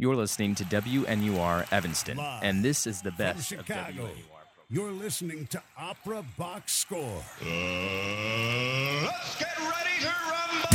You're 0.00 0.14
listening 0.14 0.54
to 0.54 0.64
WNUR 0.64 1.72
Evanston, 1.72 2.18
Live 2.18 2.44
and 2.44 2.64
this 2.64 2.86
is 2.86 3.02
the 3.02 3.10
From 3.10 3.18
best 3.18 3.50
of 3.50 3.66
WNUR. 3.66 4.10
you're 4.70 4.92
listening 4.92 5.48
to 5.48 5.60
Opera 5.76 6.24
Box 6.36 6.72
Score. 6.72 7.24
Uh, 7.42 7.44
let's 9.02 9.36
get 9.40 9.58
ready 9.58 9.98
to 10.02 10.06
rumble! 10.06 10.67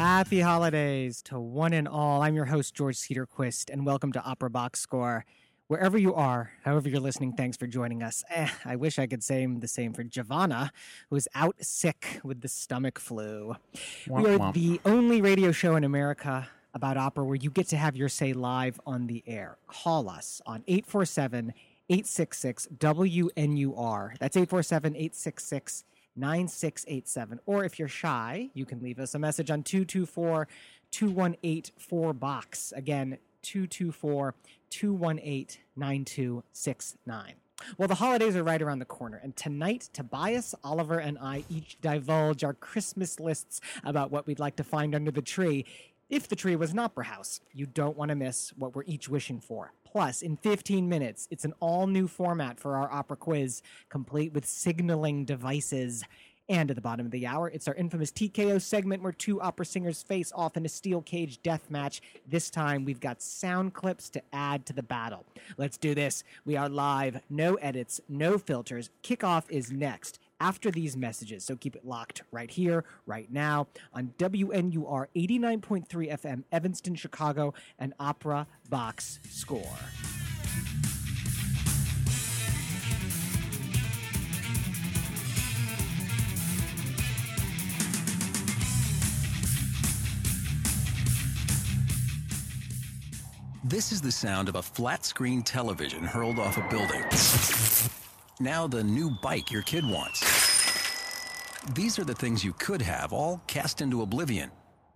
Happy 0.00 0.40
holidays 0.40 1.20
to 1.20 1.38
one 1.38 1.74
and 1.74 1.86
all. 1.86 2.22
I'm 2.22 2.34
your 2.34 2.46
host, 2.46 2.74
George 2.74 2.96
Cedarquist, 2.96 3.68
and 3.70 3.84
welcome 3.84 4.12
to 4.12 4.22
Opera 4.22 4.48
Box 4.48 4.80
Score. 4.80 5.26
Wherever 5.66 5.98
you 5.98 6.14
are, 6.14 6.52
however 6.64 6.88
you're 6.88 7.00
listening, 7.00 7.34
thanks 7.34 7.58
for 7.58 7.66
joining 7.66 8.02
us. 8.02 8.24
Eh, 8.30 8.48
I 8.64 8.76
wish 8.76 8.98
I 8.98 9.06
could 9.06 9.22
say 9.22 9.44
the 9.44 9.68
same 9.68 9.92
for 9.92 10.02
Giovanna, 10.02 10.72
who 11.10 11.16
is 11.16 11.28
out 11.34 11.56
sick 11.60 12.18
with 12.24 12.40
the 12.40 12.48
stomach 12.48 12.98
flu. 12.98 13.56
we 14.08 14.26
are 14.26 14.52
the 14.54 14.80
only 14.86 15.20
radio 15.20 15.52
show 15.52 15.76
in 15.76 15.84
America 15.84 16.48
about 16.72 16.96
opera 16.96 17.22
where 17.22 17.36
you 17.36 17.50
get 17.50 17.68
to 17.68 17.76
have 17.76 17.94
your 17.94 18.08
say 18.08 18.32
live 18.32 18.80
on 18.86 19.06
the 19.06 19.22
air. 19.26 19.58
Call 19.66 20.08
us 20.08 20.40
on 20.46 20.64
847 20.66 21.52
866 21.90 22.68
WNUR. 22.78 24.16
That's 24.18 24.36
847 24.38 24.94
866 24.94 25.84
9687. 26.16 27.40
Or 27.46 27.64
if 27.64 27.78
you're 27.78 27.88
shy, 27.88 28.50
you 28.54 28.64
can 28.64 28.82
leave 28.82 28.98
us 28.98 29.14
a 29.14 29.18
message 29.18 29.50
on 29.50 29.62
224 29.62 30.48
218 30.90 31.62
4box. 31.78 32.72
Again, 32.76 33.18
224 33.42 34.34
218 34.70 35.46
9269. 35.76 37.34
Well, 37.76 37.88
the 37.88 37.94
holidays 37.94 38.36
are 38.36 38.42
right 38.42 38.60
around 38.60 38.78
the 38.78 38.86
corner, 38.86 39.20
and 39.22 39.36
tonight, 39.36 39.90
Tobias, 39.92 40.54
Oliver, 40.64 40.98
and 40.98 41.18
I 41.18 41.44
each 41.50 41.78
divulge 41.80 42.42
our 42.42 42.54
Christmas 42.54 43.20
lists 43.20 43.60
about 43.84 44.10
what 44.10 44.26
we'd 44.26 44.38
like 44.38 44.56
to 44.56 44.64
find 44.64 44.94
under 44.94 45.10
the 45.10 45.22
tree. 45.22 45.66
If 46.10 46.26
the 46.26 46.34
tree 46.34 46.56
was 46.56 46.72
an 46.72 46.80
opera 46.80 47.04
house, 47.04 47.40
you 47.52 47.66
don't 47.66 47.96
want 47.96 48.08
to 48.08 48.16
miss 48.16 48.52
what 48.56 48.74
we're 48.74 48.82
each 48.82 49.08
wishing 49.08 49.38
for. 49.38 49.72
Plus, 49.84 50.22
in 50.22 50.36
15 50.36 50.88
minutes, 50.88 51.28
it's 51.30 51.44
an 51.44 51.54
all 51.60 51.86
new 51.86 52.08
format 52.08 52.58
for 52.58 52.76
our 52.76 52.90
opera 52.90 53.16
quiz, 53.16 53.62
complete 53.88 54.32
with 54.32 54.44
signaling 54.44 55.24
devices. 55.24 56.02
And 56.48 56.68
at 56.68 56.74
the 56.74 56.82
bottom 56.82 57.06
of 57.06 57.12
the 57.12 57.28
hour, 57.28 57.48
it's 57.48 57.68
our 57.68 57.76
infamous 57.76 58.10
TKO 58.10 58.60
segment 58.60 59.04
where 59.04 59.12
two 59.12 59.40
opera 59.40 59.64
singers 59.64 60.02
face 60.02 60.32
off 60.34 60.56
in 60.56 60.66
a 60.66 60.68
steel 60.68 61.00
cage 61.00 61.40
death 61.44 61.70
match. 61.70 62.02
This 62.26 62.50
time, 62.50 62.84
we've 62.84 62.98
got 62.98 63.22
sound 63.22 63.74
clips 63.74 64.10
to 64.10 64.22
add 64.32 64.66
to 64.66 64.72
the 64.72 64.82
battle. 64.82 65.24
Let's 65.58 65.76
do 65.76 65.94
this. 65.94 66.24
We 66.44 66.56
are 66.56 66.68
live, 66.68 67.20
no 67.30 67.54
edits, 67.54 68.00
no 68.08 68.36
filters. 68.36 68.90
Kickoff 69.04 69.44
is 69.48 69.70
next 69.70 70.18
after 70.40 70.70
these 70.70 70.96
messages. 70.96 71.44
So 71.44 71.54
keep 71.54 71.76
it 71.76 71.84
locked 71.84 72.22
right 72.32 72.50
here, 72.50 72.84
right 73.06 73.30
now 73.30 73.68
on 73.92 74.14
WNUR 74.18 75.06
89.3 75.14 75.86
FM, 75.86 76.44
Evanston, 76.50 76.94
Chicago, 76.94 77.54
and 77.78 77.94
Opera 78.00 78.46
Box 78.68 79.20
Score. 79.28 79.76
This 93.62 93.92
is 93.92 94.00
the 94.00 94.10
sound 94.10 94.48
of 94.48 94.56
a 94.56 94.62
flat 94.62 95.04
screen 95.04 95.42
television 95.42 96.02
hurled 96.02 96.40
off 96.40 96.56
a 96.56 96.68
building. 96.68 98.09
Now, 98.42 98.66
the 98.66 98.82
new 98.82 99.10
bike 99.10 99.50
your 99.50 99.60
kid 99.60 99.84
wants. 99.84 100.20
These 101.74 101.98
are 101.98 102.04
the 102.04 102.14
things 102.14 102.42
you 102.42 102.54
could 102.54 102.80
have 102.80 103.12
all 103.12 103.42
cast 103.46 103.82
into 103.82 104.00
oblivion. 104.00 104.50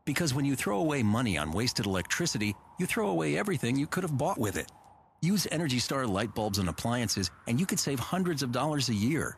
Because 0.07 0.33
when 0.33 0.47
you 0.47 0.57
throw 0.57 0.79
away 0.79 1.03
money 1.03 1.37
on 1.37 1.53
wasted 1.53 1.85
electricity, 1.85 2.55
you 2.79 2.87
throw 2.87 3.09
away 3.11 3.37
everything 3.37 3.77
you 3.77 3.87
could 3.87 4.03
have 4.03 4.17
bought 4.17 4.39
with 4.39 4.57
it. 4.57 4.73
Use 5.21 5.47
Energy 5.53 5.79
Star 5.79 6.07
light 6.07 6.35
bulbs 6.35 6.59
and 6.59 6.71
appliances, 6.71 7.31
and 7.47 7.61
you 7.61 7.67
could 7.67 7.79
save 7.79 7.99
hundreds 7.99 8.43
of 8.43 8.51
dollars 8.51 8.89
a 8.89 8.95
year. 8.95 9.37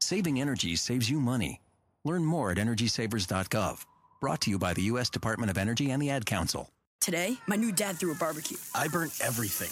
Saving 0.00 0.40
energy 0.40 0.74
saves 0.74 1.10
you 1.10 1.20
money. 1.20 1.60
Learn 2.04 2.24
more 2.24 2.52
at 2.52 2.56
EnergySavers.gov. 2.56 3.84
Brought 4.22 4.40
to 4.42 4.50
you 4.50 4.58
by 4.58 4.72
the 4.72 4.82
U.S. 4.84 5.10
Department 5.10 5.50
of 5.50 5.58
Energy 5.58 5.90
and 5.90 6.00
the 6.00 6.08
Ad 6.08 6.24
Council. 6.24 6.70
Today, 7.00 7.36
my 7.46 7.56
new 7.56 7.72
dad 7.72 7.98
threw 7.98 8.12
a 8.12 8.14
barbecue. 8.14 8.56
I 8.74 8.88
burnt 8.88 9.12
everything. 9.22 9.70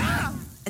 Ah! 0.00 0.34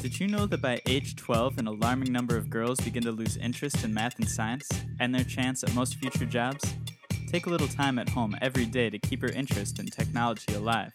Did 0.00 0.20
you 0.20 0.28
know 0.28 0.46
that 0.46 0.62
by 0.62 0.80
age 0.86 1.16
12, 1.16 1.58
an 1.58 1.66
alarming 1.66 2.12
number 2.12 2.36
of 2.36 2.48
girls 2.48 2.80
begin 2.80 3.02
to 3.02 3.10
lose 3.10 3.36
interest 3.36 3.82
in 3.82 3.92
math 3.92 4.16
and 4.20 4.28
science 4.28 4.68
and 5.00 5.12
their 5.12 5.24
chance 5.24 5.64
at 5.64 5.74
most 5.74 5.96
future 5.96 6.24
jobs? 6.24 6.72
Take 7.28 7.46
a 7.46 7.50
little 7.50 7.66
time 7.66 7.98
at 7.98 8.08
home 8.08 8.36
every 8.40 8.64
day 8.64 8.90
to 8.90 8.98
keep 9.00 9.20
her 9.22 9.28
interest 9.28 9.80
in 9.80 9.86
technology 9.86 10.54
alive. 10.54 10.92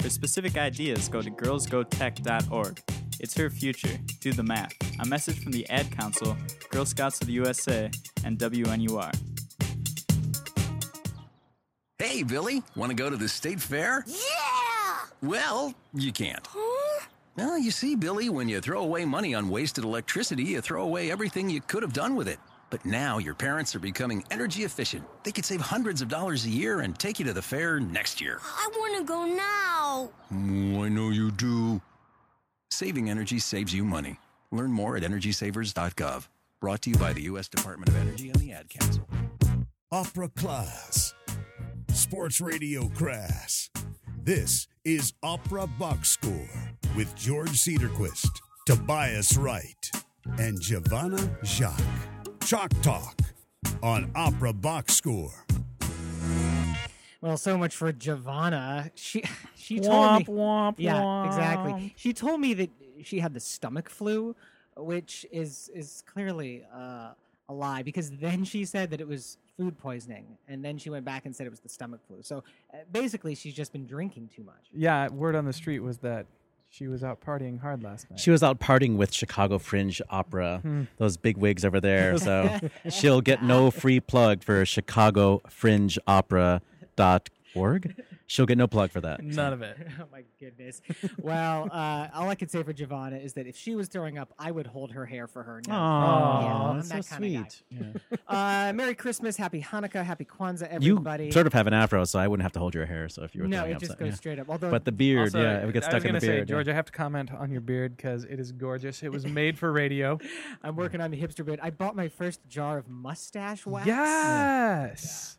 For 0.00 0.08
specific 0.08 0.56
ideas, 0.56 1.08
go 1.08 1.20
to 1.20 1.30
girlsgotech.org. 1.30 2.80
It's 3.18 3.34
her 3.36 3.50
future. 3.50 3.98
Do 4.20 4.32
the 4.32 4.44
math. 4.44 4.72
A 5.00 5.04
message 5.04 5.42
from 5.42 5.50
the 5.50 5.68
Ad 5.68 5.90
Council, 5.90 6.36
Girl 6.70 6.86
Scouts 6.86 7.20
of 7.20 7.26
the 7.26 7.32
USA, 7.32 7.90
and 8.24 8.38
WNUR. 8.38 9.12
Hey, 11.98 12.22
Billy, 12.22 12.62
want 12.76 12.90
to 12.90 12.96
go 12.96 13.10
to 13.10 13.16
the 13.16 13.28
state 13.28 13.60
fair? 13.60 14.04
Yeah! 14.06 14.16
Well, 15.22 15.74
you 15.92 16.12
can't. 16.12 16.46
Well, 17.36 17.58
you 17.58 17.72
see, 17.72 17.96
Billy, 17.96 18.28
when 18.28 18.48
you 18.48 18.60
throw 18.60 18.82
away 18.82 19.04
money 19.04 19.34
on 19.34 19.48
wasted 19.48 19.82
electricity, 19.82 20.44
you 20.44 20.60
throw 20.60 20.84
away 20.84 21.10
everything 21.10 21.50
you 21.50 21.60
could 21.60 21.82
have 21.82 21.92
done 21.92 22.14
with 22.14 22.28
it. 22.28 22.38
But 22.70 22.84
now 22.84 23.18
your 23.18 23.34
parents 23.34 23.74
are 23.74 23.80
becoming 23.80 24.24
energy 24.30 24.62
efficient. 24.62 25.04
They 25.24 25.32
could 25.32 25.44
save 25.44 25.60
hundreds 25.60 26.00
of 26.00 26.08
dollars 26.08 26.44
a 26.44 26.48
year 26.48 26.80
and 26.80 26.96
take 26.96 27.18
you 27.18 27.24
to 27.24 27.32
the 27.32 27.42
fair 27.42 27.80
next 27.80 28.20
year. 28.20 28.38
I 28.40 28.70
want 28.76 28.98
to 28.98 29.04
go 29.04 29.24
now. 29.24 30.10
Oh, 30.32 30.84
I 30.84 30.88
know 30.88 31.10
you 31.10 31.32
do. 31.32 31.82
Saving 32.70 33.10
energy 33.10 33.40
saves 33.40 33.74
you 33.74 33.84
money. 33.84 34.18
Learn 34.52 34.70
more 34.70 34.96
at 34.96 35.02
EnergySavers.gov. 35.02 36.28
Brought 36.60 36.82
to 36.82 36.90
you 36.90 36.96
by 36.96 37.12
the 37.12 37.22
U.S. 37.22 37.48
Department 37.48 37.88
of 37.88 37.96
Energy 37.96 38.30
and 38.30 38.40
the 38.40 38.52
Ad 38.52 38.68
Council. 38.68 39.08
Opera 39.90 40.28
Class. 40.28 41.14
Sports 41.92 42.40
Radio 42.40 42.88
Crass. 42.90 43.70
This 44.22 44.68
is 44.84 45.12
Opera 45.22 45.66
Box 45.66 46.10
Score 46.10 46.73
with 46.96 47.14
George 47.16 47.50
Cedarquist, 47.50 48.40
Tobias 48.66 49.36
Wright, 49.36 49.90
and 50.38 50.60
Giovanna 50.60 51.18
Jacques. 51.44 51.80
Chalk 52.44 52.70
Talk 52.82 53.18
on 53.82 54.10
Opera 54.14 54.52
Box 54.52 54.94
Score. 54.94 55.32
Well, 57.20 57.38
so 57.38 57.56
much 57.56 57.74
for 57.74 57.90
Giovanna. 57.90 58.90
She 58.94 59.24
she 59.56 59.80
told 59.80 60.18
me 60.18 60.24
womp, 60.26 60.74
Yeah, 60.76 61.26
exactly. 61.26 61.94
She 61.96 62.12
told 62.12 62.40
me 62.40 62.54
that 62.54 62.70
she 63.02 63.18
had 63.18 63.32
the 63.32 63.40
stomach 63.40 63.88
flu, 63.88 64.36
which 64.76 65.24
is 65.32 65.70
is 65.74 66.02
clearly 66.06 66.64
uh, 66.74 67.12
a 67.48 67.54
lie 67.54 67.82
because 67.82 68.10
then 68.10 68.44
she 68.44 68.64
said 68.64 68.90
that 68.90 69.00
it 69.00 69.08
was 69.08 69.38
food 69.56 69.78
poisoning, 69.78 70.36
and 70.48 70.62
then 70.64 70.76
she 70.76 70.90
went 70.90 71.04
back 71.04 71.24
and 71.24 71.34
said 71.34 71.46
it 71.46 71.50
was 71.50 71.60
the 71.60 71.68
stomach 71.68 72.00
flu. 72.06 72.18
So 72.22 72.44
uh, 72.72 72.78
basically, 72.92 73.34
she's 73.34 73.54
just 73.54 73.72
been 73.72 73.86
drinking 73.86 74.28
too 74.34 74.42
much. 74.44 74.68
Yeah, 74.72 75.08
word 75.08 75.34
on 75.34 75.46
the 75.46 75.52
street 75.54 75.80
was 75.80 75.98
that 75.98 76.26
she 76.76 76.88
was 76.88 77.04
out 77.04 77.20
partying 77.20 77.60
hard 77.60 77.84
last 77.84 78.10
night. 78.10 78.18
She 78.18 78.32
was 78.32 78.42
out 78.42 78.58
partying 78.58 78.96
with 78.96 79.14
Chicago 79.14 79.58
Fringe 79.58 80.02
Opera, 80.10 80.58
hmm. 80.62 80.82
those 80.96 81.16
big 81.16 81.36
wigs 81.36 81.64
over 81.64 81.80
there. 81.80 82.18
So 82.24 82.58
she'll 82.88 83.20
get 83.20 83.42
no 83.42 83.70
free 83.70 84.00
plug 84.00 84.42
for 84.42 84.64
Chicago 84.64 85.42
Fringe 85.48 85.98
Opera 86.06 86.62
dot 86.96 87.28
org. 87.54 87.94
She'll 88.26 88.46
get 88.46 88.56
no 88.56 88.66
plug 88.66 88.90
for 88.90 89.02
that. 89.02 89.22
None 89.22 89.52
of 89.52 89.60
it. 89.60 89.76
oh 90.00 90.04
my 90.10 90.24
goodness. 90.40 90.80
Well, 91.20 91.68
uh, 91.70 92.08
all 92.14 92.28
I 92.30 92.34
can 92.34 92.48
say 92.48 92.62
for 92.62 92.72
Giovanna 92.72 93.16
is 93.16 93.34
that 93.34 93.46
if 93.46 93.54
she 93.56 93.74
was 93.76 93.88
throwing 93.88 94.16
up, 94.16 94.32
I 94.38 94.50
would 94.50 94.66
hold 94.66 94.92
her 94.92 95.04
hair 95.04 95.26
for 95.26 95.42
her. 95.42 95.60
Now. 95.68 95.78
Aw, 95.78 96.40
yeah, 96.40 96.54
I'm 96.70 96.76
that's 96.76 96.88
that 96.88 97.04
so 97.04 97.16
kinda 97.18 97.38
guy. 97.42 97.48
sweet. 98.08 98.20
Uh, 98.28 98.72
Merry 98.74 98.94
Christmas, 98.94 99.36
Happy 99.36 99.60
Hanukkah, 99.62 100.02
Happy 100.04 100.24
Kwanzaa, 100.24 100.68
everybody. 100.68 101.26
You 101.26 101.32
sort 101.32 101.46
of 101.46 101.52
have 101.52 101.66
an 101.66 101.74
afro, 101.74 102.04
so 102.04 102.18
I 102.18 102.26
wouldn't 102.26 102.42
have 102.42 102.52
to 102.52 102.58
hold 102.58 102.74
your 102.74 102.86
hair. 102.86 103.08
So 103.10 103.22
if 103.22 103.34
you 103.34 103.42
were 103.42 103.48
throwing 103.48 103.54
up, 103.54 103.58
No, 103.58 103.58
throwing 103.58 103.70
it 103.72 103.74
up, 103.76 103.80
just 103.80 103.92
so- 103.92 103.98
goes 103.98 104.08
yeah. 104.08 104.14
straight 104.14 104.38
up. 104.38 104.48
Although- 104.48 104.70
but 104.70 104.84
the 104.86 104.92
beard, 104.92 105.20
Also, 105.28 105.42
yeah, 105.42 105.60
it 105.60 105.64
would 105.66 105.74
get 105.74 105.84
I 105.84 105.88
stuck 105.88 105.94
was 105.96 106.04
in 106.04 106.08
gonna 106.08 106.20
say, 106.22 106.26
beard. 106.28 106.48
yeah. 106.48 106.54
George, 106.54 106.68
I 106.68 106.72
have 106.74 106.86
to 106.86 106.92
comment 106.92 107.30
on 107.32 107.50
your 107.50 107.60
beard 107.60 107.96
because 107.96 108.24
it 108.24 108.40
is 108.40 108.50
gorgeous. 108.52 109.02
It 109.02 109.12
was 109.12 109.26
made 109.42 109.58
for 109.58 109.70
radio. 109.70 110.18
I'm 110.62 110.76
working 110.76 111.00
on 111.02 111.10
the 111.10 111.20
hipster 111.20 111.44
beard. 111.44 111.60
I 111.62 111.68
bought 111.70 111.94
my 111.94 112.08
first 112.08 112.40
jar 112.48 112.78
of 112.78 112.88
mustache 112.88 113.66
wax. 113.66 113.86
Yes. 113.86 115.38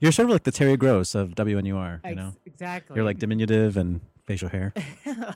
You're 0.00 0.12
sort 0.12 0.28
of 0.28 0.32
like 0.32 0.44
the 0.44 0.52
Terry 0.52 0.76
Gross 0.76 1.14
of 1.14 1.30
WNUR. 1.30 2.00
You 2.04 2.10
Ex- 2.10 2.16
know, 2.16 2.32
exactly. 2.46 2.96
You're 2.96 3.04
like 3.04 3.18
diminutive 3.18 3.76
and 3.76 4.00
facial 4.26 4.48
hair. 4.48 4.72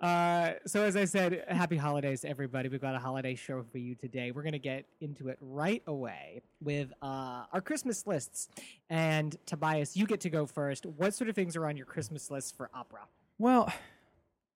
uh, 0.00 0.52
so 0.66 0.82
as 0.82 0.96
I 0.96 1.04
said, 1.04 1.44
happy 1.48 1.76
holidays, 1.76 2.22
to 2.22 2.28
everybody. 2.28 2.68
We've 2.68 2.80
got 2.80 2.94
a 2.94 2.98
holiday 2.98 3.34
show 3.34 3.64
for 3.70 3.78
you 3.78 3.94
today. 3.94 4.30
We're 4.30 4.42
going 4.42 4.52
to 4.52 4.58
get 4.58 4.86
into 5.00 5.28
it 5.28 5.38
right 5.40 5.82
away 5.86 6.42
with 6.60 6.92
uh, 7.02 7.44
our 7.52 7.60
Christmas 7.60 8.06
lists. 8.06 8.48
And 8.88 9.36
Tobias, 9.46 9.96
you 9.96 10.06
get 10.06 10.20
to 10.20 10.30
go 10.30 10.46
first. 10.46 10.86
What 10.86 11.14
sort 11.14 11.28
of 11.28 11.34
things 11.34 11.56
are 11.56 11.66
on 11.66 11.76
your 11.76 11.86
Christmas 11.86 12.30
list 12.30 12.56
for 12.56 12.70
opera? 12.74 13.00
Well, 13.38 13.72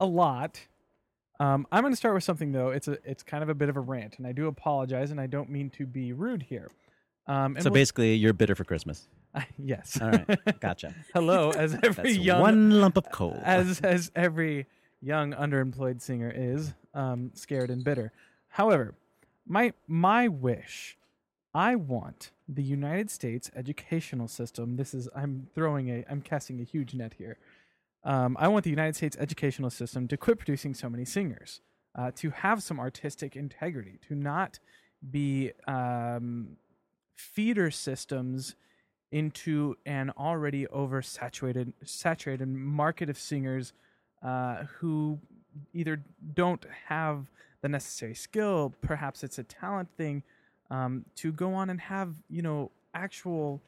a 0.00 0.06
lot. 0.06 0.60
Um, 1.40 1.66
I'm 1.72 1.82
going 1.82 1.92
to 1.92 1.96
start 1.96 2.14
with 2.14 2.24
something 2.24 2.52
though. 2.52 2.70
It's 2.70 2.86
a 2.86 2.98
it's 3.04 3.22
kind 3.22 3.42
of 3.42 3.48
a 3.48 3.54
bit 3.54 3.68
of 3.68 3.76
a 3.76 3.80
rant, 3.80 4.18
and 4.18 4.26
I 4.26 4.32
do 4.32 4.46
apologize, 4.46 5.10
and 5.10 5.20
I 5.20 5.26
don't 5.26 5.50
mean 5.50 5.68
to 5.70 5.86
be 5.86 6.12
rude 6.12 6.42
here. 6.42 6.70
Um, 7.26 7.56
and 7.56 7.62
so 7.62 7.70
we'll- 7.70 7.74
basically, 7.74 8.14
you're 8.14 8.32
bitter 8.32 8.54
for 8.54 8.64
Christmas. 8.64 9.08
yes. 9.58 9.98
All 10.00 10.10
right, 10.10 10.60
gotcha. 10.60 10.94
Hello, 11.14 11.50
as 11.50 11.76
every 11.82 12.12
young 12.12 12.40
one 12.40 12.70
lump 12.80 12.96
of 12.96 13.10
coal. 13.10 13.40
as 13.42 13.80
as 13.80 14.10
every 14.14 14.66
young 15.00 15.32
underemployed 15.32 16.00
singer 16.00 16.32
is 16.34 16.72
um, 16.94 17.30
scared 17.34 17.70
and 17.70 17.82
bitter. 17.84 18.12
However, 18.48 18.94
my 19.46 19.72
my 19.88 20.28
wish, 20.28 20.96
I 21.52 21.74
want 21.74 22.30
the 22.48 22.62
United 22.62 23.10
States 23.10 23.50
educational 23.56 24.28
system. 24.28 24.76
This 24.76 24.94
is 24.94 25.08
I'm 25.16 25.48
throwing 25.54 25.88
a 25.90 26.04
I'm 26.08 26.20
casting 26.20 26.60
a 26.60 26.64
huge 26.64 26.94
net 26.94 27.14
here. 27.18 27.38
Um, 28.04 28.36
I 28.38 28.48
want 28.48 28.64
the 28.64 28.70
United 28.70 28.96
States 28.96 29.16
educational 29.18 29.70
system 29.70 30.06
to 30.08 30.16
quit 30.18 30.38
producing 30.38 30.74
so 30.74 30.90
many 30.90 31.06
singers, 31.06 31.60
uh, 31.94 32.10
to 32.16 32.30
have 32.30 32.62
some 32.62 32.78
artistic 32.78 33.34
integrity, 33.34 33.98
to 34.08 34.14
not 34.14 34.58
be 35.10 35.52
um, 35.66 36.56
feeder 37.14 37.70
systems 37.70 38.56
into 39.12 39.76
an 39.86 40.10
already 40.18 40.66
oversaturated 40.66 41.72
saturated 41.84 42.48
market 42.48 43.08
of 43.08 43.16
singers 43.18 43.72
uh, 44.22 44.64
who 44.78 45.18
either 45.72 46.02
don't 46.34 46.66
have 46.86 47.30
the 47.62 47.68
necessary 47.68 48.14
skill, 48.14 48.74
perhaps 48.80 49.22
it's 49.22 49.38
a 49.38 49.44
talent 49.44 49.88
thing, 49.96 50.22
um, 50.70 51.04
to 51.14 51.32
go 51.32 51.54
on 51.54 51.70
and 51.70 51.80
have 51.80 52.14
you 52.28 52.42
know 52.42 52.70
actual 52.92 53.62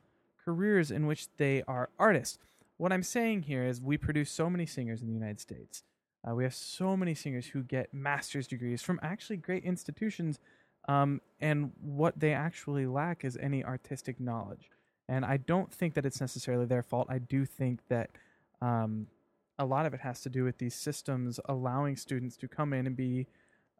careers 0.44 0.90
in 0.90 1.06
which 1.06 1.28
they 1.36 1.62
are 1.68 1.88
artists. 1.98 2.38
What 2.76 2.92
I'm 2.92 3.02
saying 3.02 3.42
here 3.42 3.64
is 3.64 3.80
we 3.80 3.96
produce 3.96 4.30
so 4.30 4.50
many 4.50 4.66
singers 4.66 5.00
in 5.00 5.08
the 5.08 5.14
United 5.14 5.40
States. 5.40 5.82
Uh, 6.28 6.34
we 6.34 6.44
have 6.44 6.54
so 6.54 6.96
many 6.96 7.14
singers 7.14 7.46
who 7.46 7.62
get 7.62 7.94
master's 7.94 8.46
degrees 8.46 8.82
from 8.82 8.98
actually 9.02 9.36
great 9.36 9.64
institutions, 9.64 10.40
um, 10.88 11.20
and 11.40 11.72
what 11.80 12.18
they 12.18 12.32
actually 12.32 12.86
lack 12.86 13.24
is 13.24 13.36
any 13.36 13.64
artistic 13.64 14.20
knowledge. 14.20 14.70
And 15.08 15.24
I 15.24 15.36
don't 15.36 15.72
think 15.72 15.94
that 15.94 16.06
it's 16.06 16.20
necessarily 16.20 16.66
their 16.66 16.82
fault. 16.82 17.06
I 17.10 17.18
do 17.18 17.44
think 17.44 17.80
that 17.88 18.10
um, 18.60 19.06
a 19.58 19.64
lot 19.64 19.86
of 19.86 19.94
it 19.94 20.00
has 20.00 20.20
to 20.22 20.30
do 20.30 20.44
with 20.44 20.58
these 20.58 20.74
systems 20.74 21.38
allowing 21.48 21.96
students 21.96 22.36
to 22.38 22.48
come 22.48 22.72
in 22.72 22.86
and 22.86 22.96
be 22.96 23.26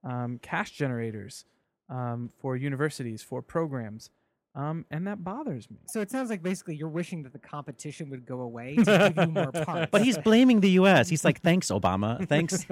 um, 0.05 0.38
cash 0.41 0.70
generators 0.73 1.44
um, 1.88 2.31
for 2.41 2.56
universities, 2.56 3.23
for 3.23 3.43
programs. 3.43 4.11
Um, 4.56 4.87
and 4.91 5.06
that 5.06 5.23
bothers 5.23 5.70
me. 5.70 5.76
So 5.87 6.00
it 6.00 6.11
sounds 6.11 6.31
like 6.31 6.43
basically 6.43 6.76
you're 6.76 6.88
wishing 6.88 7.23
that 7.25 7.35
the 7.35 7.38
competition 7.38 8.08
would 8.08 8.25
go 8.25 8.41
away 8.41 8.76
to 8.76 8.85
give 9.14 9.26
you 9.26 9.31
more 9.31 9.53
parts. 9.67 9.91
But 9.93 10.00
he's 10.03 10.17
blaming 10.17 10.61
the 10.61 10.70
U.S. 10.81 11.11
He's 11.11 11.26
like, 11.26 11.43
"Thanks, 11.43 11.69
Obama. 11.69 12.26
Thanks, 12.29 12.64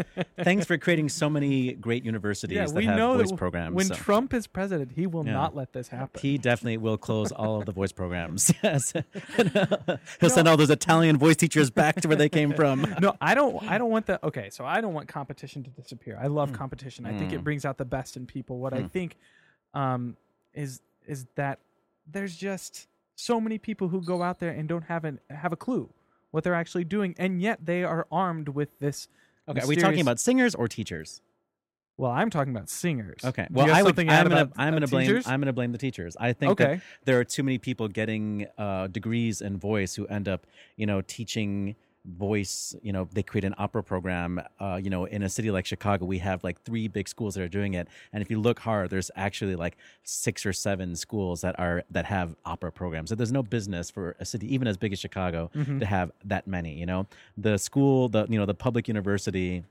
thanks 0.43 0.65
for 0.65 0.79
creating 0.79 1.11
so 1.11 1.29
many 1.29 1.75
great 1.75 2.03
universities 2.03 2.57
Yeah, 2.57 2.65
that 2.65 2.75
we 2.75 2.87
have 2.87 2.97
know 2.97 3.19
voice 3.19 3.29
that 3.29 3.37
programs." 3.37 3.75
when 3.75 3.85
so- 3.89 3.95
Trump 3.97 4.33
is 4.33 4.47
president, 4.47 4.93
he 4.93 5.07
will 5.07 5.27
Yeah. 5.27 5.33
not 5.33 5.55
let 5.55 5.75
this 5.75 5.89
happen. 5.89 6.19
He 6.23 6.39
definitely 6.39 6.79
will 6.79 6.97
close 6.97 7.31
all 7.33 7.59
of 7.61 7.67
the 7.67 7.73
voice 7.73 7.93
programs. 7.93 8.51
Yes, 8.63 8.95
he'll 10.21 10.31
send 10.31 10.49
all 10.49 10.57
those 10.57 10.71
Italian 10.71 11.19
voice 11.19 11.37
teachers 11.37 11.71
back 11.71 12.01
to 12.01 12.09
where 12.09 12.17
they 12.17 12.31
came 12.31 12.55
from. 12.55 12.95
no, 13.01 13.15
I 13.21 13.35
don't. 13.35 13.63
I 13.71 13.77
don't 13.77 13.91
want 13.91 14.07
the. 14.07 14.25
Okay, 14.27 14.49
so 14.51 14.65
I 14.65 14.81
don't 14.81 14.95
want 14.95 15.09
competition 15.09 15.63
to 15.65 15.71
disappear. 15.71 16.19
I 16.19 16.29
Hmm. 16.29 16.35
love 16.35 16.53
competition. 16.55 17.05
I 17.05 17.17
think 17.19 17.33
it 17.33 17.41
Mm. 17.41 17.45
brings 17.45 17.65
out 17.67 17.77
the 17.77 17.85
best 17.85 18.17
in 18.17 18.25
people. 18.27 18.59
What 18.59 18.73
I 18.73 18.83
Mm. 18.85 18.91
think 18.91 19.17
um, 19.75 20.17
is 20.55 20.81
is 21.07 21.27
that 21.35 21.59
there's 22.11 22.37
just 22.37 22.89
so 23.17 23.41
many 23.41 23.59
people 23.59 23.89
who 23.89 24.03
go 24.03 24.23
out 24.23 24.41
there 24.41 24.51
and 24.51 24.69
don't 24.69 24.85
have 24.85 25.05
an 25.05 25.21
have 25.31 25.53
a 25.53 25.56
clue 25.56 25.91
what 26.35 26.43
they're 26.43 26.55
actually 26.55 26.83
doing, 26.83 27.15
and 27.17 27.41
yet 27.41 27.65
they 27.65 27.85
are 27.85 28.09
armed 28.11 28.49
with 28.49 28.77
this. 28.81 29.06
Okay, 29.49 29.61
are 29.61 29.67
we 29.69 29.77
talking 29.77 30.01
about 30.01 30.19
singers 30.19 30.56
or 30.56 30.67
teachers? 30.67 31.21
Well, 31.97 32.11
I'm 32.11 32.29
talking 32.29 32.53
about 32.53 32.69
singers. 32.69 33.21
Okay. 33.25 33.47
Well, 33.53 33.73
I 33.73 33.85
would, 33.85 33.97
I'm 33.97 34.06
gonna. 34.06 34.27
about, 34.27 34.53
I'm 34.56 34.75
uh, 34.75 34.77
gonna 34.79 34.89
blame. 34.89 35.06
teachers? 35.06 35.29
I'm 35.29 35.41
gonna 35.41 35.53
blame 35.53 35.71
the 35.71 35.79
teachers. 35.79 36.17
I 36.19 36.33
think 36.33 36.53
Okay. 36.53 36.75
that 36.75 36.83
there 37.05 37.21
are 37.21 37.25
too 37.25 37.45
many 37.45 37.59
people 37.59 37.87
getting 37.87 38.47
uh, 38.59 38.89
degrees 38.89 39.41
in 39.41 39.59
voice 39.59 39.95
who 39.95 40.09
end 40.09 40.29
up, 40.29 40.45
you 40.77 40.87
know, 40.87 41.03
teaching 41.03 41.77
voice. 42.05 42.75
You 42.83 42.93
know, 42.93 43.09
they 43.12 43.23
create 43.23 43.45
an 43.45 43.55
opera 43.59 43.83
program. 43.83 44.41
Uh, 44.61 44.79
you 44.83 44.91
know, 44.91 45.05
in 45.06 45.23
a 45.23 45.29
city 45.29 45.51
like 45.51 45.67
Chicago, 45.67 46.05
we 46.05 46.19
have 46.19 46.45
like 46.45 46.61
three 46.62 46.89
big 46.89 47.09
schools 47.09 47.35
that 47.35 47.43
are 47.43 47.49
doing 47.49 47.75
it, 47.75 47.89
and 48.12 48.23
if 48.23 48.31
you 48.31 48.41
look 48.41 48.59
hard, 48.61 48.91
there's 48.91 49.11
actually 49.17 49.56
like 49.56 49.77
six 50.03 50.45
or 50.47 50.53
seven 50.53 50.97
schools 50.97 51.41
that 51.41 51.59
are 51.59 51.83
that 51.91 52.05
have 52.06 52.35
opera 52.45 52.71
programs. 52.73 53.09
So 53.11 53.15
there's 53.15 53.33
no 53.33 53.43
business 53.43 53.91
for 53.91 54.17
a 54.21 54.25
city 54.25 54.53
even 54.55 54.69
as 54.69 54.77
big 54.77 54.93
as 54.93 54.99
Chicago 54.99 55.51
Mhm. 55.55 55.81
to 55.81 55.87
have 55.87 56.11
that 56.25 56.47
many. 56.47 56.75
You 56.79 56.87
know, 56.87 57.06
the 57.37 57.59
school, 57.59 58.09
the 58.09 58.27
you 58.29 58.39
know, 58.39 58.47
the 58.47 58.55
public 58.55 58.89
university 58.89 59.65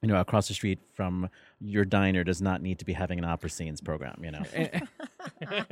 you 0.00 0.06
know, 0.06 0.20
across 0.20 0.46
the 0.46 0.54
street 0.54 0.78
from 0.94 1.28
your 1.60 1.84
diner 1.84 2.22
does 2.22 2.40
not 2.40 2.62
need 2.62 2.78
to 2.78 2.84
be 2.84 2.92
having 2.92 3.18
an 3.18 3.24
opera 3.24 3.50
scenes 3.50 3.80
program, 3.80 4.14
you 4.22 4.30
know. 4.30 4.44
and, 4.54 4.88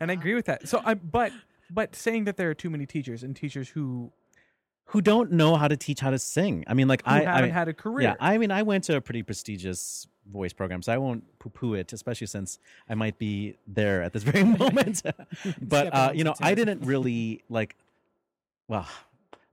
and 0.00 0.10
I 0.10 0.14
agree 0.14 0.34
with 0.34 0.46
that. 0.46 0.66
So 0.66 0.80
I, 0.82 0.94
but 0.94 1.30
but 1.70 1.94
saying 1.94 2.24
that 2.24 2.38
there 2.38 2.48
are 2.48 2.54
too 2.54 2.70
many 2.70 2.86
teachers 2.86 3.22
and 3.22 3.36
teachers 3.36 3.68
who 3.68 4.12
who 4.90 5.00
don't 5.00 5.32
know 5.32 5.56
how 5.56 5.66
to 5.68 5.76
teach 5.76 6.00
how 6.00 6.10
to 6.10 6.18
sing. 6.18 6.64
I 6.66 6.74
mean, 6.74 6.86
like 6.88 7.04
Who 7.04 7.10
I, 7.10 7.20
haven't 7.24 7.50
I 7.50 7.52
had 7.52 7.68
a 7.68 7.74
career. 7.74 8.08
Yeah. 8.10 8.14
I 8.20 8.38
mean, 8.38 8.50
I 8.50 8.62
went 8.62 8.84
to 8.84 8.96
a 8.96 9.00
pretty 9.00 9.22
prestigious 9.22 10.06
voice 10.30 10.52
program, 10.52 10.80
so 10.82 10.92
I 10.92 10.98
won't 10.98 11.24
poo-poo 11.40 11.74
it, 11.74 11.92
especially 11.92 12.26
since 12.28 12.58
I 12.88 12.94
might 12.94 13.18
be 13.18 13.56
there 13.66 14.02
at 14.02 14.12
this 14.12 14.22
very 14.22 14.44
moment. 14.58 15.02
but 15.60 15.92
uh, 15.92 16.12
you 16.14 16.24
know, 16.24 16.34
I 16.40 16.54
didn't 16.54 16.82
really 16.84 17.42
like. 17.48 17.76
Well, 18.68 18.86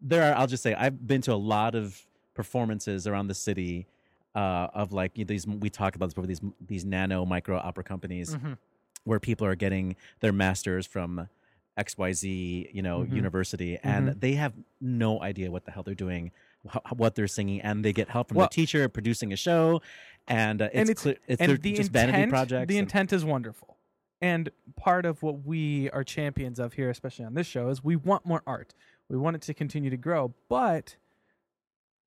there 0.02 0.24
are. 0.32 0.36
I'll 0.38 0.48
just 0.48 0.64
say 0.64 0.74
I've 0.76 1.06
been 1.08 1.22
to 1.22 1.34
a 1.34 1.36
lot 1.36 1.74
of 1.76 2.00
performances 2.36 3.08
around 3.08 3.28
the 3.28 3.36
city 3.36 3.88
uh, 4.36 4.68
of 4.74 4.94
like 4.94 5.14
these. 5.16 5.48
We 5.48 5.70
talked 5.70 5.96
about 5.96 6.08
this 6.08 6.14
before. 6.14 6.28
These 6.28 6.42
these 6.68 6.86
nano 6.86 7.26
micro 7.26 7.58
opera 7.58 7.84
companies 7.84 8.36
Mhm. 8.36 8.58
where 9.04 9.20
people 9.20 9.46
are 9.48 9.56
getting 9.56 9.96
their 10.20 10.32
masters 10.34 10.86
from 10.86 11.28
XYZ, 11.78 12.70
you 12.74 12.82
know, 12.82 13.00
Mhm. 13.04 13.16
university, 13.16 13.78
and 13.84 14.10
Mhm. 14.10 14.20
they 14.20 14.34
have 14.34 14.54
no 14.80 15.22
idea 15.22 15.50
what 15.52 15.66
the 15.66 15.72
hell 15.72 15.84
they're 15.84 15.96
doing, 15.96 16.32
wh- 16.72 16.94
what 16.96 17.16
they're 17.16 17.28
singing, 17.28 17.62
and 17.62 17.84
they 17.84 17.94
get 17.94 18.10
help 18.10 18.30
from 18.30 18.38
Well- 18.38 18.48
the 18.48 18.54
teacher 18.54 18.88
producing 18.90 19.34
a 19.34 19.36
show, 19.36 19.82
and 20.28 20.62
uh, 20.62 20.66
it's 20.66 20.76
and 20.76 20.90
it's, 20.90 21.02
clear, 21.02 21.16
it's 21.28 21.42
and 21.42 21.52
the 21.52 21.74
just 21.74 21.90
intent, 21.90 22.12
vanity 22.12 22.30
projects. 22.30 22.68
The 22.70 22.78
and- 22.78 22.86
intent 22.86 23.12
is 23.14 23.26
wonderful, 23.26 23.78
and 24.22 24.50
part 24.76 25.06
of 25.06 25.24
what 25.24 25.44
we 25.46 25.90
are 25.90 26.04
champions 26.04 26.60
of 26.60 26.74
here, 26.74 26.90
especially 26.90 27.26
on 27.26 27.34
this 27.34 27.48
show, 27.48 27.70
is 27.70 27.84
we 27.84 27.96
want 27.96 28.26
more 28.26 28.44
art. 28.46 28.74
We 29.10 29.18
want 29.18 29.36
it 29.36 29.42
to 29.44 29.54
continue 29.54 29.90
to 29.90 29.98
grow, 29.98 30.34
but 30.50 30.96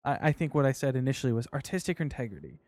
I, 0.04 0.28
I 0.28 0.32
think 0.32 0.54
what 0.54 0.64
I 0.64 0.72
said 0.72 0.94
initially 0.96 1.32
was 1.32 1.48
artistic 1.52 2.00
integrity, 2.00 2.60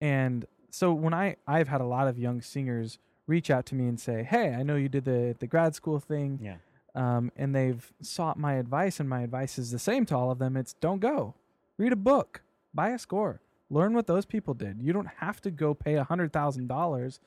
and 0.00 0.46
so 0.70 0.92
when 0.94 1.12
I 1.14 1.36
I've 1.46 1.68
had 1.68 1.80
a 1.82 1.86
lot 1.86 2.08
of 2.08 2.18
young 2.18 2.40
singers 2.40 2.98
reach 3.26 3.50
out 3.50 3.66
to 3.66 3.74
me 3.74 3.86
and 3.86 3.98
say, 3.98 4.22
"Hey, 4.22 4.54
I 4.54 4.62
know 4.62 4.76
you 4.76 4.88
did 4.88 5.04
the 5.04 5.36
the 5.38 5.46
grad 5.46 5.74
school 5.74 6.00
thing." 6.00 6.38
Yeah. 6.42 6.56
Um, 6.94 7.30
and 7.36 7.54
they've 7.54 7.92
sought 8.00 8.38
my 8.38 8.54
advice, 8.54 9.00
and 9.00 9.08
my 9.08 9.20
advice 9.22 9.58
is 9.58 9.70
the 9.70 9.78
same 9.78 10.06
to 10.06 10.16
all 10.16 10.30
of 10.30 10.38
them. 10.38 10.56
It's 10.56 10.72
don't 10.74 11.00
go. 11.00 11.34
Read 11.78 11.92
a 11.92 11.96
book. 11.96 12.42
Buy 12.72 12.90
a 12.90 12.98
score. 12.98 13.40
Learn 13.68 13.94
what 13.94 14.06
those 14.06 14.24
people 14.24 14.54
did. 14.54 14.80
You 14.80 14.92
don't 14.92 15.08
have 15.18 15.40
to 15.42 15.50
go 15.50 15.74
pay 15.74 15.94
a 15.94 16.04
hundred 16.04 16.32
thousand 16.32 16.68
dollars 16.68 17.20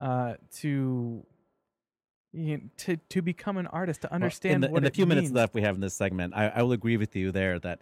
uh, 0.00 0.34
to 0.58 1.26
you 2.32 2.56
know, 2.56 2.62
to 2.78 2.96
to 2.96 3.22
become 3.22 3.56
an 3.56 3.66
artist 3.66 4.02
to 4.02 4.08
Well, 4.08 4.16
understand 4.16 4.56
in 4.56 4.60
the, 4.62 4.68
what 4.68 4.78
in 4.78 4.84
the 4.84 4.90
few 4.90 5.06
minutes 5.06 5.30
left 5.30 5.54
we 5.54 5.62
have 5.62 5.74
in 5.74 5.80
this 5.80 5.94
segment, 5.94 6.32
I, 6.34 6.48
I 6.48 6.62
will 6.62 6.72
agree 6.72 6.96
with 6.96 7.16
you 7.16 7.32
there 7.32 7.58
that 7.58 7.80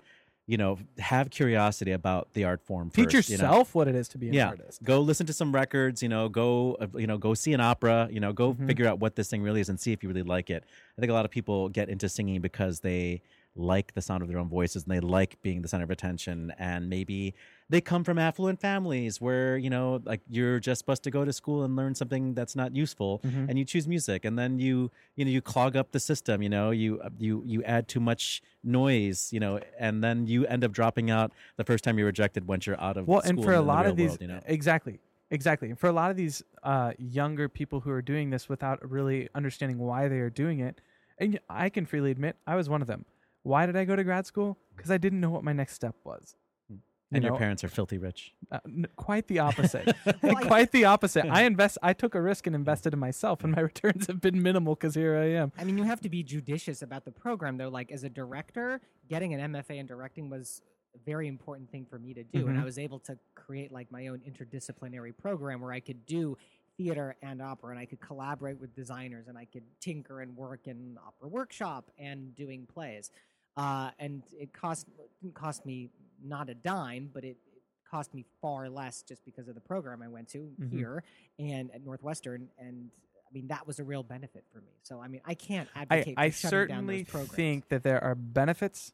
you 0.48 0.56
know, 0.56 0.78
have 0.98 1.28
curiosity 1.28 1.92
about 1.92 2.32
the 2.32 2.44
art 2.44 2.62
form. 2.62 2.88
Teach 2.88 3.12
first, 3.12 3.28
you 3.28 3.36
know? 3.36 3.44
yourself 3.44 3.74
what 3.74 3.86
it 3.86 3.94
is 3.94 4.08
to 4.08 4.18
be 4.18 4.28
an 4.28 4.34
yeah. 4.34 4.48
artist. 4.48 4.82
Go 4.82 5.00
listen 5.00 5.26
to 5.26 5.32
some 5.34 5.54
records. 5.54 6.02
You 6.02 6.08
know, 6.08 6.30
go 6.30 6.78
uh, 6.80 6.86
you 6.98 7.06
know 7.06 7.18
go 7.18 7.34
see 7.34 7.52
an 7.52 7.60
opera. 7.60 8.08
You 8.10 8.18
know, 8.18 8.32
go 8.32 8.54
Mhm. 8.54 8.66
figure 8.66 8.88
out 8.88 8.98
what 8.98 9.14
this 9.14 9.28
thing 9.28 9.42
really 9.42 9.60
is 9.60 9.68
and 9.68 9.78
see 9.78 9.92
if 9.92 10.02
you 10.02 10.08
really 10.08 10.22
like 10.22 10.48
it. 10.48 10.64
I 10.96 11.00
think 11.02 11.10
a 11.10 11.14
lot 11.14 11.26
of 11.26 11.30
people 11.30 11.68
get 11.68 11.90
into 11.90 12.08
singing 12.08 12.40
because 12.40 12.80
they 12.80 13.20
like 13.56 13.94
the 13.94 14.00
sound 14.02 14.22
of 14.22 14.28
their 14.28 14.38
own 14.38 14.48
voices 14.48 14.84
and 14.84 14.92
they 14.92 15.00
like 15.00 15.40
being 15.42 15.62
the 15.62 15.68
center 15.68 15.84
of 15.84 15.90
attention. 15.90 16.52
And 16.58 16.88
maybe 16.88 17.34
they 17.68 17.80
come 17.80 18.04
from 18.04 18.18
affluent 18.18 18.60
families 18.60 19.20
where 19.20 19.58
you 19.58 19.68
know 19.68 20.00
like 20.04 20.20
you're 20.28 20.60
just 20.60 20.78
supposed 20.78 21.02
to 21.02 21.10
go 21.10 21.24
to 21.24 21.32
school 21.32 21.64
and 21.64 21.76
learn 21.76 21.94
something 21.94 22.34
that's 22.34 22.54
not 22.56 22.74
useful 22.74 23.20
Mhm. 23.24 23.48
and 23.48 23.58
you 23.58 23.64
choose 23.64 23.86
music 23.88 24.24
and 24.24 24.38
then 24.38 24.58
you 24.58 24.90
you 25.16 25.24
know 25.24 25.30
you 25.30 25.42
clog 25.42 25.76
up 25.76 25.92
the 25.92 26.00
system 26.00 26.40
you 26.40 26.48
know 26.48 26.70
you 26.70 27.00
you 27.18 27.42
you 27.44 27.62
add 27.64 27.86
too 27.88 28.00
much 28.00 28.40
noise 28.64 29.30
you 29.32 29.40
know 29.40 29.60
and 29.78 30.02
then 30.02 30.26
you 30.26 30.46
end 30.46 30.64
up 30.64 30.72
dropping 30.72 31.10
out 31.10 31.32
the 31.56 31.64
first 31.64 31.84
time 31.84 31.98
you're 31.98 32.06
rejected 32.06 32.46
once 32.48 32.66
you're 32.66 32.80
out 32.80 32.96
of 32.96 33.06
well 33.06 33.20
school 33.20 33.30
and 33.30 33.44
for 33.44 33.52
a 33.54 33.60
lot 33.60 33.84
of 33.86 33.96
these 33.96 34.10
world, 34.10 34.20
you 34.22 34.28
know? 34.28 34.40
exactly 34.46 34.98
exactly. 35.30 35.74
For 35.74 35.88
a 35.88 35.92
lot 35.92 36.10
of 36.10 36.16
these 36.16 36.42
uh, 36.62 36.92
younger 36.96 37.50
people 37.50 37.80
who 37.80 37.90
are 37.90 38.00
doing 38.00 38.30
this 38.30 38.48
without 38.48 38.78
really 38.88 39.28
understanding 39.34 39.76
why 39.78 40.08
they 40.08 40.20
are 40.20 40.30
doing 40.30 40.60
it 40.60 40.80
and 41.18 41.38
i 41.50 41.68
can 41.68 41.84
freely 41.84 42.10
admit 42.10 42.36
i 42.46 42.54
was 42.56 42.68
one 42.70 42.80
of 42.80 42.88
them 42.88 43.04
why 43.42 43.66
did 43.66 43.76
i 43.76 43.84
go 43.84 43.96
to 43.96 44.04
grad 44.04 44.26
school? 44.26 44.58
Because 44.76 44.90
i 44.90 44.98
didn't 44.98 45.20
know 45.20 45.30
what 45.30 45.44
my 45.44 45.52
next 45.52 45.74
step 45.74 45.96
was. 46.04 46.34
You 46.68 47.16
and 47.16 47.24
your 47.24 47.38
parents 47.38 47.64
are 47.64 47.68
filthy 47.68 47.96
rich. 47.96 48.34
Uh, 48.52 48.58
n- 48.66 48.86
quite 48.96 49.28
the 49.28 49.38
opposite. 49.38 49.96
Quite 50.22 50.72
the 50.72 50.84
opposite. 50.84 51.24
I 51.24 51.44
invest 51.44 51.78
i 51.82 51.94
took 51.94 52.14
a 52.14 52.20
risk 52.20 52.46
and 52.46 52.54
invested 52.54 52.92
in 52.92 52.98
myself 52.98 53.42
and 53.44 53.54
my 53.54 53.62
returns 53.72 54.08
have 54.08 54.20
been 54.20 54.42
minimal 54.42 54.74
because 54.74 54.94
here 54.94 55.16
i 55.16 55.24
am. 55.30 55.50
I 55.58 55.64
mean, 55.64 55.78
you 55.78 55.84
have 55.84 56.02
to 56.02 56.10
be 56.10 56.22
judicious 56.22 56.82
about 56.82 57.06
the 57.06 57.10
program, 57.10 57.56
though. 57.56 57.70
Like, 57.70 57.90
as 57.90 58.04
a 58.04 58.10
director, 58.10 58.80
getting 59.08 59.32
an 59.32 59.52
MFA 59.52 59.78
in 59.78 59.86
directing 59.86 60.28
was 60.28 60.60
a 60.94 60.98
very 61.06 61.28
important 61.28 61.70
thing 61.70 61.86
for 61.88 61.98
me 61.98 62.12
to 62.14 62.24
do. 62.24 62.48
And 62.48 62.58
I 62.58 62.64
was 62.64 62.78
able 62.78 62.98
to 63.00 63.18
create, 63.34 63.72
like, 63.72 63.90
my 63.90 64.08
own 64.08 64.20
interdisciplinary 64.28 65.16
program 65.16 65.60
where 65.60 65.72
I 65.72 65.80
could 65.80 66.04
do 66.04 66.36
theater 66.78 67.16
and 67.20 67.42
opera, 67.42 67.70
and 67.70 67.78
I 67.78 67.84
could 67.84 68.00
collaborate 68.00 68.58
with 68.58 68.74
designers, 68.74 69.26
and 69.28 69.36
I 69.36 69.44
could 69.44 69.64
tinker 69.80 70.20
and 70.22 70.34
work 70.36 70.66
in 70.66 70.96
opera 71.06 71.28
workshop 71.28 71.90
and 71.98 72.34
doing 72.34 72.66
plays. 72.72 73.10
Uh, 73.56 73.90
and 73.98 74.22
it 74.32 74.52
cost 74.54 74.86
it 74.98 75.10
didn't 75.20 75.34
cost 75.34 75.66
me 75.66 75.90
not 76.24 76.48
a 76.48 76.54
dime, 76.54 77.10
but 77.12 77.24
it, 77.24 77.36
it 77.52 77.62
cost 77.90 78.14
me 78.14 78.24
far 78.40 78.68
less 78.70 79.02
just 79.02 79.24
because 79.24 79.48
of 79.48 79.54
the 79.56 79.60
program 79.60 80.00
I 80.00 80.08
went 80.08 80.28
to 80.30 80.50
Mhm. 80.60 80.70
here 80.70 81.02
and 81.38 81.70
at 81.74 81.84
Northwestern. 81.84 82.48
And 82.58 82.90
I 83.28 83.32
mean, 83.32 83.48
that 83.48 83.66
was 83.66 83.78
a 83.80 83.84
real 83.84 84.02
benefit 84.04 84.44
for 84.52 84.60
me. 84.60 84.72
So, 84.82 85.00
I 85.00 85.08
mean, 85.08 85.20
I 85.24 85.34
can't 85.34 85.68
advocate 85.74 86.14
I 86.16 86.30
for 86.30 86.36
shutting 86.36 86.68
down 86.68 86.86
those 86.86 87.06
certainly 87.08 87.26
think 87.36 87.68
that 87.68 87.82
there 87.82 88.02
are 88.02 88.14
benefits 88.14 88.92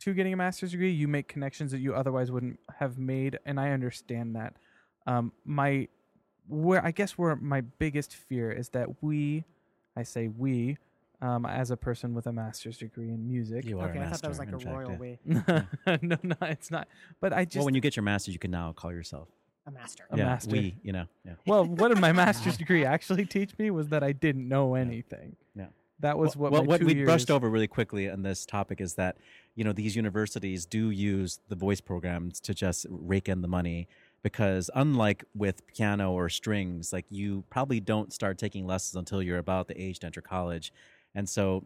to 0.00 0.12
getting 0.12 0.34
a 0.34 0.36
master's 0.36 0.72
degree. 0.72 0.92
You 0.92 1.08
make 1.08 1.26
connections 1.28 1.72
that 1.72 1.78
you 1.78 1.94
otherwise 1.94 2.30
wouldn't 2.30 2.60
have 2.78 2.98
made, 2.98 3.38
and 3.46 3.58
I 3.58 3.70
understand 3.70 4.36
that. 4.36 4.54
Um, 5.06 5.32
my 5.44 5.88
where 6.48 6.84
I 6.84 6.90
guess 6.90 7.12
where 7.12 7.36
my 7.36 7.60
biggest 7.62 8.14
fear 8.14 8.50
is 8.50 8.70
that 8.70 9.02
we, 9.02 9.44
I 9.96 10.02
say 10.02 10.28
we, 10.28 10.78
um, 11.22 11.46
as 11.46 11.70
a 11.70 11.76
person 11.76 12.12
with 12.14 12.26
a 12.26 12.32
master's 12.32 12.76
degree 12.78 13.08
in 13.08 13.26
music. 13.26 13.64
You 13.64 13.80
are 13.80 13.88
Okay, 13.88 13.98
a 13.98 14.02
I 14.04 14.08
thought 14.10 14.22
that 14.22 14.28
was 14.28 14.38
like 14.38 14.52
a 14.52 14.58
royal 14.58 14.92
yeah. 14.92 14.98
we. 14.98 15.18
no, 16.02 16.16
no, 16.22 16.36
it's 16.42 16.70
not. 16.70 16.88
But 17.20 17.32
I 17.32 17.44
just 17.44 17.56
well 17.56 17.64
when 17.64 17.74
you 17.74 17.80
get 17.80 17.96
your 17.96 18.02
master's 18.02 18.34
you 18.34 18.38
can 18.40 18.50
now 18.50 18.72
call 18.72 18.92
yourself 18.92 19.28
A 19.66 19.70
master. 19.70 20.04
a 20.10 20.18
yeah 20.18 20.24
master. 20.26 20.50
we 20.50 20.76
you 20.82 20.92
know 20.92 21.06
yeah 21.24 21.32
Well, 21.46 21.64
what 21.64 21.88
did 21.88 21.98
my 22.00 22.12
master's 22.12 22.56
degree 22.58 22.84
actually 22.84 23.24
teach 23.24 23.56
me 23.58 23.70
was 23.70 23.88
that 23.88 24.02
I 24.02 24.12
didn't 24.12 24.46
know 24.48 24.74
anything. 24.74 25.36
Yeah. 25.56 25.66
That 26.00 26.18
was 26.18 26.36
well, 26.36 26.50
what 26.50 26.52
well, 26.52 26.62
my 26.64 26.68
what 26.68 26.80
two 26.80 26.86
we 26.86 26.94
years, 26.94 27.06
brushed 27.06 27.30
over 27.30 27.48
really 27.48 27.68
quickly 27.68 28.10
on 28.10 28.22
this 28.22 28.44
topic 28.44 28.80
is 28.80 28.94
that 28.94 29.16
you 29.54 29.64
know 29.64 29.72
these 29.72 29.96
universities 29.96 30.66
do 30.66 30.90
use 30.90 31.38
the 31.48 31.54
voice 31.56 31.80
programs 31.80 32.40
to 32.40 32.52
just 32.52 32.84
rake 32.90 33.28
in 33.28 33.40
the 33.40 33.48
money 33.48 33.88
because 34.24 34.68
unlike 34.74 35.22
with 35.36 35.64
piano 35.68 36.10
or 36.10 36.28
strings 36.28 36.92
like 36.92 37.04
you 37.10 37.44
probably 37.50 37.78
don't 37.78 38.12
start 38.12 38.38
taking 38.38 38.66
lessons 38.66 38.96
until 38.96 39.22
you're 39.22 39.38
about 39.38 39.68
the 39.68 39.80
age 39.80 40.00
to 40.00 40.06
enter 40.06 40.20
college 40.20 40.72
and 41.14 41.28
so 41.28 41.64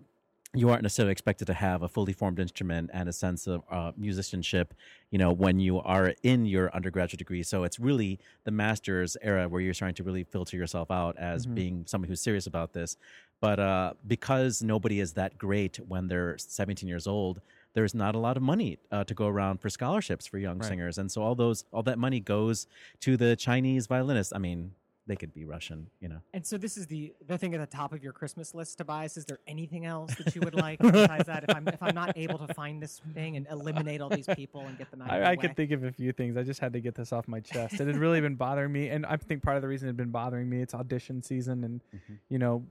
you 0.54 0.70
aren't 0.70 0.82
necessarily 0.82 1.12
expected 1.12 1.44
to 1.46 1.52
have 1.54 1.82
a 1.82 1.88
fully 1.88 2.12
formed 2.14 2.38
instrument 2.40 2.88
and 2.94 3.06
a 3.06 3.12
sense 3.12 3.46
of 3.46 3.62
uh, 3.70 3.92
musicianship, 3.98 4.72
you 5.10 5.18
know, 5.18 5.30
when 5.30 5.60
you 5.60 5.78
are 5.80 6.14
in 6.22 6.46
your 6.46 6.74
undergraduate 6.74 7.18
degree. 7.18 7.42
So 7.42 7.64
it's 7.64 7.78
really 7.78 8.18
the 8.44 8.50
master's 8.50 9.14
era 9.20 9.46
where 9.46 9.60
you're 9.60 9.74
starting 9.74 9.94
to 9.96 10.02
really 10.02 10.24
filter 10.24 10.56
yourself 10.56 10.90
out 10.90 11.18
as 11.18 11.46
Mhm. 11.46 11.54
being 11.54 11.86
someone 11.86 12.08
who's 12.08 12.22
serious 12.22 12.46
about 12.46 12.72
this. 12.72 12.96
But 13.40 13.60
uh, 13.60 13.92
because 14.06 14.62
nobody 14.62 15.00
is 15.00 15.12
that 15.12 15.36
great 15.36 15.76
when 15.86 16.08
they're 16.08 16.38
17 16.38 16.88
years 16.88 17.06
old, 17.06 17.42
there's 17.74 17.94
not 17.94 18.14
a 18.14 18.18
lot 18.18 18.36
of 18.36 18.42
money 18.42 18.78
uh, 18.90 19.04
to 19.04 19.14
go 19.14 19.26
around 19.26 19.60
for 19.60 19.68
scholarships 19.70 20.26
for 20.26 20.38
young 20.38 20.58
Right. 20.58 20.68
singers, 20.68 20.98
and 20.98 21.10
so 21.12 21.22
all 21.22 21.34
those 21.34 21.64
all 21.72 21.82
that 21.84 21.98
money 21.98 22.20
goes 22.20 22.66
to 23.00 23.16
the 23.16 23.36
Chinese 23.36 23.86
violinists. 23.86 24.32
I 24.34 24.38
mean, 24.38 24.72
they 25.08 25.16
could 25.16 25.34
be 25.34 25.44
Russian, 25.44 25.88
you 26.00 26.08
know. 26.08 26.18
And 26.32 26.46
so 26.46 26.56
this 26.58 26.76
is 26.76 26.86
the 26.86 27.12
the 27.26 27.36
thing 27.36 27.54
at 27.54 27.60
the 27.60 27.66
top 27.76 27.92
of 27.92 28.02
your 28.04 28.12
Christmas 28.12 28.54
list, 28.54 28.78
Tobias. 28.78 29.16
Is 29.16 29.24
there 29.24 29.40
anything 29.48 29.86
else 29.86 30.14
that 30.16 30.34
you 30.34 30.42
would 30.42 30.54
like 30.66 30.78
besides 30.78 31.26
that? 31.26 31.44
If 31.48 31.56
I'm 31.56 31.66
if 31.66 31.82
I'm 31.82 31.94
not 31.94 32.16
able 32.16 32.38
to 32.46 32.54
find 32.54 32.80
this 32.80 33.00
thing 33.14 33.36
and 33.36 33.46
eliminate 33.50 34.00
all 34.00 34.10
these 34.10 34.28
people 34.36 34.60
and 34.60 34.78
get 34.78 34.90
them 34.90 35.02
out 35.02 35.08
of 35.08 35.14
I, 35.14 35.18
the 35.18 35.26
I 35.26 35.30
way. 35.30 35.36
could 35.38 35.56
think 35.56 35.72
of 35.72 35.82
a 35.82 35.90
few 35.90 36.12
things. 36.12 36.36
I 36.36 36.42
just 36.44 36.60
had 36.60 36.72
to 36.74 36.80
get 36.80 36.94
this 36.94 37.12
off 37.12 37.26
my 37.26 37.40
chest. 37.40 37.80
It 37.80 37.86
had 37.88 37.96
really 37.96 38.20
been 38.20 38.36
bothering 38.36 38.70
me, 38.70 38.88
and 38.90 39.04
I 39.06 39.16
think 39.16 39.42
part 39.42 39.56
of 39.56 39.62
the 39.62 39.68
reason 39.68 39.88
it 39.88 39.90
had 39.90 39.96
been 39.96 40.10
bothering 40.10 40.48
me 40.48 40.60
it's 40.60 40.74
audition 40.74 41.22
season, 41.22 41.64
and 41.64 41.82
Mm-hmm. 41.88 42.14
you 42.28 42.38
know, 42.38 42.64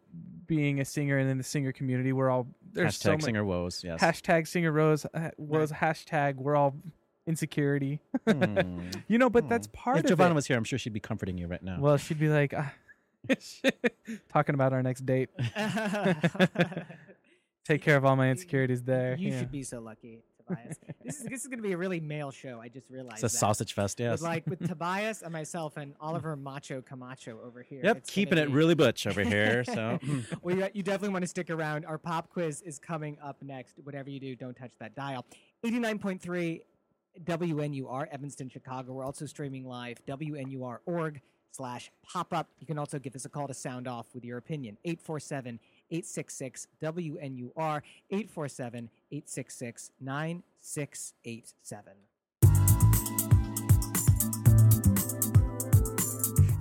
being 0.46 0.79
a 0.79 0.86
singer 0.86 1.17
and 1.17 1.29
in 1.29 1.38
the 1.38 1.44
singer 1.44 1.72
community, 1.72 2.13
we're 2.13 2.29
all 2.29 2.46
there's 2.74 2.98
Hashtag 2.98 3.01
so 3.01 3.12
many, 3.12 3.24
singer 3.24 3.46
woes, 3.46 3.84
yes. 3.84 4.00
Hashtag 4.00 4.48
singer 4.48 4.72
rose 4.72 5.06
uh, 5.13 5.32
was 5.38 5.72
hashtag 5.72 6.36
we're 6.36 6.56
all 6.56 6.75
insecurity. 7.28 8.00
Hmm. 8.28 8.90
you 9.08 9.18
know, 9.18 9.30
but 9.30 9.48
that's 9.50 9.68
part 9.68 9.98
of 9.98 10.00
it. 10.00 10.06
if 10.06 10.06
of 10.06 10.10
Giovanna 10.18 10.32
it. 10.32 10.36
was 10.36 10.48
here, 10.48 10.58
I'm 10.58 10.64
sure 10.64 10.80
she'd 10.80 10.94
be 10.94 11.00
comforting 11.00 11.38
you 11.38 11.48
right 11.48 11.62
now. 11.62 11.78
Well, 11.80 11.98
she'd 11.98 12.20
be 12.20 12.30
like, 12.30 12.54
ah, 12.58 12.74
talking 14.30 14.56
about 14.56 14.74
our 14.74 14.82
next 14.82 15.06
date. 15.06 15.30
Take 17.66 17.82
care 17.82 17.98
of 17.98 18.06
all 18.06 18.16
my 18.16 18.30
insecurities 18.30 18.82
there. 18.84 19.18
You 19.18 19.32
yeah. 19.32 19.40
should 19.40 19.52
be 19.52 19.62
so 19.62 19.82
lucky, 19.82 20.22
Tobias. 20.48 20.78
this 21.04 21.20
is 21.20 21.26
this 21.26 21.42
is 21.42 21.48
going 21.48 21.58
to 21.60 21.64
be 21.64 21.74
a 21.74 21.78
really 21.78 22.00
male 22.00 22.32
show. 22.32 22.62
I 22.62 22.70
just 22.70 22.90
realized. 22.90 23.16
It's 23.16 23.24
a 23.24 23.26
that. 23.26 23.38
sausage 23.38 23.74
fest, 23.74 24.00
yes. 24.00 24.14
With 24.14 24.22
like 24.22 24.48
with 24.48 24.66
Tobias 24.66 25.22
and 25.22 25.34
myself 25.34 25.76
and 25.76 25.94
Oliver 26.00 26.38
Macho 26.38 26.82
Camacho 26.82 27.38
over 27.46 27.62
here. 27.62 27.82
Yep, 27.84 27.98
It's 27.98 28.10
gonna 28.10 28.14
keeping 28.14 28.38
it 28.38 28.46
be- 28.48 28.54
really 28.54 28.74
butch 28.76 29.06
over 29.06 29.22
here. 29.22 29.66
So 29.66 30.00
well, 30.42 30.56
you, 30.56 30.68
you 30.76 30.82
definitely 30.82 31.10
want 31.10 31.24
to 31.24 31.28
stick 31.28 31.50
around. 31.50 31.86
Our 31.86 31.98
pop 31.98 32.30
quiz 32.30 32.62
is 32.62 32.80
coming 32.80 33.18
up 33.22 33.36
next. 33.44 33.76
Whatever 33.84 34.10
you 34.12 34.22
do, 34.22 34.34
don't 34.38 34.56
touch 34.56 34.72
that 34.80 34.96
dial. 34.96 35.26
89.3 35.66 36.62
WNUR, 37.24 38.08
Evanston, 38.12 38.50
Chicago. 38.50 38.94
We're 38.94 39.06
also 39.06 39.26
streaming 39.26 39.66
live, 39.66 40.04
WNUR.org 40.06 41.22
slash 41.52 41.92
pop 42.04 42.34
up. 42.34 42.50
You 42.60 42.68
can 42.68 42.78
also 42.78 43.00
give 43.00 43.16
us 43.16 43.26
a 43.26 43.30
call 43.30 43.48
to 43.48 43.54
sound 43.54 43.88
off 43.88 44.08
with 44.14 44.24
your 44.24 44.38
opinion. 44.38 44.78
847 44.86 45.60
866 45.90 46.68
WNUR, 46.82 47.82
847 48.12 48.90
866 49.12 49.92
9687. 50.00 51.94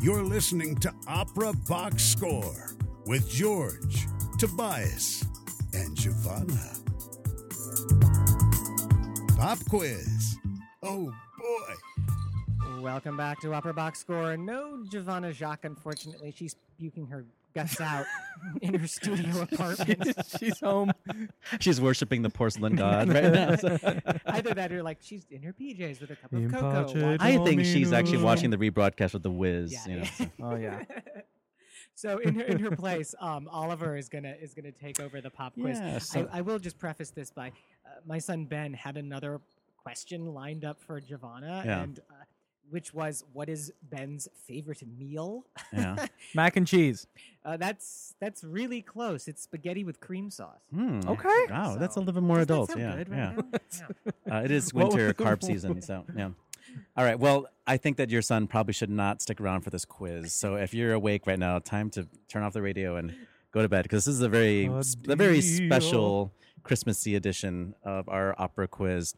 You're 0.00 0.22
listening 0.22 0.76
to 0.76 0.94
Opera 1.08 1.52
Box 1.68 2.04
Score 2.04 2.76
with 3.06 3.28
George, 3.28 4.06
Tobias, 4.38 5.24
and 5.72 5.96
Giovanna. 5.96 6.74
Pop 9.36 9.58
quiz. 9.68 10.35
Oh 10.88 11.12
boy. 11.38 12.80
Welcome 12.80 13.16
back 13.16 13.40
to 13.40 13.52
Opera 13.52 13.74
Box 13.74 13.98
Score. 14.00 14.36
No 14.36 14.84
Giovanna 14.90 15.32
Jacques, 15.32 15.64
unfortunately. 15.64 16.32
She's 16.36 16.54
puking 16.78 17.06
her 17.08 17.24
guts 17.54 17.80
out 17.80 18.04
in 18.62 18.74
her 18.74 18.86
studio 18.86 19.42
apartment. 19.50 20.14
She's 20.38 20.60
home. 20.60 20.92
she's 21.58 21.80
worshiping 21.80 22.22
the 22.22 22.30
porcelain 22.30 22.76
god 22.76 23.08
right 23.08 23.32
now. 23.32 23.56
So- 23.56 23.78
Either 24.26 24.54
that 24.54 24.72
or 24.72 24.82
like 24.82 24.98
she's 25.00 25.24
in 25.30 25.42
her 25.42 25.52
PJs 25.52 26.00
with 26.00 26.10
a 26.10 26.16
cup 26.16 26.32
of 26.32 26.38
In 26.38 26.50
cocoa. 26.50 26.84
pace 26.92 27.16
I 27.20 27.38
think 27.44 27.64
she's 27.64 27.92
actually 27.92 28.22
watching 28.22 28.50
the 28.50 28.58
rebroadcast 28.58 29.14
with 29.14 29.22
the 29.22 29.30
Wiz. 29.30 29.72
Yeah. 29.72 29.86
You 29.92 29.98
know, 30.00 30.04
so. 30.04 30.30
Oh 30.42 30.54
yeah. 30.56 30.82
so 31.94 32.18
in 32.18 32.34
her 32.34 32.44
in 32.44 32.58
her 32.60 32.70
place, 32.76 33.14
um, 33.20 33.48
Oliver 33.50 33.96
is 33.96 34.08
gonna 34.08 34.34
is 34.40 34.52
gonna 34.54 34.72
take 34.72 35.00
over 35.00 35.20
the 35.20 35.30
pop 35.30 35.54
quiz. 35.54 35.78
Yeah, 35.78 35.98
so- 35.98 36.28
I, 36.32 36.38
I 36.38 36.40
will 36.42 36.58
just 36.58 36.78
preface 36.78 37.10
this 37.10 37.30
by 37.30 37.48
uh, 37.48 37.90
my 38.06 38.18
son 38.18 38.44
Ben 38.44 38.72
had 38.74 38.96
another 38.98 39.40
question 39.86 40.34
lined 40.34 40.64
up 40.64 40.78
for 40.86 41.00
Giovanna, 41.00 41.62
Yeah. 41.64 41.82
and 41.82 41.98
uh, 42.10 42.24
which 42.70 42.92
was 42.92 43.22
what 43.32 43.48
is 43.48 43.72
Ben's 43.94 44.26
favorite 44.48 44.82
meal? 44.98 45.46
Yeah. 45.72 46.06
Mac 46.34 46.56
and 46.56 46.66
cheese. 46.66 47.06
uh, 47.44 47.56
that's 47.56 48.14
that's 48.20 48.42
really 48.42 48.82
close. 48.82 49.28
It's 49.28 49.42
spaghetti 49.42 49.84
with 49.84 50.00
cream 50.00 50.30
sauce. 50.30 50.62
Hmm. 50.74 50.98
Okay. 51.06 51.40
Wow, 51.48 51.76
that's 51.78 51.94
a 51.96 52.00
little 52.00 52.14
bit 52.14 52.24
more 52.24 52.38
Does 52.38 52.46
that 52.48 52.52
adult. 52.54 52.68
sound 52.70 52.80
Yeah. 52.80 52.96
good 52.96 53.08
yeah. 53.10 53.34
right 53.34 53.44
now? 53.52 54.32
Uh, 54.32 54.42
it 54.44 54.50
is 54.50 54.74
winter 54.80 55.06
was- 55.06 55.14
carb 55.14 55.44
season, 55.44 55.80
so 55.80 56.04
yeah. 56.16 56.30
All 56.96 57.04
right. 57.04 57.18
Well, 57.18 57.46
I 57.66 57.76
think 57.76 57.96
that 57.98 58.10
your 58.10 58.22
son 58.22 58.48
probably 58.48 58.72
should 58.74 58.90
not 58.90 59.22
stick 59.22 59.40
around 59.40 59.60
for 59.62 59.70
this 59.70 59.84
quiz. 59.84 60.32
So 60.34 60.56
if 60.56 60.74
you're 60.74 60.92
awake 60.94 61.26
right 61.26 61.38
now, 61.38 61.60
time 61.60 61.88
to 61.90 62.08
turn 62.28 62.42
off 62.42 62.52
the 62.52 62.60
radio 62.60 62.96
and 62.96 63.14
go 63.52 63.62
to 63.62 63.68
bed 63.68 63.84
because 63.84 64.04
this 64.04 64.14
is 64.14 64.20
a 64.20 64.28
very 64.28 64.66
A 64.66 64.82
a 65.08 65.16
very 65.16 65.40
special 65.40 66.32
Christmassy 66.64 67.14
edition 67.14 67.74
of 67.84 68.08
our 68.08 68.34
opera 68.36 68.66
quiz. 68.66 69.14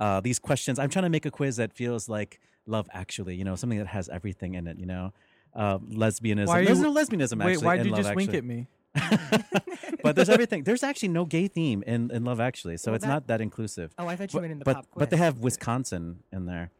Uh, 0.00 0.20
these 0.20 0.38
questions. 0.38 0.78
I'm 0.78 0.90
trying 0.90 1.04
to 1.04 1.10
make 1.10 1.26
a 1.26 1.30
quiz 1.30 1.56
that 1.56 1.72
feels 1.72 2.08
like 2.08 2.40
Love 2.66 2.88
Actually. 2.92 3.36
You 3.36 3.44
know, 3.44 3.56
something 3.56 3.78
that 3.78 3.88
has 3.88 4.08
everything 4.08 4.54
in 4.54 4.66
it. 4.66 4.78
You 4.78 4.86
know, 4.86 5.12
uh, 5.54 5.78
lesbianism. 5.78 6.46
Why 6.46 6.60
are 6.60 6.64
There's 6.64 6.78
you- 6.78 6.84
no 6.84 6.94
lesbianism. 6.94 7.44
Wait, 7.44 7.52
actually, 7.52 7.66
why'd 7.66 7.80
in 7.80 7.86
you 7.86 7.92
Love 7.92 8.02
just 8.02 8.14
wink 8.14 8.34
at 8.34 8.44
me? 8.44 8.66
but 10.02 10.16
there's 10.16 10.28
everything. 10.28 10.64
There's 10.64 10.82
actually 10.82 11.08
no 11.08 11.24
gay 11.24 11.48
theme 11.48 11.82
in, 11.86 12.10
in 12.10 12.24
Love 12.24 12.40
Actually, 12.40 12.76
so 12.76 12.90
Well, 12.90 12.96
it's 12.96 13.04
that- 13.04 13.08
not 13.10 13.26
that 13.28 13.40
inclusive. 13.40 13.92
Oh, 13.98 14.06
I 14.06 14.16
thought 14.16 14.32
you 14.32 14.38
but, 14.38 14.42
meant 14.42 14.52
in 14.52 14.58
the 14.58 14.64
but, 14.64 14.74
pop 14.74 14.86
But 14.96 15.10
they 15.10 15.16
have 15.16 15.38
Wisconsin 15.38 16.20
in 16.32 16.46
there. 16.46 16.70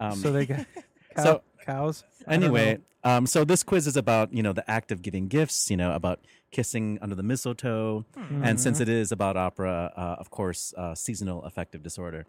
Um, 0.00 0.16
so 0.16 0.32
they 0.32 0.46
got 0.46 0.66
cow, 1.16 1.24
so- 1.24 1.42
cows. 1.64 2.04
I 2.26 2.34
anyway, 2.34 2.78
um, 3.04 3.26
so 3.26 3.44
this 3.44 3.62
quiz 3.62 3.86
is 3.86 3.96
about 3.96 4.32
you 4.32 4.42
know 4.42 4.52
the 4.52 4.68
act 4.70 4.92
of 4.92 5.02
giving 5.02 5.28
gifts, 5.28 5.70
you 5.70 5.76
know 5.76 5.92
about 5.94 6.20
kissing 6.50 6.98
under 7.00 7.14
the 7.14 7.22
mistletoe, 7.22 8.04
and 8.42 8.60
since 8.60 8.80
it 8.80 8.88
is 8.88 9.12
about 9.12 9.36
opera, 9.36 9.92
uh, 9.96 10.16
of 10.18 10.30
course, 10.30 10.74
uh, 10.76 10.94
seasonal 10.94 11.42
affective 11.44 11.82
disorder. 11.82 12.26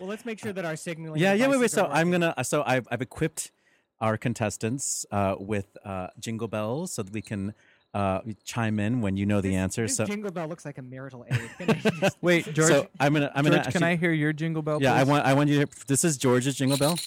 Well, 0.00 0.08
let's 0.08 0.24
make 0.24 0.38
sure 0.40 0.52
that 0.52 0.64
our 0.64 0.76
signaling. 0.76 1.20
Yeah, 1.20 1.34
yeah, 1.34 1.46
wait, 1.46 1.58
wait. 1.58 1.70
devices 1.70 1.78
are 1.78 1.86
So 1.88 1.92
I'm 1.92 2.10
gonna. 2.10 2.34
So 2.44 2.62
I've 2.66 2.86
I've 2.90 3.02
equipped 3.02 3.52
our 4.00 4.16
contestants 4.16 5.06
uh, 5.10 5.36
with 5.38 5.76
uh, 5.84 6.08
jingle 6.18 6.48
bells 6.48 6.92
so 6.92 7.02
that 7.02 7.12
we 7.12 7.22
can 7.22 7.54
uh, 7.94 8.20
chime 8.44 8.80
in 8.80 9.00
when 9.00 9.16
you 9.16 9.24
know 9.24 9.40
the 9.40 9.54
answer. 9.54 9.82
This 9.82 9.96
So 9.96 10.04
jingle 10.04 10.32
bell 10.32 10.48
looks 10.48 10.64
like 10.64 10.78
a 10.78 10.82
marital 10.82 11.24
aid. 11.30 11.50
Just- 12.00 12.16
Wait, 12.20 12.44
George. 12.54 12.68
so 12.68 12.88
I'm 12.98 13.12
gonna. 13.14 13.30
I'm 13.34 13.44
George, 13.44 13.52
gonna. 13.52 13.62
can 13.62 13.66
actually- 13.82 13.86
I 13.86 13.96
hear 13.96 14.12
your 14.12 14.32
jingle 14.32 14.62
bell? 14.62 14.82
Yeah, 14.82 14.94
I 14.94 15.04
want. 15.04 15.24
I 15.24 15.32
want 15.34 15.48
you. 15.48 15.64
To, 15.64 15.86
this 15.86 16.04
is 16.04 16.16
George's 16.16 16.56
jingle 16.56 16.76
bell. 16.78 16.98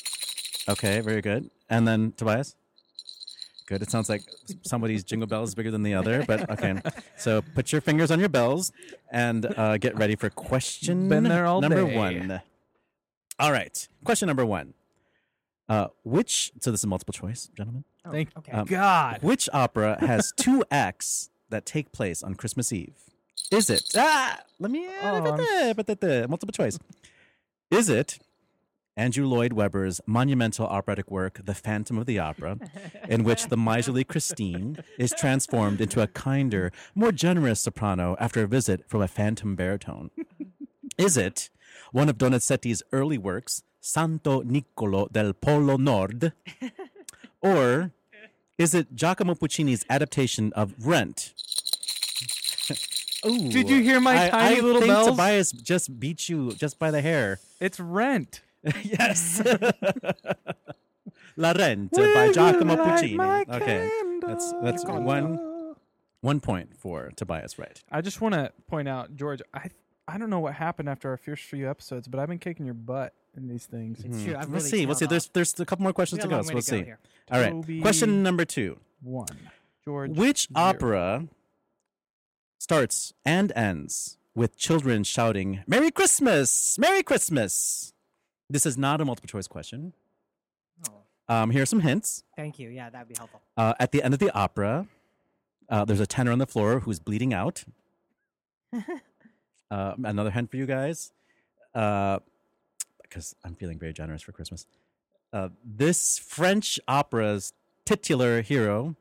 Okay, 0.70 1.02
very 1.02 1.22
good. 1.22 1.50
And 1.70 1.88
then 1.88 2.14
Tobias. 2.14 2.56
Good. 3.68 3.82
It 3.82 3.92
sounds 3.92 4.08
like 4.08 4.22
somebody's 4.62 5.04
jingle 5.04 5.28
bell 5.28 5.44
is 5.44 5.54
bigger 5.54 5.72
than 5.72 5.84
the 5.84 5.94
other, 5.94 6.24
but 6.26 6.50
okay. 6.52 6.82
So 7.18 7.42
put 7.54 7.74
your 7.74 7.82
fingers 7.82 8.12
on 8.12 8.20
your 8.22 8.30
bells 8.30 8.72
and 9.12 9.46
uh, 9.58 9.78
get 9.78 9.98
ready 9.98 10.16
for 10.16 10.30
question 10.30 11.10
Been 11.10 11.24
there 11.24 11.46
all 11.46 11.60
number 11.60 11.86
day. 11.86 11.98
one. 11.98 12.42
All 13.40 13.52
right. 13.52 13.88
Question 14.04 14.28
number 14.28 14.46
one. 14.46 14.74
Uh, 15.70 15.88
which? 16.04 16.52
So 16.60 16.72
this 16.72 16.82
is 16.82 16.88
multiple 16.88 17.14
choice, 17.14 17.50
gentlemen. 17.56 17.84
Oh, 18.06 18.12
Thank 18.12 18.30
okay. 18.38 18.52
Um, 18.52 18.66
God. 18.66 19.20
Which 19.22 19.50
opera 19.54 19.98
has 20.00 20.34
two 20.38 20.64
acts 20.72 21.30
that 21.50 21.66
take 21.66 21.92
place 21.92 22.24
on 22.24 22.36
Christmas 22.36 22.72
Eve? 22.72 22.96
Is 23.52 23.70
it? 23.70 23.84
Ah, 23.96 24.40
let 24.60 24.72
me. 24.72 24.88
Oh, 25.04 25.22
but 25.22 25.88
the, 25.88 25.96
the, 25.96 26.08
the, 26.08 26.28
multiple 26.28 26.52
choice. 26.52 26.80
Is 27.70 27.90
it 27.90 28.18
Andrew 28.96 29.28
Lloyd 29.28 29.54
Webber's 29.54 30.02
monumental 30.06 30.66
operatic 30.66 31.12
work, 31.12 31.42
The 31.46 31.54
Phantom 31.54 31.98
of 31.98 32.06
the 32.06 32.20
Opera, 32.20 32.58
in 33.10 33.24
which 33.24 33.48
the 33.48 33.58
miserly 33.58 34.04
Christine 34.04 34.80
is 34.98 35.14
transformed 35.18 35.80
into 35.80 36.02
a 36.02 36.08
kinder, 36.08 36.72
more 36.96 37.12
generous 37.12 37.60
soprano 37.62 38.16
after 38.20 38.44
a 38.44 38.48
visit 38.48 38.90
from 38.90 39.02
a 39.02 39.08
phantom 39.08 39.56
baritone? 39.56 40.10
Is 40.98 41.16
it 41.16 41.50
one 41.92 42.10
of 42.10 42.18
Donizetti's 42.18 42.84
early 42.92 43.18
works, 43.18 43.64
Santo 43.80 44.42
Niccolo 44.42 45.08
del 45.12 45.34
Polo 45.34 45.78
Nord? 45.78 46.34
Or 47.42 47.92
is 48.58 48.74
it 48.74 48.96
Giacomo 48.96 49.36
Puccini's 49.36 49.86
adaptation 49.90 50.52
of 50.54 50.74
Rent? 50.86 51.34
Ooh, 53.26 53.50
Did 53.50 53.70
you 53.70 53.82
hear 53.82 54.00
my 54.00 54.26
I, 54.26 54.30
tiny 54.30 54.58
I 54.58 54.60
little 54.62 54.82
think 54.82 54.94
bells? 54.94 55.08
Tobias 55.08 55.52
just 55.52 56.00
beat 56.00 56.30
you 56.30 56.52
just 56.54 56.80
by 56.80 56.92
the 56.92 57.02
hair. 57.02 57.40
It's 57.60 57.80
Rent. 57.80 58.42
yes. 58.84 59.42
La 61.36 61.52
Rent 61.52 61.92
by 61.92 62.32
Giacomo 62.32 62.74
you 62.74 62.80
light 62.80 62.90
Puccini. 62.90 63.16
my 63.16 63.46
Okay, 63.50 63.90
that's 64.22 64.52
that's 64.64 64.84
one 64.86 65.76
one 66.22 66.40
point 66.40 66.76
for 66.76 67.12
Tobias. 67.16 67.58
Right. 67.60 67.82
I 67.92 68.02
just 68.02 68.22
want 68.22 68.34
to 68.34 68.52
point 68.68 68.88
out, 68.88 69.16
George. 69.16 69.42
I 69.54 69.70
I 70.08 70.18
don't 70.18 70.30
know 70.30 70.40
what 70.40 70.54
happened 70.54 70.88
after 70.90 71.10
our 71.10 71.18
first 71.18 71.44
few 71.44 71.70
episodes, 71.70 72.08
but 72.08 72.20
I've 72.20 72.30
been 72.30 72.40
kicking 72.40 72.66
your 72.66 72.76
butt 72.76 73.14
in 73.36 73.48
these 73.48 73.66
things. 73.66 74.00
It's 74.06 74.24
true. 74.24 74.36
I've 74.36 74.48
We'll 74.50 74.60
really 74.60 74.70
see. 74.70 74.86
We'll 74.86 74.96
tailed 74.96 75.00
see. 75.00 75.06
There's 75.08 75.26
off. 75.28 75.34
there's 75.34 75.60
a 75.60 75.66
couple 75.66 75.84
more 75.84 75.94
questions 75.94 76.20
We 76.20 76.24
to 76.24 76.28
got 76.30 76.30
a 76.30 76.30
go. 76.30 76.36
long 76.38 76.44
So 76.46 76.50
way 76.50 76.54
we'll 76.56 76.62
to 76.64 76.72
go 76.72 76.78
see. 76.78 76.84
here. 76.86 77.00
All 77.32 77.40
right. 77.42 77.52
Toby- 77.52 77.82
Question 77.82 78.24
number 78.24 78.46
two. 78.46 78.80
One, 79.02 79.28
George. 79.86 80.12
Which 80.18 80.48
zero. 80.48 80.60
opera 80.66 81.28
starts 82.60 83.14
and 83.26 83.52
ends 83.56 84.18
with 84.34 84.58
children 84.58 85.04
shouting 85.04 85.62
"Merry 85.68 85.92
Christmas! 85.92 86.78
Merry 86.80 87.04
Christmas"? 87.04 87.94
This 88.50 88.66
is 88.66 88.78
not 88.78 89.02
a 89.02 89.06
multiple 89.06 89.28
choice 89.28 89.48
question. 89.48 89.94
Oh, 90.90 90.94
Um, 91.28 91.50
here 91.52 91.64
are 91.64 91.66
some 91.68 91.82
hints. 91.82 92.24
thank 92.38 92.60
you. 92.60 92.70
Yeah, 92.70 92.90
that'd 92.90 93.10
be 93.10 93.16
helpful. 93.18 93.42
Uh, 93.58 93.74
at 93.80 93.92
the 93.92 94.02
end 94.02 94.14
of 94.14 94.20
the 94.22 94.32
opera, 94.32 94.88
uh, 95.70 95.84
there's 95.84 96.00
a 96.00 96.08
tenor 96.08 96.32
on 96.32 96.40
the 96.40 96.48
floor 96.48 96.80
who's 96.80 97.00
bleeding 97.00 97.34
out. 97.34 97.66
uh, 99.72 99.94
another 100.04 100.32
hint 100.32 100.50
for 100.52 100.58
you 100.58 100.66
guys, 100.66 101.12
uh, 101.76 102.20
because 103.02 103.36
I'm 103.44 103.56
feeling 103.56 103.80
very 103.80 103.94
generous 103.94 104.22
for 104.22 104.32
Christmas. 104.32 104.66
Uh, 105.34 105.50
this 105.64 106.18
French 106.20 106.80
opera's 106.88 107.54
titular 107.86 108.42
hero 108.42 108.96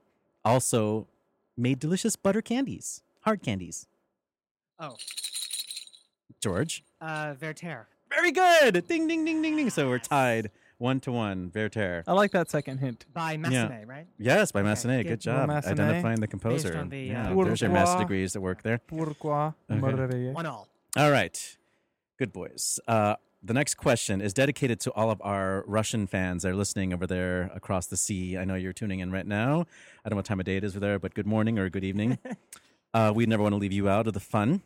also 0.44 1.06
made 1.56 1.78
delicious 1.78 2.16
butter 2.16 2.42
candies, 2.42 3.02
hard 3.22 3.42
candies. 3.42 3.86
Oh, 4.78 4.96
George, 6.42 6.84
uh, 7.00 7.34
Werther. 7.40 7.86
very 8.10 8.30
good. 8.30 8.86
Ding, 8.86 9.08
ding, 9.08 9.24
ding, 9.24 9.42
ding, 9.42 9.56
ding. 9.56 9.70
So 9.70 9.88
we're 9.88 9.98
tied 9.98 10.50
one 10.78 11.00
to 11.00 11.12
one. 11.12 11.50
Werther. 11.54 12.04
I 12.06 12.12
like 12.12 12.32
that 12.32 12.50
second 12.50 12.78
hint. 12.78 13.06
by 13.12 13.36
Massenet, 13.36 13.86
right? 13.88 14.06
Yes, 14.18 14.52
by 14.52 14.60
Okay, 14.60 14.68
Massenet. 14.70 15.02
good. 15.02 15.08
Good 15.08 15.20
job 15.20 15.48
Massenet. 15.48 15.72
identifying 15.72 16.20
the 16.20 16.26
composer. 16.26 16.76
on 16.76 16.88
the, 16.88 16.98
yeah, 16.98 17.30
uh, 17.32 17.44
there's 17.44 17.60
your 17.60 17.70
master 17.70 17.98
degrees 17.98 18.32
that 18.34 18.40
work 18.40 18.62
there. 18.62 18.78
Pourquoi 18.78 19.54
Okay. 19.70 20.16
me? 20.16 20.30
One 20.32 20.46
all. 20.46 20.68
All 20.96 21.10
right. 21.10 21.56
Good 22.18 22.32
boys. 22.32 22.80
Uh, 22.88 23.16
the 23.42 23.54
next 23.54 23.74
question 23.74 24.20
is 24.20 24.32
dedicated 24.32 24.80
to 24.80 24.92
all 24.92 25.10
of 25.10 25.20
our 25.22 25.62
Russian 25.66 26.06
fans 26.06 26.42
that 26.42 26.50
are 26.50 26.54
listening 26.56 26.92
over 26.92 27.06
there 27.06 27.50
across 27.54 27.86
the 27.86 27.96
sea. 27.96 28.36
I 28.36 28.44
know 28.44 28.54
you're 28.54 28.72
tuning 28.72 29.00
in 29.00 29.12
right 29.12 29.26
now. 29.26 29.66
I 30.04 30.08
don't 30.08 30.12
know 30.12 30.16
what 30.16 30.24
time 30.24 30.40
of 30.40 30.46
day 30.46 30.56
it 30.56 30.64
is 30.64 30.72
over 30.72 30.80
there, 30.80 30.98
but 30.98 31.14
good 31.14 31.26
morning 31.26 31.58
or 31.58 31.68
good 31.68 31.84
evening. 31.84 32.18
uh, 32.94 33.12
we 33.14 33.26
never 33.26 33.42
want 33.42 33.52
to 33.52 33.58
leave 33.58 33.72
you 33.72 33.88
out 33.88 34.06
of 34.06 34.14
the 34.14 34.20
fun. 34.20 34.62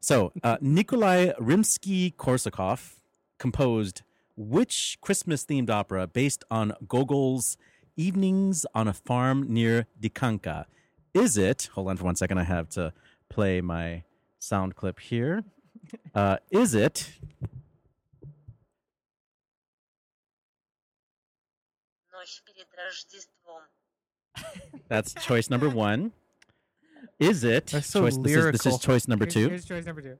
So, 0.00 0.32
uh, 0.42 0.56
Nikolai 0.60 1.32
Rimsky 1.38 2.14
Korsakov 2.16 2.94
composed 3.38 4.02
which 4.36 4.98
Christmas 5.00 5.44
themed 5.44 5.70
opera 5.70 6.06
based 6.06 6.44
on 6.50 6.72
Gogol's 6.86 7.56
Evenings 7.96 8.66
on 8.74 8.86
a 8.88 8.92
Farm 8.92 9.46
near 9.48 9.86
Dikanka? 10.00 10.66
Is 11.14 11.36
it, 11.38 11.70
hold 11.74 11.88
on 11.88 11.96
for 11.96 12.04
one 12.04 12.16
second, 12.16 12.38
I 12.38 12.44
have 12.44 12.68
to 12.70 12.92
play 13.30 13.60
my 13.60 14.02
sound 14.38 14.76
clip 14.76 15.00
here. 15.00 15.44
Uh, 16.14 16.36
is 16.50 16.74
it 16.74 17.10
That's 24.88 25.14
choice 25.14 25.50
number 25.50 25.68
one. 25.68 26.12
Is 27.18 27.44
it? 27.44 27.70
So 27.70 28.02
choice, 28.02 28.16
this, 28.18 28.32
is, 28.34 28.52
this, 28.52 28.66
is, 28.66 28.78
choice 28.78 29.08
number 29.08 29.26
two. 29.26 29.48
Here's, 29.48 29.50
here's 29.50 29.64
choice 29.64 29.86
number 29.86 30.02
two. 30.02 30.18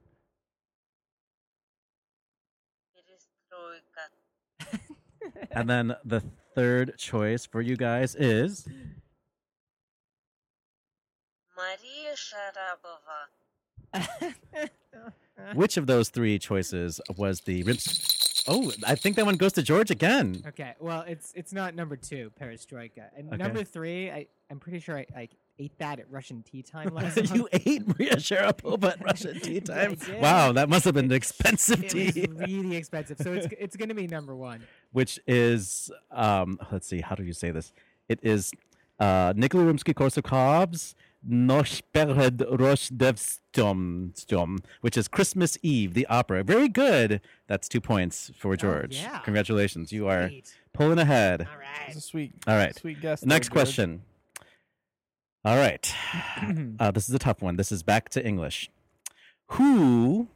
And 5.57 5.67
then 5.67 5.95
the 6.05 6.21
third 6.53 6.99
choice 6.99 7.47
for 7.47 7.61
you 7.61 7.75
guys 7.75 8.13
is 8.13 8.67
Maria 11.57 12.13
Sharapova. 13.95 14.69
Which 15.55 15.77
of 15.77 15.87
those 15.87 16.09
three 16.09 16.37
choices 16.37 17.01
was 17.17 17.41
the? 17.41 17.63
Oh, 18.47 18.71
I 18.85 18.93
think 18.93 19.15
that 19.15 19.25
one 19.25 19.37
goes 19.37 19.53
to 19.53 19.63
George 19.63 19.89
again. 19.89 20.43
Okay, 20.49 20.75
well, 20.79 21.03
it's 21.07 21.33
it's 21.35 21.51
not 21.51 21.73
number 21.73 21.95
two, 21.95 22.31
Perestroika, 22.39 23.09
and 23.17 23.29
okay. 23.29 23.37
number 23.37 23.63
three. 23.63 24.11
I 24.11 24.27
I'm 24.51 24.59
pretty 24.59 24.79
sure 24.79 24.95
I, 24.95 25.07
I 25.15 25.29
ate 25.59 25.77
that 25.79 25.99
at 25.99 26.09
Russian 26.11 26.43
tea 26.43 26.61
time 26.61 26.89
last 26.93 27.17
month. 27.17 27.35
you 27.35 27.49
ate 27.51 27.87
Maria 27.87 28.15
Sharapova 28.17 28.91
at 28.93 29.01
Russian 29.03 29.39
tea 29.39 29.59
time. 29.59 29.95
did. 29.95 30.21
Wow, 30.21 30.51
that 30.53 30.69
must 30.69 30.85
have 30.85 30.93
been 30.93 31.05
an 31.05 31.11
expensive 31.11 31.83
It 31.83 31.89
tea. 31.89 32.27
was 32.27 32.39
really 32.47 32.77
expensive, 32.77 33.17
so 33.19 33.33
it's 33.33 33.47
it's 33.59 33.75
gonna 33.75 33.93
be 33.95 34.07
number 34.07 34.35
one. 34.35 34.61
which 34.91 35.19
is 35.27 35.91
um 36.11 36.59
let's 36.71 36.87
see 36.87 37.01
how 37.01 37.15
do 37.15 37.23
you 37.23 37.33
say 37.33 37.51
this 37.51 37.73
it 38.09 38.19
is 38.23 38.51
uh 38.99 39.33
Nikolai 39.35 39.65
Rimsky-Korsakov's 39.65 40.95
Nosh 41.27 41.81
Pered 41.93 42.37
Roshdevstom, 42.57 44.59
which 44.81 44.97
is 44.97 45.07
Christmas 45.07 45.57
Eve, 45.61 45.93
the 45.93 46.05
opera. 46.07 46.43
Very 46.43 46.69
good. 46.69 47.21
That's 47.47 47.67
two 47.67 47.81
points 47.81 48.31
for 48.37 48.55
George. 48.55 48.97
yeah. 48.97 49.19
Congratulations. 49.19 49.91
You 49.91 50.07
are 50.07 50.29
Sweet. 50.29 50.55
pulling 50.73 50.99
ahead. 50.99 51.41
All 51.41 51.57
right. 51.57 51.87
It's 51.89 51.97
a 51.97 52.01
sweet, 52.01 52.33
All 52.47 52.55
right. 52.55 52.75
sweet 52.75 53.01
guess. 53.01 53.21
there, 53.21 53.27
Next 53.27 53.51
George. 53.51 53.67
All 55.47 55.55
right. 55.55 55.95
uh, 56.81 56.91
this 56.91 57.07
is 57.07 57.15
a 57.15 57.19
tough 57.19 57.41
one. 57.41 57.55
This 57.55 57.71
is 57.71 57.81
back 57.81 58.09
to 58.09 58.25
English. 58.25 58.69
Who 59.51 60.27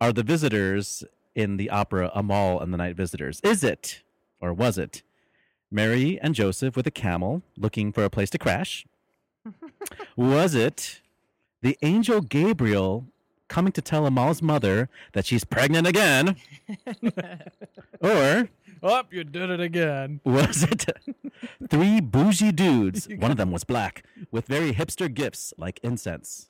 are 0.00 0.12
the 0.12 0.24
visitors 0.24 1.04
in 1.36 1.58
the 1.58 1.70
opera 1.70 2.10
Amahl 2.12 2.58
and 2.58 2.74
the 2.74 2.76
Night 2.76 2.96
Visitors? 2.96 3.40
Is 3.44 3.62
it, 3.62 4.02
or 4.40 4.52
was 4.52 4.76
it, 4.76 5.04
Mary 5.70 6.18
and 6.20 6.34
Joseph 6.34 6.74
with 6.74 6.88
a 6.88 6.90
camel 6.90 7.42
looking 7.56 7.92
for 7.92 8.02
a 8.02 8.10
place 8.10 8.30
to 8.30 8.38
crash? 8.38 8.84
was 10.16 10.56
it 10.56 11.02
the 11.62 11.78
angel 11.82 12.20
Gabriel 12.20 13.06
coming 13.48 13.72
to 13.72 13.82
tell 13.82 14.04
Amahl's 14.06 14.42
mother 14.42 14.88
that 15.12 15.26
she's 15.26 15.44
pregnant 15.44 15.86
again? 15.86 16.36
or 18.00 18.48
Oh, 18.80 19.02
you 19.10 19.24
did 19.24 19.50
it 19.50 19.60
again. 19.60 20.20
was 20.24 20.62
it 20.62 20.86
three 21.68 22.00
bougie 22.00 22.52
dudes? 22.52 23.08
One 23.18 23.30
of 23.32 23.36
them 23.36 23.50
was 23.50 23.64
black 23.64 24.04
with 24.30 24.46
very 24.46 24.72
hipster 24.72 25.12
gifts 25.12 25.52
like 25.58 25.80
incense. 25.82 26.48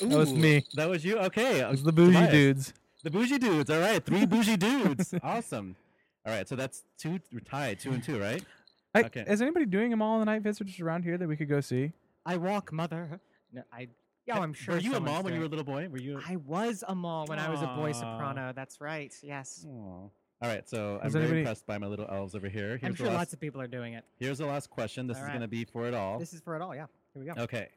That 0.00 0.10
was 0.16 0.32
Ooh, 0.32 0.36
me. 0.36 0.64
That 0.74 0.88
was 0.88 1.04
you. 1.04 1.18
Okay, 1.18 1.60
It 1.60 1.70
was 1.70 1.82
uh, 1.82 1.86
the 1.86 1.92
bougie 1.92 2.12
Tobias. 2.14 2.30
dudes. 2.32 2.72
The 3.02 3.10
bougie 3.10 3.38
dudes. 3.38 3.70
All 3.70 3.80
right, 3.80 4.04
three 4.04 4.26
bougie 4.26 4.56
dudes. 4.56 5.14
awesome. 5.22 5.76
All 6.26 6.32
right, 6.32 6.48
so 6.48 6.56
that's 6.56 6.82
two. 6.98 7.20
We're 7.32 7.40
tied, 7.40 7.80
two 7.80 7.90
and 7.92 8.02
two, 8.02 8.18
right? 8.20 8.42
I, 8.94 9.02
Okay. 9.02 9.24
Is 9.26 9.42
anybody 9.42 9.66
doing 9.66 9.92
Amahl 9.92 10.14
and 10.14 10.22
the 10.22 10.26
night 10.26 10.42
visitors 10.42 10.78
around 10.80 11.02
here 11.02 11.18
that 11.18 11.28
we 11.28 11.36
could 11.36 11.48
go 11.48 11.60
see? 11.60 11.92
I 12.24 12.36
walk, 12.36 12.72
mother. 12.72 13.20
No, 13.52 13.62
I. 13.72 13.88
Yeah, 14.26 14.38
I'm 14.40 14.52
sure. 14.54 14.74
Were 14.74 14.80
you 14.80 14.92
a 14.92 14.94
someone's 14.94 15.14
mom 15.16 15.24
when 15.24 15.34
you 15.34 15.40
were 15.40 15.46
a 15.46 15.48
little 15.48 15.64
boy? 15.64 15.88
Were 15.88 15.98
you? 15.98 16.20
I 16.26 16.36
was 16.36 16.82
Amahl 16.88 17.26
when 17.26 17.38
I 17.38 17.50
was 17.50 17.62
a 17.62 17.66
boy 17.66 17.92
soprano. 17.92 18.52
That's 18.54 18.80
right. 18.80 19.14
Yes. 19.22 19.66
Aw. 19.68 19.70
All 20.42 20.50
right, 20.50 20.68
so 20.68 20.96
I'm 20.96 21.02
Has 21.04 21.12
very 21.12 21.24
anybody- 21.24 21.40
impressed 21.42 21.66
by 21.66 21.78
my 21.78 21.86
little 21.86 22.06
elves 22.10 22.34
over 22.34 22.48
here. 22.48 22.70
Here's 22.76 22.82
I'm 22.84 22.94
sure 22.94 23.06
last, 23.06 23.16
lots 23.16 23.32
of 23.32 23.40
people 23.40 23.60
are 23.60 23.66
doing 23.66 23.94
it. 23.94 24.04
Here's 24.18 24.38
the 24.38 24.46
last 24.46 24.68
question. 24.68 25.06
This 25.06 25.16
All 25.16 25.22
is 25.22 25.26
right. 25.28 25.32
going 25.32 25.42
to 25.42 25.48
be 25.48 25.64
for 25.64 25.86
it 25.86 25.94
all. 25.94 26.18
This 26.18 26.32
is 26.34 26.40
for 26.40 26.54
it 26.56 26.60
all. 26.62 26.74
Yeah. 26.74 26.86
Here 27.14 27.22
we 27.24 27.30
go. 27.32 27.40
Okay. 27.42 27.68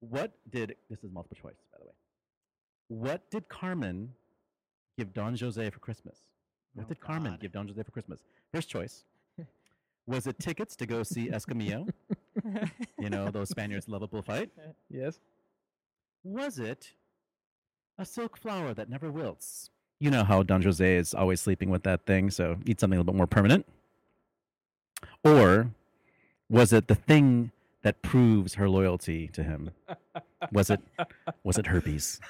What 0.00 0.32
did 0.50 0.76
this 0.88 1.02
is 1.04 1.10
multiple 1.12 1.36
choice, 1.40 1.56
by 1.72 1.78
the 1.80 1.86
way. 1.86 1.92
What 2.88 3.30
did 3.30 3.48
Carmen 3.48 4.12
give 4.98 5.12
Don 5.12 5.36
Jose 5.36 5.70
for 5.70 5.78
Christmas? 5.80 6.18
What 6.74 6.84
Oh, 6.84 6.88
did 6.88 7.00
Carmen 7.00 7.32
God. 7.32 7.40
give 7.40 7.52
Don 7.52 7.68
Jose 7.68 7.82
for 7.82 7.90
Christmas? 7.90 8.20
First 8.52 8.68
choice. 8.68 9.04
Was 10.06 10.26
it 10.26 10.38
tickets 10.38 10.74
to 10.76 10.86
go 10.86 11.02
see 11.02 11.28
Escamillo? 11.30 11.88
you 12.98 13.10
know, 13.10 13.30
those 13.30 13.48
Spaniards 13.48 13.88
love 13.88 14.02
a 14.02 14.06
bullfight. 14.06 14.50
Yes. 14.88 15.18
Was 16.24 16.58
it 16.58 16.92
a 17.98 18.04
silk 18.04 18.36
flower 18.36 18.74
that 18.74 18.88
never 18.88 19.10
wilts? 19.10 19.70
You 20.00 20.10
know 20.10 20.24
how 20.24 20.42
Don 20.42 20.62
Jose 20.62 20.96
is 20.96 21.14
always 21.14 21.40
sleeping 21.40 21.70
with 21.70 21.84
that 21.84 22.06
thing, 22.06 22.30
so 22.30 22.56
eat 22.66 22.80
something 22.80 22.96
a 22.96 23.00
little 23.00 23.12
bit 23.12 23.16
more 23.16 23.26
permanent. 23.26 23.66
Or 25.24 25.70
was 26.48 26.72
it 26.72 26.88
the 26.88 26.94
thing 26.94 27.52
that 27.82 28.02
proves 28.02 28.54
her 28.54 28.68
loyalty 28.68 29.28
to 29.28 29.42
him? 29.42 29.70
Was 30.52 30.70
it 30.70 30.80
was 31.44 31.58
it 31.58 31.66
herpes? 31.66 32.20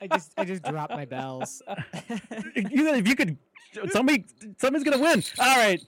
I 0.00 0.06
just 0.12 0.32
I 0.36 0.44
just 0.44 0.62
dropped 0.64 0.92
my 0.92 1.04
bells. 1.04 1.62
you 2.56 2.88
if 2.94 3.08
you 3.08 3.14
could 3.14 3.36
somebody 3.90 4.24
somebody's 4.58 4.84
gonna 4.84 5.02
win. 5.02 5.22
All 5.38 5.56
right. 5.56 5.80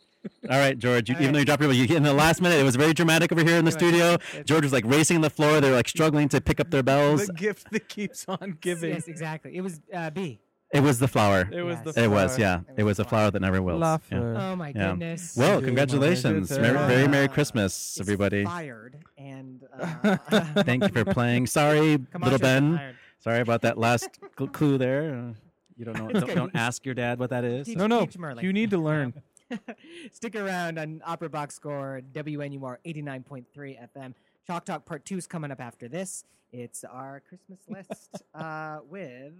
All 0.51 0.59
right, 0.59 0.79
George. 0.79 1.09
You, 1.09 1.15
All 1.17 1.23
even 1.23 1.29
right. 1.29 1.33
though 1.35 1.39
you 1.41 1.45
dropped 1.45 1.63
your 1.63 1.69
bell, 1.71 1.77
you 1.77 1.87
get 1.87 1.97
in 1.97 2.03
the 2.03 2.13
last 2.13 2.41
minute, 2.41 2.59
it 2.61 2.65
was 2.65 2.77
very 2.77 2.93
dramatic 2.95 3.33
over 3.33 3.43
here 3.43 3.57
in 3.57 3.65
the 3.65 3.71
Anyway, 3.77 3.91
studio. 3.91 4.15
it's- 4.15 4.45
George 4.45 4.63
was 4.65 4.73
like 4.73 4.85
racing 4.87 5.21
the 5.21 5.31
floor. 5.31 5.61
They 5.61 5.71
were 5.71 5.77
like 5.77 5.89
struggling 5.89 6.29
to 6.31 6.41
pick 6.41 6.61
up 6.61 6.71
their 6.71 6.83
bells. 6.83 7.27
The 7.27 7.33
gift 7.33 7.71
that 7.73 7.89
keeps 7.89 8.25
on 8.29 8.59
giving. 8.61 8.91
Yes, 8.91 9.09
exactly. 9.09 9.57
It 9.57 9.61
was 9.63 9.81
uh, 9.93 10.11
B. 10.11 10.41
It 10.73 10.81
was 10.81 10.99
the 10.99 11.09
flower. 11.09 11.49
It 11.53 11.63
was 11.63 11.77
Yes. 11.85 11.95
the 11.95 12.05
It 12.05 12.09
was, 12.11 12.39
yeah. 12.39 12.61
It 12.61 12.75
It 12.79 12.83
was 12.85 12.93
was 12.93 12.97
the 12.99 13.03
a 13.03 13.09
flower 13.09 13.31
that 13.31 13.41
never 13.41 13.61
wilts. 13.61 14.05
Yeah. 14.11 14.19
Oh 14.53 14.57
my 14.57 14.69
Yeah. 14.75 14.91
goodness. 14.93 15.37
Well, 15.37 15.61
congratulations. 15.61 16.51
more 16.51 16.61
Merry, 16.61 16.79
very 16.89 17.09
Merry 17.09 17.25
Uh, 17.27 17.29
Christmas, 17.29 17.95
is 17.97 18.01
everybody. 18.01 18.45
Fired 18.45 18.97
and 19.19 19.63
uh, 19.79 20.17
Thank 20.63 20.85
you 20.85 20.89
for 20.89 21.05
playing. 21.05 21.47
Sorry, 21.47 21.99
Come 22.13 22.23
on, 22.23 22.31
little 22.31 22.39
Ben. 22.39 22.77
fired. 22.79 22.97
Sorry 23.19 23.41
about 23.41 23.61
that 23.63 23.77
last 23.77 24.09
cl- 24.39 24.49
clue 24.51 24.79
there. 24.79 25.15
Uh, 25.15 25.33
you 25.77 25.85
don't 25.85 25.99
know. 25.99 26.09
Don't, 26.21 26.35
don't 26.35 26.57
ask 26.57 26.87
your 26.87 26.95
dad 26.95 27.19
what 27.19 27.29
that 27.31 27.45
is. 27.45 27.67
Teach- 27.67 27.77
No, 27.77 27.87
no. 27.87 28.07
You 28.41 28.53
need 28.55 28.71
to 28.71 28.79
learn. 28.79 29.13
Stick 30.13 30.37
around 30.37 30.79
on 30.79 31.03
Opera 31.05 31.29
Box 31.31 31.55
Score, 31.55 32.01
WNUR 32.13 32.77
89.3 32.87 33.45
FM. 33.57 34.15
Chalk 34.47 34.65
Talk 34.65 34.85
Part 34.85 35.05
2 35.05 35.19
is 35.19 35.27
coming 35.27 35.51
up 35.51 35.61
after 35.61 35.89
this. 35.89 36.25
It's 36.53 36.85
our 36.85 37.23
Christmas 37.29 37.61
list 37.69 38.23
uh, 38.35 38.79
with 38.89 39.35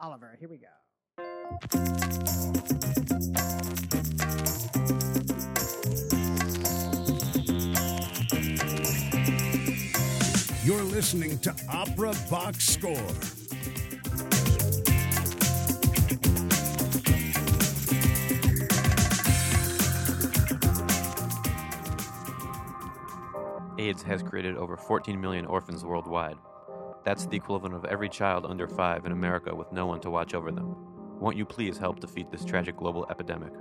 Oliver. 0.00 0.36
Here 0.38 0.48
we 0.48 0.58
go. 0.58 0.66
You're 10.64 10.82
listening 10.82 11.38
to 11.40 11.54
Opera 11.70 12.12
Box 12.28 12.66
Score. 12.66 12.96
AIDS 23.78 24.02
has 24.02 24.20
mm-hmm. 24.20 24.28
created 24.28 24.56
over 24.56 24.76
14 24.76 25.20
million 25.20 25.46
orphans 25.46 25.84
worldwide. 25.84 26.36
That's 27.04 27.26
the 27.26 27.36
equivalent 27.36 27.74
of 27.74 27.84
every 27.84 28.08
child 28.08 28.46
under 28.46 28.66
five 28.66 29.06
in 29.06 29.12
America 29.12 29.54
with 29.54 29.72
no 29.72 29.86
one 29.86 30.00
to 30.00 30.10
watch 30.10 30.34
over 30.34 30.50
them. 30.50 30.74
Won't 31.20 31.36
you 31.36 31.44
please 31.44 31.78
help 31.78 32.00
defeat 32.00 32.30
this 32.30 32.44
tragic 32.44 32.76
global 32.76 33.06
epidemic? 33.10 33.52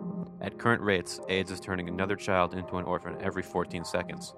At 0.41 0.57
current 0.57 0.81
rates, 0.81 1.19
AIDS 1.29 1.51
is 1.51 1.59
turning 1.59 1.87
another 1.87 2.15
child 2.15 2.53
into 2.53 2.77
an 2.77 2.85
orphan 2.85 3.17
every 3.21 3.43
14 3.43 3.85
seconds. 3.85 4.33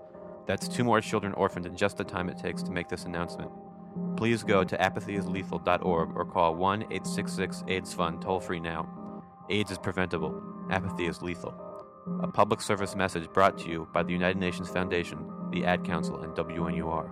That's 0.45 0.67
two 0.67 0.83
more 0.83 1.01
children 1.01 1.33
orphaned 1.33 1.65
in 1.65 1.75
just 1.75 1.97
the 1.97 2.03
time 2.03 2.29
it 2.29 2.37
takes 2.37 2.61
to 2.63 2.71
make 2.71 2.89
this 2.89 3.05
announcement. 3.05 3.51
Please 4.15 4.43
go 4.43 4.63
to 4.63 4.77
apathyisLethal.org 4.77 6.15
or 6.15 6.25
call 6.25 6.55
1 6.55 6.83
866 6.83 7.63
AIDS 7.67 7.93
Fund 7.93 8.21
toll 8.21 8.39
free 8.39 8.59
now. 8.59 8.87
AIDS 9.49 9.71
is 9.71 9.77
preventable. 9.77 10.41
Apathy 10.69 11.05
is 11.05 11.21
lethal. 11.21 11.53
A 12.21 12.27
public 12.27 12.61
service 12.61 12.95
message 12.95 13.31
brought 13.33 13.57
to 13.59 13.69
you 13.69 13.87
by 13.93 14.03
the 14.03 14.13
United 14.13 14.37
Nations 14.37 14.69
Foundation, 14.69 15.19
the 15.51 15.65
Ad 15.65 15.83
Council, 15.83 16.21
and 16.21 16.33
WNUR. 16.33 17.09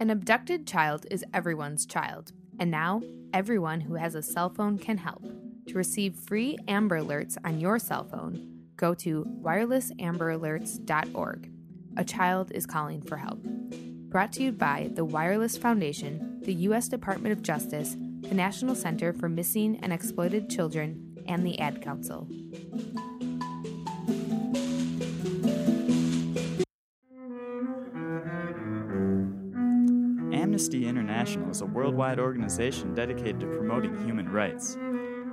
An 0.00 0.10
abducted 0.10 0.66
child 0.66 1.06
is 1.10 1.24
everyone's 1.32 1.86
child, 1.86 2.32
and 2.58 2.70
now 2.70 3.00
everyone 3.32 3.80
who 3.80 3.94
has 3.94 4.14
a 4.14 4.22
cell 4.22 4.50
phone 4.50 4.76
can 4.76 4.98
help. 4.98 5.24
To 5.68 5.74
receive 5.74 6.14
free 6.14 6.58
Amber 6.68 7.00
Alerts 7.00 7.38
on 7.42 7.58
your 7.58 7.78
cell 7.78 8.04
phone, 8.04 8.66
go 8.76 8.92
to 8.94 9.24
wirelessamberalerts.org. 9.40 11.50
A 11.96 12.04
child 12.04 12.52
is 12.52 12.66
calling 12.66 13.00
for 13.00 13.16
help. 13.16 13.38
Brought 13.42 14.34
to 14.34 14.42
you 14.42 14.52
by 14.52 14.90
the 14.92 15.06
Wireless 15.06 15.56
Foundation, 15.56 16.40
the 16.42 16.52
U.S. 16.54 16.88
Department 16.88 17.32
of 17.32 17.42
Justice, 17.42 17.96
the 18.28 18.34
National 18.34 18.74
Center 18.74 19.12
for 19.12 19.28
Missing 19.28 19.78
and 19.82 19.92
Exploited 19.92 20.48
Children, 20.48 21.18
and 21.26 21.46
the 21.46 21.58
Ad 21.58 21.82
Council. 21.82 22.28
Amnesty 30.32 30.86
International 30.86 31.50
is 31.50 31.60
a 31.60 31.66
worldwide 31.66 32.18
organization 32.18 32.94
dedicated 32.94 33.40
to 33.40 33.46
promoting 33.46 33.96
human 34.04 34.28
rights. 34.28 34.76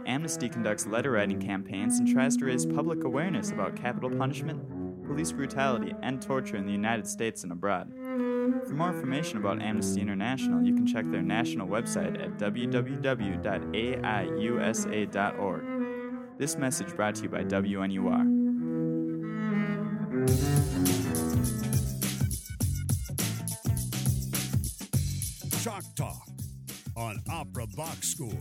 Amnesty 0.05 0.49
conducts 0.49 0.87
letter 0.87 1.11
writing 1.11 1.39
campaigns 1.39 1.99
and 1.99 2.07
tries 2.07 2.35
to 2.37 2.45
raise 2.45 2.65
public 2.65 3.03
awareness 3.03 3.51
about 3.51 3.75
capital 3.75 4.09
punishment, 4.09 5.05
police 5.05 5.31
brutality, 5.31 5.93
and 6.01 6.21
torture 6.21 6.57
in 6.57 6.65
the 6.65 6.71
United 6.71 7.07
States 7.07 7.43
and 7.43 7.51
abroad. 7.51 7.91
For 8.71 8.77
more 8.77 8.93
information 8.93 9.37
about 9.37 9.61
Amnesty 9.61 9.99
International, 9.99 10.63
you 10.63 10.73
can 10.73 10.87
check 10.87 11.03
their 11.11 11.21
national 11.21 11.67
website 11.67 12.17
at 12.23 12.37
www.aiusa.org. 12.37 13.59
This 16.37 16.55
message 16.55 16.95
brought 16.95 17.15
to 17.15 17.23
you 17.23 17.29
by 17.29 17.43
WNUR. 17.43 18.39
Chalk 25.61 25.83
Talk 25.97 26.29
on 26.95 27.21
Opera 27.29 27.67
Box 27.75 28.07
Score 28.07 28.31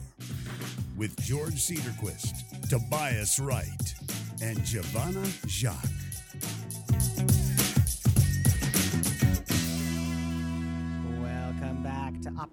with 0.97 1.21
George 1.25 1.55
Cedarquist, 1.55 2.69
Tobias 2.69 3.41
Wright, 3.41 3.95
and 4.41 4.65
Giovanna 4.65 5.27
Jacques. 5.49 5.91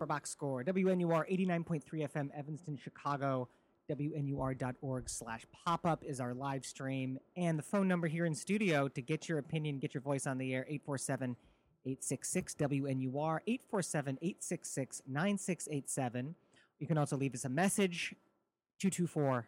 Box 0.07 0.29
Score, 0.29 0.63
WNUR 0.63 1.29
89.3 1.31 1.83
FM, 1.83 2.29
Evanston, 2.37 2.77
Chicago. 2.77 3.47
WNUR.org 3.89 5.09
slash 5.09 5.45
pop 5.65 5.85
up 5.85 6.03
is 6.03 6.19
our 6.19 6.33
live 6.33 6.65
stream. 6.65 7.17
And 7.37 7.57
the 7.57 7.63
phone 7.63 7.87
number 7.87 8.07
here 8.07 8.25
in 8.25 8.35
studio 8.35 8.89
to 8.89 9.01
get 9.01 9.29
your 9.29 9.37
opinion, 9.37 9.79
get 9.79 9.93
your 9.93 10.01
voice 10.01 10.27
on 10.27 10.37
the 10.37 10.53
air 10.53 10.65
847 10.67 11.37
866 11.85 12.55
WNUR, 12.55 13.39
847 13.47 14.17
866 14.21 15.01
9687. 15.07 16.35
You 16.79 16.87
can 16.87 16.97
also 16.97 17.15
leave 17.15 17.33
us 17.33 17.45
a 17.45 17.49
message 17.49 18.13
224 18.79 19.47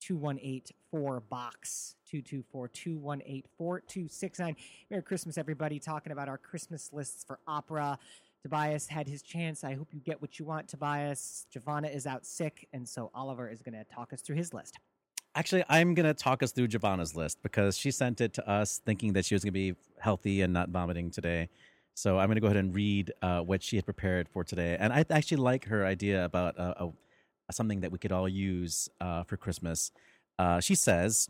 218 0.00 0.76
4 0.90 1.20
box 1.20 1.96
224 2.10 2.68
218 2.68 3.42
4269. 3.56 4.56
Merry 4.90 5.02
Christmas, 5.02 5.38
everybody. 5.38 5.78
Talking 5.78 6.12
about 6.12 6.28
our 6.28 6.38
Christmas 6.38 6.90
lists 6.92 7.24
for 7.24 7.38
opera. 7.46 7.98
Tobias 8.42 8.86
had 8.86 9.08
his 9.08 9.22
chance. 9.22 9.64
I 9.64 9.74
hope 9.74 9.88
you 9.92 10.00
get 10.00 10.20
what 10.20 10.38
you 10.38 10.44
want, 10.44 10.68
Tobias. 10.68 11.46
Giovanna 11.50 11.88
is 11.88 12.06
out 12.06 12.24
sick, 12.24 12.68
and 12.72 12.88
so 12.88 13.10
Oliver 13.14 13.48
is 13.48 13.62
going 13.62 13.74
to 13.74 13.84
talk 13.84 14.12
us 14.12 14.20
through 14.20 14.36
his 14.36 14.54
list. 14.54 14.78
Actually, 15.34 15.64
I'm 15.68 15.94
going 15.94 16.06
to 16.06 16.14
talk 16.14 16.42
us 16.42 16.52
through 16.52 16.68
Giovanna's 16.68 17.14
list 17.14 17.38
because 17.42 17.76
she 17.76 17.90
sent 17.90 18.20
it 18.20 18.32
to 18.34 18.48
us 18.48 18.80
thinking 18.84 19.12
that 19.12 19.24
she 19.24 19.34
was 19.34 19.44
going 19.44 19.52
to 19.52 19.58
be 19.58 19.74
healthy 20.00 20.42
and 20.42 20.52
not 20.52 20.70
vomiting 20.70 21.10
today. 21.10 21.48
So 21.94 22.18
I'm 22.18 22.26
going 22.28 22.36
to 22.36 22.40
go 22.40 22.46
ahead 22.46 22.56
and 22.56 22.74
read 22.74 23.12
uh, 23.22 23.40
what 23.40 23.62
she 23.62 23.76
had 23.76 23.84
prepared 23.84 24.28
for 24.28 24.44
today. 24.44 24.76
And 24.78 24.92
I 24.92 25.04
actually 25.10 25.38
like 25.38 25.64
her 25.66 25.84
idea 25.84 26.24
about 26.24 26.58
uh, 26.58 26.74
a, 26.78 27.52
something 27.52 27.80
that 27.80 27.90
we 27.90 27.98
could 27.98 28.12
all 28.12 28.28
use 28.28 28.88
uh, 29.00 29.24
for 29.24 29.36
Christmas. 29.36 29.90
Uh, 30.38 30.60
she 30.60 30.76
says 30.76 31.28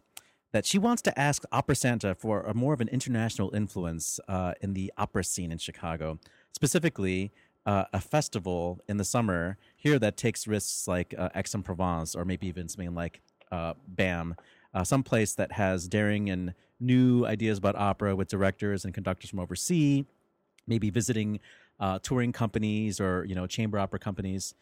that 0.53 0.65
she 0.65 0.79
wants 0.79 1.03
to 1.03 1.19
ask 1.19 1.43
Opera 1.53 1.75
Santa 1.75 2.15
for 2.15 2.43
a 2.43 2.55
more 2.55 2.73
of 2.73 2.81
an 2.81 2.89
international 2.89 3.55
influence 3.55 4.19
uh, 4.29 4.55
in 4.61 4.75
the 4.75 4.93
opera 4.97 5.25
scene 5.25 5.53
in 5.53 5.59
Chicago, 5.59 6.19
specifically 6.53 7.33
uh, 7.67 7.85
a 7.93 8.01
festival 8.01 8.81
in 8.89 8.97
the 8.97 9.05
summer 9.05 9.59
here 9.77 9.99
that 9.99 10.17
takes 10.17 10.47
risks 10.47 10.89
like 10.89 11.15
uh, 11.19 11.29
Aix-en-Provence 11.35 12.15
or 12.15 12.25
maybe 12.25 12.47
even 12.47 12.69
something 12.69 12.95
like 12.95 13.21
uh, 13.53 13.75
BAM, 13.89 14.37
uh, 14.73 14.85
some 14.85 15.03
place 15.03 15.35
that 15.35 15.53
has 15.53 15.87
daring 15.87 16.31
and 16.31 16.55
new 16.81 17.27
ideas 17.27 17.59
about 17.59 17.77
opera 17.77 18.17
with 18.17 18.29
directors 18.29 18.85
and 18.85 18.95
conductors 18.95 19.31
from 19.31 19.41
overseas, 19.41 20.05
maybe 20.67 20.89
visiting 20.89 21.41
uh, 21.79 21.99
touring 22.03 22.33
companies 22.33 23.01
or 23.01 23.25
you 23.27 23.35
know 23.35 23.47
chamber 23.47 23.79
opera 23.79 23.99
companies. 23.99 24.55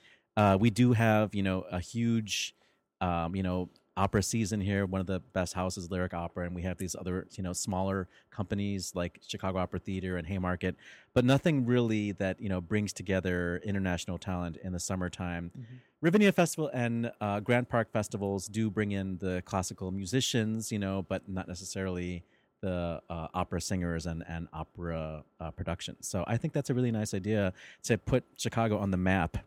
We 0.59 0.71
do 0.71 0.93
have 0.93 1.35
you 1.35 1.43
know 1.43 1.63
a 1.71 1.79
huge 1.79 2.57
um, 3.01 3.37
you 3.37 3.43
know 3.43 3.69
opera 3.97 4.23
season 4.23 4.61
here. 4.61 4.87
One 4.87 5.01
of 5.01 5.07
the 5.07 5.21
best 5.33 5.55
houses, 5.55 5.91
Lyric 5.91 6.15
Opera, 6.15 6.47
and 6.47 6.55
we 6.55 6.63
have 6.63 6.79
these 6.79 6.95
other 6.95 7.27
you 7.33 7.43
know 7.43 7.53
smaller 7.53 8.09
companies 8.31 8.93
like 8.95 9.21
Chicago 9.27 9.59
Opera 9.59 9.81
Theater 9.81 10.17
and 10.17 10.27
Haymarket, 10.27 10.77
but 11.15 11.25
nothing 11.25 11.67
really 11.67 12.13
that 12.13 12.41
you 12.41 12.49
know 12.49 12.61
brings 12.61 12.93
together 12.93 13.61
international 13.65 14.19
talent 14.19 14.57
in 14.63 14.73
the 14.73 14.81
summertime. 14.81 15.51
Mm-hmm. 15.59 16.31
Festival 16.31 16.71
and 16.73 17.11
uh, 17.21 17.41
Grant 17.41 17.69
Park 17.69 17.91
festivals 17.91 18.47
do 18.47 18.71
bring 18.71 18.93
in 18.93 19.19
the 19.19 19.43
classical 19.45 19.91
musicians, 19.91 20.71
you 20.71 20.79
know, 20.79 21.05
but 21.09 21.29
not 21.29 21.49
necessarily 21.49 22.23
the 22.61 23.01
uh, 23.11 23.29
opera 23.35 23.61
singers 23.61 24.07
and, 24.07 24.25
and 24.29 24.49
opera 24.53 25.25
uh, 25.41 25.51
productions. 25.51 26.09
So 26.09 26.25
I 26.27 26.37
think 26.37 26.53
that's 26.53 26.71
a 26.71 26.75
really 26.75 26.91
nice 26.91 27.15
idea 27.15 27.53
to 27.85 27.99
put 27.99 28.25
Chicago 28.37 28.79
on 28.79 28.91
the 28.91 28.97
map 28.97 29.39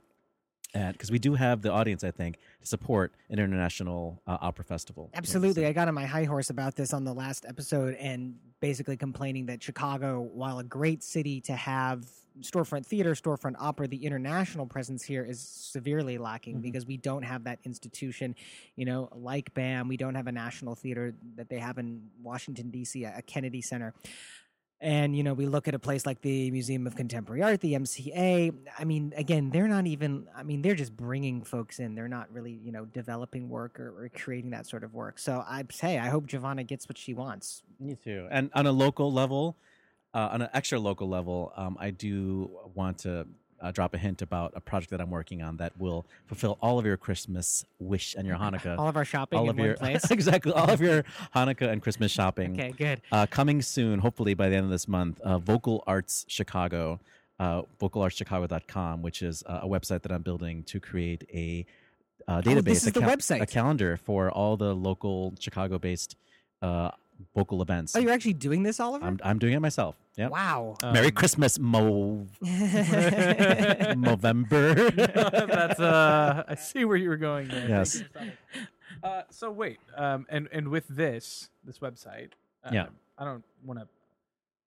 and 0.74 0.94
because 0.94 1.12
we 1.12 1.20
do 1.20 1.34
have 1.34 1.62
the 1.62 1.72
audience, 1.72 2.04
I 2.04 2.12
think, 2.12 2.38
to 2.62 2.68
support 2.68 3.14
an 3.30 3.40
international 3.40 4.22
uh, 4.28 4.38
opera 4.42 4.66
festival. 4.66 5.10
Absolutely, 5.14 5.66
I 5.66 5.74
got 5.74 5.88
on 5.88 5.94
my 5.94 6.06
high 6.06 6.26
horse 6.26 6.50
about 6.50 6.76
this 6.76 6.94
on 6.94 7.04
the 7.04 7.14
last 7.14 7.46
episode, 7.48 7.96
and 7.96 8.36
basically 8.60 8.98
complaining 8.98 9.46
that 9.48 9.64
Chicago, 9.64 10.22
while 10.22 10.60
a 10.60 10.64
great 10.64 11.04
city 11.04 11.42
to 11.42 11.54
have 11.54 12.06
storefront 12.42 12.86
theater, 12.86 13.14
storefront 13.14 13.56
opera, 13.60 13.88
the 13.88 14.06
international 14.06 14.66
presence 14.66 15.04
here 15.04 15.26
is 15.26 15.40
severely 15.40 16.18
lacking 16.18 16.56
mm-hmm. 16.56 16.62
because 16.62 16.86
we 16.86 16.98
don't 16.98 17.24
have 17.24 17.44
that 17.44 17.60
institution, 17.66 18.36
you 18.76 18.86
know, 18.86 19.10
like 19.14 19.54
BAM. 19.54 19.88
We 19.88 19.98
don't 19.98 20.16
have 20.16 20.28
a 20.28 20.32
national 20.32 20.76
theater 20.76 21.14
that 21.36 21.50
they 21.50 21.60
have 21.60 21.78
in 21.78 22.02
Washington 22.22 22.70
D.C., 22.70 23.04
a 23.04 23.22
Kennedy 23.24 23.62
Center. 23.62 23.94
And, 24.82 25.16
you 25.16 25.24
know, 25.24 25.34
we 25.34 25.46
look 25.46 25.68
at 25.68 25.76
a 25.76 25.80
place 25.80 26.06
like 26.06 26.22
the 26.22 26.50
Museum 26.52 26.88
of 26.88 26.96
Contemporary 26.96 27.44
Art, 27.44 27.60
the 27.60 27.74
MCA. 27.74 28.56
I 28.78 28.84
mean, 28.86 29.14
again, 29.18 29.50
they're 29.50 29.68
not 29.68 29.88
even, 29.88 30.28
I 30.34 30.44
mean, 30.44 30.62
they're 30.62 30.76
just 30.76 30.96
bringing 30.96 31.44
folks 31.44 31.80
in. 31.80 31.96
They're 31.96 32.08
not 32.08 32.32
really, 32.32 32.54
you 32.54 32.72
know, 32.72 32.86
developing 32.86 33.50
work 33.50 33.78
or, 33.78 34.06
or 34.06 34.10
creating 34.10 34.52
that 34.52 34.66
sort 34.68 34.86
of 34.86 34.94
work. 34.94 35.20
So 35.20 35.44
I 35.46 35.66
say, 35.70 36.00
I 36.00 36.08
hope 36.08 36.28
Giovanna 36.28 36.64
gets 36.64 36.88
what 36.88 36.98
she 36.98 37.14
wants. 37.14 37.62
Me 37.78 37.96
too. 38.02 38.28
And 38.32 38.52
on 38.54 38.68
a 38.68 38.72
local 38.72 39.12
level, 39.12 39.58
uh, 40.14 40.30
on 40.32 40.44
an 40.44 40.50
extra 40.54 40.80
local 40.80 41.10
level, 41.10 41.52
um, 41.58 41.76
I 41.78 41.92
do 41.92 42.50
want 42.74 43.00
to 43.00 43.28
uh, 43.62 43.72
drop 43.72 43.94
a 43.94 43.98
hint 43.98 44.22
about 44.22 44.54
a 44.56 44.62
project 44.62 44.92
that 44.92 45.02
I'm 45.02 45.10
working 45.10 45.42
on 45.42 45.58
that 45.58 45.74
will 45.80 46.06
fulfill 46.28 46.58
all 46.62 46.80
of 46.80 46.86
your 46.86 46.98
Christmas 46.98 47.66
wish 47.80 48.16
and 48.16 48.28
your 48.28 48.38
Hanukkah. 48.44 48.78
all 48.78 48.88
of 48.88 48.96
our 48.96 49.06
shopping 49.06 49.40
all 49.40 49.50
in 49.50 49.52
of 49.52 49.66
your, 49.66 49.76
place. 49.76 50.10
exactly. 50.12 50.52
All 50.52 50.70
of 50.70 50.82
your 50.82 51.04
Hanukkah 51.36 51.70
and 51.70 51.82
Christmas 51.82 52.12
shopping. 52.12 52.54
Okay, 52.54 52.72
good. 52.72 53.02
Uh, 53.12 53.26
coming 53.26 53.62
soon, 53.62 54.00
hopefully 54.00 54.34
by 54.34 54.50
the 54.50 54.56
end 54.56 54.66
of 54.66 54.72
this 54.72 54.88
month, 54.88 55.20
uh, 55.22 55.38
Vocal 55.38 55.84
Arts 55.88 56.26
Chicago, 56.28 57.00
uh, 57.40 57.64
vocalartschicago.com, 57.80 59.02
which 59.02 59.22
is 59.22 59.44
uh, 59.46 59.62
a 59.64 59.68
website 59.68 60.02
that 60.04 60.12
I'm 60.12 60.22
building 60.22 60.64
to 60.64 60.80
create 60.80 61.24
a 61.34 61.66
uh, 62.28 62.42
database, 62.42 62.58
oh, 62.58 62.62
this 62.62 62.82
is 62.84 62.88
a, 62.90 62.92
the 62.92 63.00
website. 63.02 63.42
a 63.42 63.46
calendar 63.48 63.98
for 63.98 64.30
all 64.30 64.56
the 64.56 64.76
local 64.76 65.34
Chicago-based 65.40 66.16
uh, 66.62 66.92
vocal 67.36 67.62
events. 67.62 67.96
Oh, 67.96 68.00
you're 68.00 68.12
actually 68.12 68.34
doing 68.34 68.64
this, 68.64 68.80
Oliver? 68.80 69.06
I'm, 69.06 69.20
I'm 69.24 69.40
doing 69.40 69.54
it 69.54 69.60
myself. 69.60 69.96
Yeah. 70.16 70.30
Wow. 70.30 70.76
Merry 70.82 71.08
um, 71.08 71.12
Christmas, 71.12 71.60
Mo. 71.60 72.28
November. 73.98 74.74
That's 74.92 75.80
uh. 75.80 76.44
I 76.48 76.56
see 76.56 76.86
where 76.86 76.98
you 76.98 77.10
were 77.10 77.18
going 77.18 77.48
there. 77.48 77.70
Yes. 77.70 78.04
Uh, 79.04 79.22
so 79.30 79.52
wait, 79.52 79.78
um, 79.96 80.26
and 80.30 80.50
and 80.52 80.70
with 80.70 80.88
this 80.88 81.50
this 81.64 81.80
website, 81.80 82.32
uh, 82.66 82.72
yeah, 82.74 82.88
I 83.18 83.26
don't 83.26 83.44
want 83.64 83.80
to, 83.80 83.88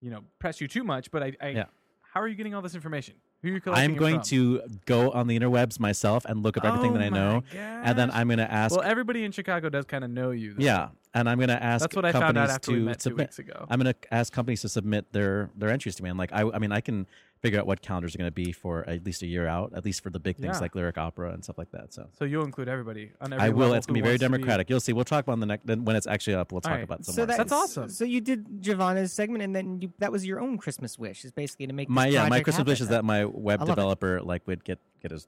you 0.00 0.10
know, 0.10 0.20
press 0.38 0.60
you 0.60 0.68
too 0.68 0.84
much, 0.84 1.10
but 1.10 1.22
I, 1.22 1.32
I 1.40 1.48
yeah. 1.48 1.64
how 2.00 2.20
are 2.20 2.28
you 2.28 2.34
getting 2.34 2.54
all 2.54 2.62
this 2.62 2.74
information? 2.74 3.14
Who 3.42 3.56
are 3.66 3.72
I'm 3.72 3.96
going 3.96 4.20
to 4.22 4.62
go 4.86 5.10
on 5.10 5.26
the 5.26 5.36
interwebs 5.36 5.80
myself 5.80 6.24
and 6.24 6.44
look 6.44 6.56
up 6.56 6.64
everything 6.64 6.92
oh 6.92 6.94
that 6.94 7.02
I 7.02 7.08
know, 7.08 7.42
and 7.52 7.98
then 7.98 8.10
I'm 8.12 8.28
going 8.28 8.38
to 8.38 8.50
ask. 8.50 8.74
Well, 8.74 8.84
everybody 8.84 9.24
in 9.24 9.32
Chicago 9.32 9.68
does 9.68 9.84
kind 9.84 10.04
of 10.04 10.10
know 10.10 10.30
you. 10.30 10.54
Though. 10.54 10.62
Yeah, 10.62 10.88
and 11.12 11.28
I'm 11.28 11.38
going 11.38 11.48
to 11.48 11.60
ask. 11.60 11.82
That's 11.82 11.96
what 11.96 12.04
I 12.04 12.12
found 12.12 12.38
out 12.38 12.50
after 12.50 12.70
we 12.70 12.78
met 12.78 13.02
submit. 13.02 13.16
two 13.18 13.22
weeks 13.24 13.38
ago. 13.40 13.66
I'm 13.68 13.80
going 13.80 13.92
to 13.92 14.14
ask 14.14 14.32
companies 14.32 14.60
to 14.60 14.68
submit 14.68 15.12
their 15.12 15.50
their 15.56 15.70
entries 15.70 15.96
to 15.96 16.04
me. 16.04 16.10
And 16.10 16.18
like, 16.18 16.32
I, 16.32 16.42
I 16.42 16.60
mean, 16.60 16.70
I 16.70 16.80
can 16.80 17.08
figure 17.42 17.58
out 17.58 17.66
what 17.66 17.82
calendars 17.82 18.14
are 18.14 18.18
going 18.18 18.28
to 18.28 18.34
be 18.34 18.52
for 18.52 18.88
at 18.88 19.04
least 19.04 19.20
a 19.22 19.26
year 19.26 19.46
out, 19.48 19.72
at 19.74 19.84
least 19.84 20.02
for 20.02 20.10
the 20.10 20.20
big 20.20 20.36
things 20.36 20.54
Yeah. 20.56 20.60
like 20.60 20.74
lyric 20.76 20.96
opera 20.96 21.32
and 21.32 21.42
stuff 21.42 21.58
like 21.58 21.72
that. 21.72 21.92
So. 21.92 22.08
So 22.16 22.24
you'll 22.24 22.44
include 22.44 22.68
everybody 22.68 23.10
on 23.20 23.32
every 23.32 23.44
I 23.46 23.48
will. 23.50 23.60
level 23.62 23.74
It's 23.74 23.86
going 23.86 23.94
to 23.94 23.98
be 23.98 24.00
very 24.00 24.12
wants 24.12 24.20
to 24.22 24.28
democratic. 24.28 24.70
You'll 24.70 24.80
see. 24.80 24.92
We'll 24.92 25.04
talk 25.04 25.24
about 25.24 25.40
the 25.40 25.46
next. 25.46 25.66
Then 25.66 25.84
when 25.84 25.96
it's 25.96 26.06
actually 26.06 26.34
up, 26.36 26.52
we'll 26.52 26.60
talk 26.60 26.70
All 26.72 26.76
right. 26.78 26.84
about 26.84 27.04
some 27.04 27.14
so 27.14 27.22
more. 27.22 27.26
that's, 27.26 27.38
That's 27.38 27.52
awesome. 27.52 27.88
So 27.88 28.04
you 28.04 28.20
did 28.20 28.62
Giovanna's 28.62 29.12
segment, 29.12 29.42
and 29.42 29.54
then 29.54 29.80
you, 29.82 29.92
that 29.98 30.12
was 30.12 30.24
your 30.24 30.40
own 30.40 30.56
Christmas 30.56 30.98
wish, 30.98 31.24
is 31.24 31.32
basically 31.32 31.66
to 31.66 31.72
make 31.72 31.88
this 31.88 31.94
my 31.94 32.06
yeah, 32.06 32.22
my 32.22 32.28
project 32.28 32.44
Christmas 32.44 32.66
wish 32.66 32.80
is 32.80 32.88
that 32.88 33.04
my 33.04 33.24
web 33.24 33.60
I 33.60 33.62
love 33.64 33.68
it. 33.68 33.72
developer 33.72 34.20
like 34.22 34.46
would 34.46 34.62
get 34.64 34.78
get 35.02 35.10
his 35.10 35.26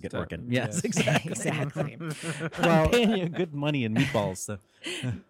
get 0.00 0.12
Start- 0.12 0.32
working. 0.32 0.46
yes. 0.50 0.80
Yes, 0.82 0.84
exactly. 0.84 1.30
exactly. 1.32 1.96
I'm 2.00 2.12
well, 2.62 2.88
paying 2.88 3.16
you 3.16 3.28
good 3.28 3.54
money 3.54 3.84
in 3.84 3.94
meatballs. 3.94 4.38
So. 4.38 4.58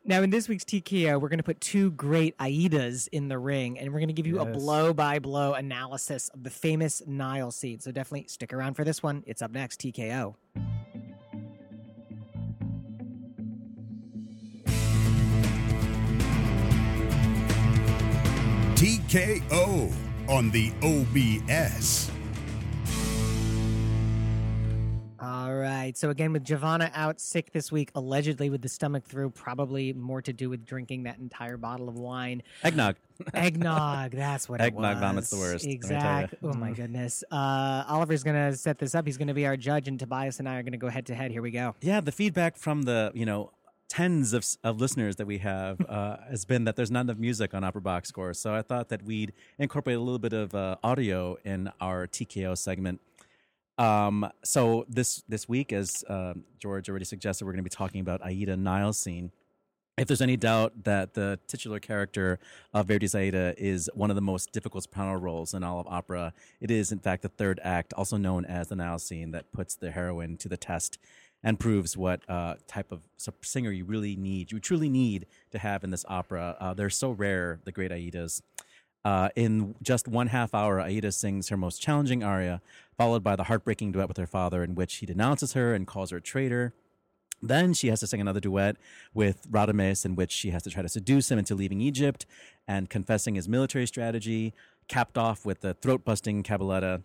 now 0.05 0.23
in 0.23 0.31
this 0.31 0.49
week's 0.49 0.65
TKO, 0.65 1.21
we're 1.21 1.29
going 1.29 1.39
to 1.39 1.45
put 1.45 1.61
two 1.61 1.91
great 1.93 2.37
Aidas 2.39 3.09
in 3.13 3.29
the 3.29 3.39
ring, 3.39 3.79
and 3.79 3.93
we're 3.93 3.99
going 3.99 4.09
to 4.09 4.15
give 4.15 4.27
you 4.27 4.41
a 4.41 4.45
blow-by-blow 4.47 5.55
analysis 5.55 6.29
of 6.31 6.43
the 6.45 6.51
famous 6.51 7.03
Nile 7.07 7.51
scene. 7.51 7.81
So 7.81 7.91
definitely 7.93 8.27
stick 8.29 8.53
around 8.53 8.75
for 8.75 8.85
this 8.85 9.03
one. 9.03 9.25
It's 9.27 9.43
up 9.43 9.51
next, 9.51 9.81
TKO. 9.81 10.35
TKO 18.81 19.93
on 20.29 20.51
the 20.51 20.73
OBS. 20.83 22.11
Right. 25.61 25.97
So 25.97 26.11
again, 26.11 26.33
with 26.33 26.45
Giovanna 26.45 26.91
out 26.95 27.21
sick 27.21 27.53
this 27.53 27.71
week, 27.71 27.91
allegedly 27.95 28.51
with 28.51 28.63
the 28.63 28.69
stomach 28.69 29.05
through, 29.05 29.31
probably 29.31 29.93
more 29.93 30.23
to 30.23 30.33
do 30.33 30.51
with 30.51 30.65
drinking 30.65 31.05
that 31.05 31.19
entire 31.19 31.57
bottle 31.57 31.89
of 31.89 31.97
wine. 31.97 32.43
Eggnog. 32.65 32.97
Eggnog. 33.35 34.13
That's 34.13 34.49
what 34.49 34.61
Eggnog 34.61 34.99
vomit's 34.99 35.31
the 35.31 35.37
worst, 35.37 35.65
let 35.65 35.71
me 35.71 35.79
tell 35.79 35.91
ya. 35.91 35.97
Exactly. 35.97 36.39
Oh 36.43 36.55
my 36.55 36.73
goodness. 36.73 37.23
Uh, 37.31 37.85
Oliver's 37.89 38.23
gonna 38.23 38.55
set 38.57 38.79
this 38.79 38.95
up. 38.95 39.07
He's 39.07 39.17
gonna 39.17 39.35
be 39.35 39.47
our 39.47 39.57
judge, 39.57 39.89
and 39.89 39.99
Tobias 39.99 40.39
and 40.39 40.49
I 40.49 40.57
are 40.57 40.63
gonna 40.63 40.77
go 40.77 40.89
head 40.89 41.07
to 41.07 41.15
head. 41.15 41.31
Here 41.31 41.43
we 41.43 41.51
go. 41.51 41.75
Yeah, 41.81 42.01
the 42.01 42.13
feedback 42.13 42.57
from 42.57 42.83
the 42.83 43.13
you 43.15 43.27
know 43.27 43.53
tens 43.91 44.33
of, 44.33 44.47
of 44.63 44.81
listeners 44.81 45.17
that 45.17 45.27
we 45.27 45.39
have 45.39 45.81
uh, 45.89 46.17
has 46.31 46.45
been 46.45 46.65
that 46.65 46.77
there's 46.77 46.93
not 46.93 47.01
enough 47.01 47.19
music 47.19 47.53
on 47.53 47.65
Opera 47.65 47.83
Box 47.83 48.09
Score. 48.09 48.33
So 48.33 48.55
I 48.55 48.63
thought 48.63 48.89
that 48.89 49.03
we'd 49.03 49.33
incorporate 49.59 49.97
a 49.97 50.01
little 50.01 50.21
bit 50.21 50.33
of 50.33 50.55
uh, 50.55 50.77
audio 50.83 51.37
in 51.45 51.71
our 51.81 52.07
TKO 52.07 52.57
segment. 52.57 53.01
Um, 53.81 54.31
so 54.45 54.85
this 54.91 55.25
this 55.27 55.49
week, 55.49 55.73
as 55.73 56.05
uh, 56.07 56.35
George 56.59 56.91
already 56.91 57.07
suggested, 57.07 57.47
we're 57.47 57.53
going 57.53 57.65
to 57.65 57.71
be 57.71 57.71
talking 57.71 58.03
about 58.03 58.23
Aida 58.23 58.55
Nile 58.55 58.93
scene. 58.93 59.33
If 59.97 60.07
there's 60.07 60.21
any 60.21 60.37
doubt 60.37 60.85
that 60.85 61.15
the 61.15 61.39
titular 61.47 61.81
character 61.81 62.39
of 62.75 62.87
Verdi's 62.87 63.15
Aida 63.15 63.55
is 63.57 63.89
one 63.95 64.11
of 64.11 64.17
the 64.17 64.23
most 64.23 64.53
difficult 64.53 64.85
soprano 64.85 65.19
roles 65.19 65.55
in 65.55 65.65
all 65.65 65.81
of 65.81 65.87
opera, 65.87 66.35
it 66.61 66.71
is 66.71 66.93
in 66.93 66.99
fact 66.99 67.23
the 67.23 67.31
third 67.31 67.59
act, 67.65 67.95
also 67.95 68.19
known 68.19 68.45
as 68.45 68.69
the 68.69 68.77
Nile 68.77 68.99
scene, 68.99 69.31
that 69.31 69.51
puts 69.51 69.75
the 69.75 69.91
heroine 69.91 70.37
to 70.39 70.49
the 70.49 70.59
test 70.59 70.99
and 71.43 71.59
proves 71.59 71.97
what 71.97 72.21
uh, 72.29 72.57
type 72.67 72.93
of 72.93 73.01
singer 73.41 73.71
you 73.71 73.87
really 73.87 74.15
need, 74.15 74.53
you 74.53 74.61
truly 74.61 74.91
need 74.91 75.27
to 75.53 75.59
have 75.59 75.85
in 75.85 75.91
this 75.91 76.05
opera. 76.07 76.55
Uh, 76.61 76.75
they're 76.75 76.91
so 76.91 77.13
rare, 77.13 77.61
the 77.65 77.73
great 77.73 77.91
Aidas. 77.91 78.43
Uh, 79.05 79.31
in 79.35 79.75
just 79.83 80.07
one 80.07 80.27
half 80.27 80.55
hour, 80.55 80.81
Aida 80.81 81.11
sings 81.11 81.49
her 81.49 81.57
most 81.57 81.81
challenging 81.81 82.23
aria, 82.23 82.61
followed 83.01 83.25
by 83.25 83.35
the 83.35 83.45
heartbreaking 83.45 83.93
duet 83.93 84.09
with 84.09 84.19
her 84.19 84.27
father, 84.27 84.63
in 84.63 84.75
which 84.75 84.97
he 84.97 85.07
denounces 85.07 85.55
her 85.55 85.73
and 85.73 85.87
calls 85.87 86.11
her 86.11 86.19
a 86.19 86.21
traitor. 86.21 86.75
Then 87.41 87.73
she 87.73 87.89
has 87.89 88.01
to 88.01 88.07
sing 88.07 88.21
another 88.21 88.41
duet 88.41 88.77
with 89.15 89.51
Radames, 89.51 90.05
in 90.05 90.17
which 90.17 90.31
she 90.31 90.51
has 90.51 90.63
to 90.65 90.71
try 90.71 90.83
to 90.83 90.89
seduce 90.89 91.31
him 91.31 91.39
into 91.39 91.55
leaving 91.55 91.81
Egypt 91.81 92.27
and 92.69 92.91
confessing 92.91 93.37
his 93.37 93.49
military 93.49 93.87
strategy, 93.87 94.53
capped 94.87 95.17
off 95.17 95.47
with 95.47 95.63
the 95.63 95.73
throat 95.73 96.05
busting 96.05 96.43
cabaletta. 96.43 97.03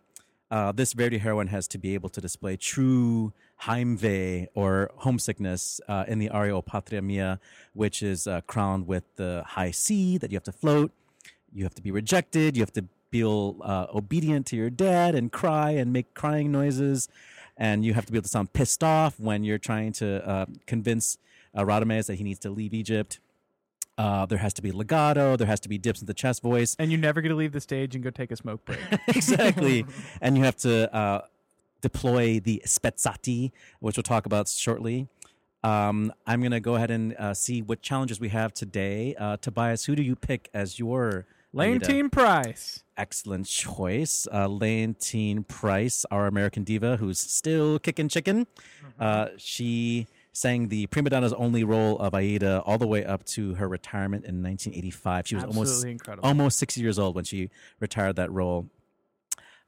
uh, 0.52 0.74
this 0.74 0.92
Verdi 0.92 1.20
heroine 1.20 1.48
has 1.48 1.66
to 1.70 1.78
be 1.78 1.94
able 1.94 2.10
to 2.10 2.20
display 2.20 2.58
true 2.58 3.32
Heimweh 3.62 4.48
or 4.54 4.92
homesickness 4.98 5.80
uh, 5.88 6.04
in 6.10 6.20
the 6.20 6.28
aria 6.28 6.58
O 6.58 6.62
Patria 6.62 7.02
Mia, 7.02 7.40
which 7.72 8.04
is 8.04 8.28
uh, 8.28 8.42
crowned 8.42 8.86
with 8.86 9.06
the 9.16 9.44
high 9.48 9.72
C 9.72 10.18
that 10.18 10.30
you 10.30 10.36
have 10.36 10.44
to 10.44 10.52
float. 10.52 10.92
You 11.54 11.64
have 11.64 11.76
to 11.76 11.82
be 11.82 11.92
rejected. 11.92 12.58
You 12.58 12.64
have 12.64 12.74
to 12.74 12.86
feel 13.16 13.56
uh, 13.62 13.86
obedient 13.96 14.46
to 14.46 14.58
your 14.58 14.70
dad 14.70 15.16
and 15.16 15.32
cry 15.32 15.72
and 15.72 15.94
make 15.94 16.14
crying 16.14 16.52
noises. 16.52 17.08
And 17.56 17.86
you 17.86 17.94
have 17.94 18.06
to 18.06 18.12
be 18.12 18.18
able 18.18 18.24
to 18.24 18.30
sound 18.30 18.52
pissed 18.52 18.84
off 18.84 19.18
when 19.18 19.46
you're 19.46 19.58
trying 19.58 19.94
to 19.94 20.28
uh, 20.28 20.46
convince 20.66 21.18
uh, 21.56 21.62
Radames 21.62 22.08
that 22.08 22.16
he 22.16 22.26
needs 22.26 22.40
to 22.40 22.50
leave 22.50 22.74
Egypt. 22.74 23.22
Uh, 23.98 24.26
there 24.26 24.40
has 24.40 24.54
to 24.56 24.62
be 24.62 24.74
legato. 24.74 25.38
There 25.38 25.48
has 25.48 25.62
to 25.62 25.70
be 25.70 25.78
dips 25.78 26.02
in 26.02 26.08
the 26.08 26.14
chest 26.14 26.42
voice. 26.42 26.76
And 26.78 26.92
you're 26.92 27.00
never 27.00 27.22
get 27.22 27.30
to 27.30 27.36
leave 27.36 27.54
the 27.54 27.62
stage 27.62 27.96
and 27.96 28.04
go 28.04 28.10
take 28.10 28.32
a 28.32 28.36
smoke 28.36 28.66
break. 28.66 28.80
exactly. 29.08 29.86
and 30.20 30.38
you 30.38 30.44
have 30.44 30.58
to 30.58 30.94
uh, 30.94 31.22
deploy 31.80 32.42
the 32.42 32.62
spezzati, 32.66 33.54
which 33.80 33.96
we'll 33.96 34.04
talk 34.04 34.26
about 34.26 34.50
shortly. 34.50 35.08
Um, 35.64 36.12
I'm 36.28 36.42
going 36.42 36.52
to 36.52 36.60
go 36.60 36.76
ahead 36.76 36.92
and 36.92 37.16
uh, 37.16 37.34
see 37.34 37.62
what 37.62 37.82
challenges 37.82 38.20
we 38.20 38.28
have 38.30 38.54
today. 38.54 39.16
Uh, 39.18 39.38
Tobias, 39.38 39.86
who 39.86 39.96
do 39.96 40.04
you 40.04 40.18
pick 40.18 40.50
as 40.54 40.78
your 40.78 41.26
Leontyne 41.56 42.12
Price? 42.12 42.84
Excellent 42.98 43.48
choice. 43.48 44.28
Uh, 44.32 44.48
Leontyne 44.48 45.48
Price, 45.48 46.06
our 46.12 46.28
American 46.28 46.64
diva 46.64 46.98
who's 46.98 47.20
still 47.20 47.80
kicking 47.80 48.10
chicken. 48.10 48.46
Uh, 49.00 49.28
she 49.38 50.08
sang 50.34 50.68
the 50.68 50.86
prima 50.88 51.10
donna's 51.10 51.34
only 51.34 51.64
role 51.64 51.98
of 52.00 52.14
Aida 52.14 52.62
all 52.66 52.78
the 52.78 52.88
way 52.88 53.06
up 53.06 53.24
to 53.26 53.56
her 53.56 53.70
retirement 53.70 54.26
in 54.26 54.44
1985. 54.44 55.28
She 55.28 55.36
was 55.36 55.44
almost 55.46 55.86
incredible. 55.86 56.28
almost 56.28 56.60
60 56.60 56.82
years 56.82 57.00
old 57.00 57.16
when 57.16 57.24
she 57.24 57.50
retired 57.80 58.18
that 58.18 58.32
role. 58.32 58.68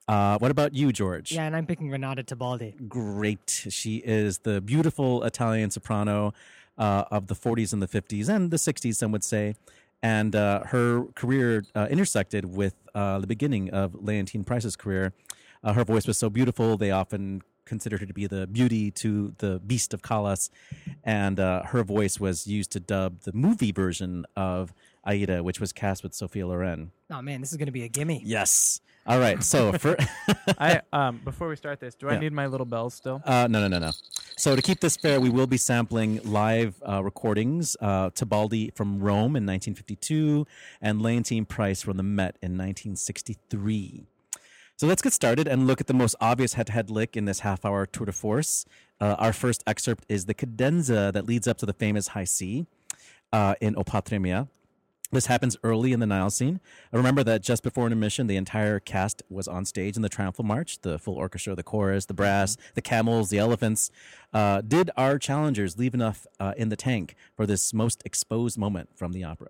Uh, 0.10 0.38
what 0.38 0.52
about 0.52 0.73
you, 0.73 0.91
George? 0.91 1.34
Yeah, 1.34 1.45
and 1.45 1.56
I'm 1.56 1.65
picking 1.65 1.89
Renata 1.89 2.23
Tebaldi. 2.23 2.88
Great. 2.88 3.67
She 3.69 3.97
is 3.97 4.39
the 4.39 4.62
beautiful 4.62 5.23
Italian 5.23 5.69
soprano 5.69 6.34
uh, 6.78 7.06
of 7.12 7.28
the 7.28 7.36
40s 7.36 7.73
and 7.73 7.82
the 7.82 7.88
50s 7.88 8.30
and 8.30 8.52
the 8.52 8.58
60s, 8.58 8.95
some 8.95 9.12
would 9.12 9.23
say. 9.23 9.56
And 10.02 10.36
uh, 10.36 10.64
her 10.66 11.06
career 11.16 11.64
uh, 11.76 11.88
intersected 11.90 12.46
with 12.46 12.76
uh, 12.94 13.20
the 13.20 13.28
beginning 13.28 13.70
of 13.72 13.94
Leontyne 13.94 14.46
Price's 14.46 14.76
career. 14.76 15.14
Uh, 15.64 15.74
her 15.74 15.84
voice 15.84 16.06
was 16.06 16.18
so 16.18 16.30
beautiful, 16.30 16.78
they 16.78 16.92
often 16.92 17.42
considered 17.66 18.00
her 18.00 18.06
to 18.06 18.14
be 18.14 18.26
the 18.26 18.48
beauty 18.48 18.90
to 18.90 19.34
the 19.40 19.60
beast 19.60 19.94
of 19.94 20.02
Callas. 20.02 20.50
And 21.04 21.40
uh, 21.40 21.64
her 21.64 21.84
voice 21.84 22.20
was 22.20 22.48
used 22.48 22.72
to 22.72 22.80
dub 22.80 23.22
the 23.22 23.34
movie 23.34 23.72
version 23.72 24.26
of 24.36 24.74
Aida, 25.08 25.43
which 25.43 25.60
was 25.60 25.72
cast 25.74 26.04
with 26.04 26.13
Sophia 26.13 26.46
Loren. 26.48 26.91
Oh 27.10 27.22
man, 27.22 27.39
this 27.41 27.52
is 27.52 27.58
going 27.58 27.67
to 27.67 27.72
be 27.72 27.84
a 27.84 27.88
gimme. 27.89 28.22
Yes. 28.26 28.82
All 29.06 29.20
right. 29.20 29.41
So 29.41 29.72
for 29.74 29.96
I 30.60 30.82
um 30.93 31.22
before 31.24 31.48
we 31.48 31.56
start 31.56 31.80
this, 31.80 31.96
do 31.96 32.10
I 32.10 32.13
Yeah. 32.13 32.20
need 32.20 32.34
my 32.34 32.48
little 32.48 32.65
bells 32.65 32.93
still? 32.93 33.22
Uh, 33.26 33.48
no, 33.50 33.62
no, 33.62 33.67
no, 33.70 33.80
no. 33.80 33.91
So 34.36 34.56
to 34.56 34.62
keep 34.62 34.82
this 34.82 34.98
fair, 34.98 35.20
we 35.22 35.30
will 35.30 35.48
be 35.48 35.58
sampling 35.58 36.20
live 36.24 36.76
uh, 36.88 37.02
recordings. 37.04 37.76
Uh, 37.82 38.10
Tebaldi 38.12 38.76
from 38.76 39.00
Rome 39.00 39.36
in 39.36 39.46
1952 39.46 40.46
and 40.82 41.02
Leontyne 41.02 41.48
Price 41.48 41.82
from 41.82 41.98
the 41.98 42.04
Met 42.04 42.38
in 42.41 42.58
1963. 42.58 44.06
So 44.76 44.86
let's 44.86 45.02
get 45.02 45.13
started 45.13 45.48
and 45.48 45.65
look 45.65 45.82
at 45.82 45.88
the 45.88 45.93
most 45.93 46.15
obvious 46.22 46.54
head-to-head 46.54 46.91
lick 46.91 47.17
in 47.17 47.26
this 47.26 47.39
half-hour 47.39 47.88
tour 47.88 48.06
de 48.06 48.12
force. 48.12 48.63
Uh, 49.02 49.15
our 49.17 49.34
first 49.34 49.63
excerpt 49.65 50.06
is 50.08 50.26
the 50.26 50.36
cadenza 50.36 51.12
that 51.13 51.26
leads 51.26 51.48
up 51.48 51.58
to 51.60 51.65
the 51.65 51.74
famous 51.74 52.10
high 52.10 52.26
C 52.26 52.67
uh, 53.34 53.56
in 53.60 53.76
O 53.76 53.84
Patria 53.84 54.20
Mia. 54.20 54.48
This 55.12 55.28
happens 55.28 55.56
early 55.63 55.93
in 55.93 56.02
the 56.02 56.06
Nile 56.06 56.30
scene. 56.30 56.60
I 56.91 56.98
remember 56.98 57.24
that 57.24 57.41
just 57.41 57.63
before 57.63 57.86
an 57.86 57.93
intermission, 57.93 58.28
the 58.28 58.36
entire 58.36 58.80
cast 58.82 59.24
was 59.30 59.48
on 59.48 59.63
stage 59.63 59.96
in 59.96 60.02
the 60.02 60.10
Triumphal 60.10 60.43
March. 60.43 60.82
The 60.82 61.00
full 61.00 61.15
orchestra, 61.15 61.56
the 61.56 61.63
chorus, 61.63 62.06
the 62.06 62.13
brass, 62.13 62.58
the 62.74 62.82
camels, 62.82 63.30
the 63.30 63.38
elephants. 63.38 63.89
Uh, 64.34 64.60
did 64.60 64.91
our 64.98 65.17
challengers 65.17 65.78
leave 65.78 65.93
enough 65.93 66.28
uh, 66.41 66.54
in 66.58 66.67
the 66.67 66.76
tank 66.76 67.15
for 67.38 67.46
this 67.46 67.74
most 67.74 68.02
exposed 68.06 68.58
moment 68.58 68.89
from 68.98 69.13
the 69.13 69.24
opera? 69.24 69.50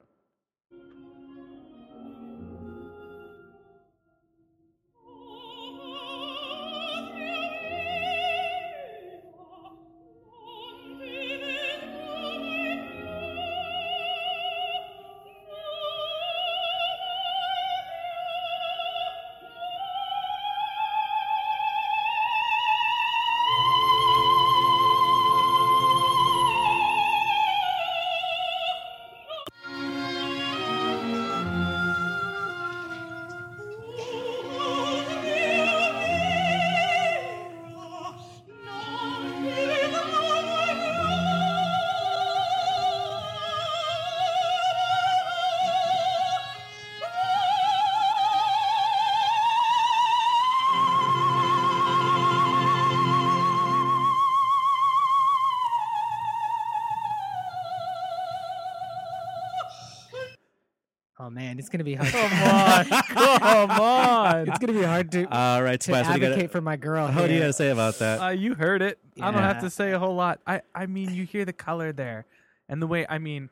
Oh 61.28 61.30
man, 61.30 61.60
it's 61.60 61.68
going 61.68 61.80
to 61.80 61.84
be 61.84 61.94
hard. 61.96 62.10
Come 62.10 62.32
on, 62.32 63.04
come 63.10 63.72
on. 63.72 64.48
It's 64.48 64.60
going 64.60 64.74
to 64.74 64.80
be 64.80 64.86
hard 64.86 65.12
to 65.12 65.26
All 65.26 65.62
right, 65.62 65.78
to 65.80 65.86
Tobias, 65.88 66.08
what 66.08 66.13
do 66.13 66.20
you 66.20 66.22
gotta- 66.22 66.34
advocate 66.36 66.52
for 66.52 66.62
my 66.62 66.78
girl. 66.78 67.08
What 67.08 67.16
do 67.28 67.34
you 67.34 67.40
here. 67.40 67.40
got 67.42 67.48
to 67.48 67.54
say 67.54 67.70
about 67.70 68.00
that? 68.00 68.22
Uh, 68.22 68.30
you 68.30 68.56
heard 68.56 68.82
it. 68.82 68.98
I 69.22 69.32
don't 69.32 69.42
have 69.42 69.58
Yeah. 69.58 69.62
to 69.63 69.70
say 69.70 69.92
a 69.92 70.00
whole 70.00 70.16
lot. 70.16 70.40
I, 70.48 70.62
I 70.74 70.86
mean, 70.86 71.13
you 71.13 71.26
hear 71.26 71.44
the 71.44 71.52
color 71.52 71.92
there, 71.92 72.26
and 72.70 72.82
the 72.82 72.88
way. 72.88 73.06
I 73.10 73.18
mean, 73.18 73.50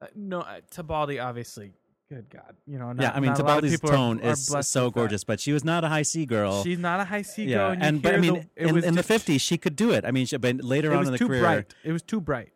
uh, 0.00 0.06
no, 0.14 0.40
uh, 0.42 0.60
Tebaldi 0.70 1.20
obviously. 1.24 1.72
Good 2.08 2.28
God, 2.30 2.54
you 2.66 2.78
know. 2.78 2.92
Not, 2.92 3.02
yeah, 3.02 3.12
I 3.14 3.20
mean, 3.20 3.30
not 3.30 3.40
a 3.40 3.42
lot 3.44 3.58
of 3.58 3.64
Tebaldi's 3.64 3.72
people 3.72 3.90
are- 3.90 3.94
tone 3.96 4.20
are 4.20 4.30
is 4.30 4.48
blessed 4.48 4.70
so 4.70 4.84
with 4.84 4.94
that. 4.94 5.00
gorgeous, 5.00 5.24
but 5.24 5.40
she 5.40 5.52
was 5.52 5.64
not 5.64 5.82
a 5.82 5.88
high 5.88 6.02
C 6.02 6.26
girl. 6.26 6.62
She's 6.62 6.78
not 6.78 7.00
a 7.00 7.04
high 7.04 7.22
C 7.22 7.44
yeah, 7.44 7.56
girl, 7.56 7.70
and, 7.70 7.82
you 7.82 7.88
and 7.88 8.02
but 8.02 8.08
I 8.08 8.12
hear 8.12 8.20
mean, 8.20 8.34
the, 8.34 8.62
it 8.62 8.68
in, 8.68 8.74
was 8.74 8.84
in 8.84 8.94
the 8.94 9.02
just- 9.02 9.26
'50s, 9.26 9.40
she 9.40 9.58
could 9.58 9.74
do 9.74 9.90
it. 9.92 10.04
I 10.04 10.12
mean, 10.12 10.26
she, 10.26 10.36
but 10.36 10.62
later 10.62 10.90
it 10.92 10.94
on 10.94 11.00
was 11.00 11.08
in 11.08 11.12
the 11.12 11.18
too 11.18 11.26
career, 11.26 11.40
bright. 11.40 11.74
It 11.82 11.90
was 11.92 12.02
too 12.02 12.20
bright. 12.20 12.52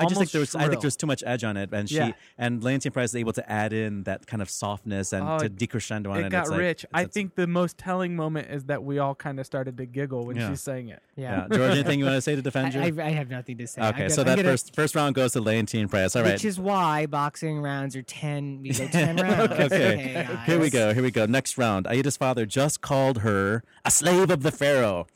I 0.00 0.04
just 0.04 0.14
think 0.14 0.16
Almost 0.18 0.32
there 0.32 0.40
was. 0.40 0.54
I 0.54 0.58
think 0.60 0.70
shrill. 0.72 0.80
there 0.80 0.86
was 0.88 0.96
too 0.96 1.06
much 1.06 1.22
edge 1.26 1.44
on 1.44 1.56
it, 1.56 1.70
and 1.72 1.88
she 1.88 1.96
Yeah. 1.96 2.12
and 2.38 2.62
Leontyne 2.62 2.92
Price 2.92 3.10
is 3.10 3.16
able 3.16 3.32
to 3.34 3.50
add 3.50 3.72
in 3.72 4.02
that 4.04 4.26
kind 4.26 4.42
of 4.42 4.50
softness 4.50 5.12
and 5.12 5.28
Oh, 5.28 5.38
to 5.38 5.48
decrescendo 5.50 6.10
on 6.10 6.20
it. 6.20 6.26
It 6.26 6.30
got 6.30 6.40
It's 6.42 6.50
like- 6.50 6.58
rich. 6.60 6.84
it's- 6.84 6.90
I 6.98 7.02
it's- 7.02 7.14
think 7.14 7.34
the 7.34 7.46
most 7.46 7.78
telling 7.78 8.16
moment 8.16 8.48
is 8.50 8.64
that 8.64 8.82
we 8.82 8.98
all 8.98 9.14
kind 9.14 9.38
of 9.38 9.46
started 9.46 9.76
to 9.76 9.86
giggle 9.86 10.26
when 10.26 10.36
Yeah. 10.36 10.50
she 10.50 10.56
sang 10.56 10.88
it. 10.88 11.02
Yeah, 11.16 11.46
George, 11.52 11.72
anything 11.72 11.98
you 11.98 12.06
want 12.06 12.16
to 12.16 12.22
say 12.22 12.34
to 12.34 12.42
defend 12.42 12.72
you? 12.74 12.80
I, 12.80 12.92
I, 13.04 13.06
I 13.06 13.10
have 13.10 13.28
nothing 13.30 13.58
to 13.58 13.66
say. 13.66 13.82
Okay, 13.82 13.98
gonna- 13.98 14.10
so 14.10 14.22
I'm 14.22 14.26
that 14.28 14.36
gonna- 14.36 14.48
first 14.50 14.74
first 14.74 14.94
round 14.94 15.14
goes 15.14 15.32
to 15.32 15.40
Leontyne 15.40 15.88
Price. 15.90 16.16
All 16.16 16.22
right, 16.22 16.32
Which 16.32 16.44
is 16.44 16.58
why 16.58 17.06
boxing 17.06 17.60
rounds 17.60 17.94
are 17.96 18.02
ten. 18.02 18.62
We 18.62 18.70
go 18.70 18.86
ten 18.92 19.16
rounds. 19.16 19.52
okay. 19.52 20.26
Here 20.46 20.58
we 20.58 20.70
go. 20.70 20.94
Here 20.94 21.02
we 21.02 21.10
go. 21.10 21.26
Next 21.26 21.58
round. 21.58 21.86
Aida's 21.86 22.16
father 22.16 22.46
just 22.46 22.80
called 22.80 23.18
her 23.18 23.62
a 23.84 23.90
slave 23.90 24.30
of 24.30 24.42
the 24.42 24.50
pharaoh. 24.52 25.06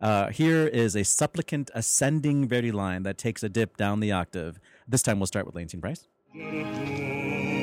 Uh, 0.00 0.28
here 0.28 0.66
is 0.66 0.94
a 0.96 1.04
supplicant 1.04 1.70
ascending 1.74 2.48
Verdi 2.48 2.72
line 2.72 3.02
that 3.04 3.18
takes 3.18 3.42
a 3.42 3.48
dip 3.48 3.76
down 3.76 4.00
the 4.00 4.12
octave. 4.12 4.58
This 4.86 5.02
time 5.02 5.18
we'll 5.18 5.26
start 5.26 5.46
with 5.46 5.54
Leontyne 5.54 5.80
Price. 5.80 6.06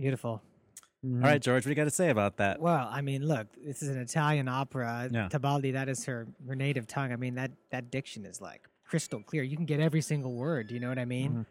Beautiful. 0.00 0.42
All 1.02 1.10
right, 1.20 1.40
George, 1.40 1.62
what 1.62 1.64
do 1.64 1.70
you 1.70 1.74
got 1.76 1.84
to 1.84 1.90
say 1.90 2.10
about 2.10 2.36
that? 2.38 2.60
Well, 2.60 2.88
I 2.90 3.00
mean, 3.00 3.26
look, 3.26 3.46
this 3.64 3.82
is 3.82 3.88
an 3.88 3.98
Italian 3.98 4.48
opera. 4.48 5.08
Yeah. 5.10 5.28
Tebaldi, 5.30 5.72
that 5.72 5.88
is 5.88 6.04
her, 6.04 6.26
her 6.46 6.54
native 6.54 6.86
tongue. 6.86 7.10
I 7.12 7.16
mean, 7.16 7.34
that, 7.36 7.50
that 7.70 7.90
diction 7.90 8.24
is 8.26 8.40
like 8.40 8.68
crystal 8.86 9.22
clear. 9.22 9.42
You 9.42 9.56
can 9.56 9.64
get 9.66 9.80
every 9.80 10.02
single 10.02 10.34
word. 10.34 10.68
Do 10.68 10.74
you 10.74 10.80
know 10.80 10.88
what 10.90 10.98
I 10.98 11.04
mean? 11.06 11.32
Mhm. 11.32 11.46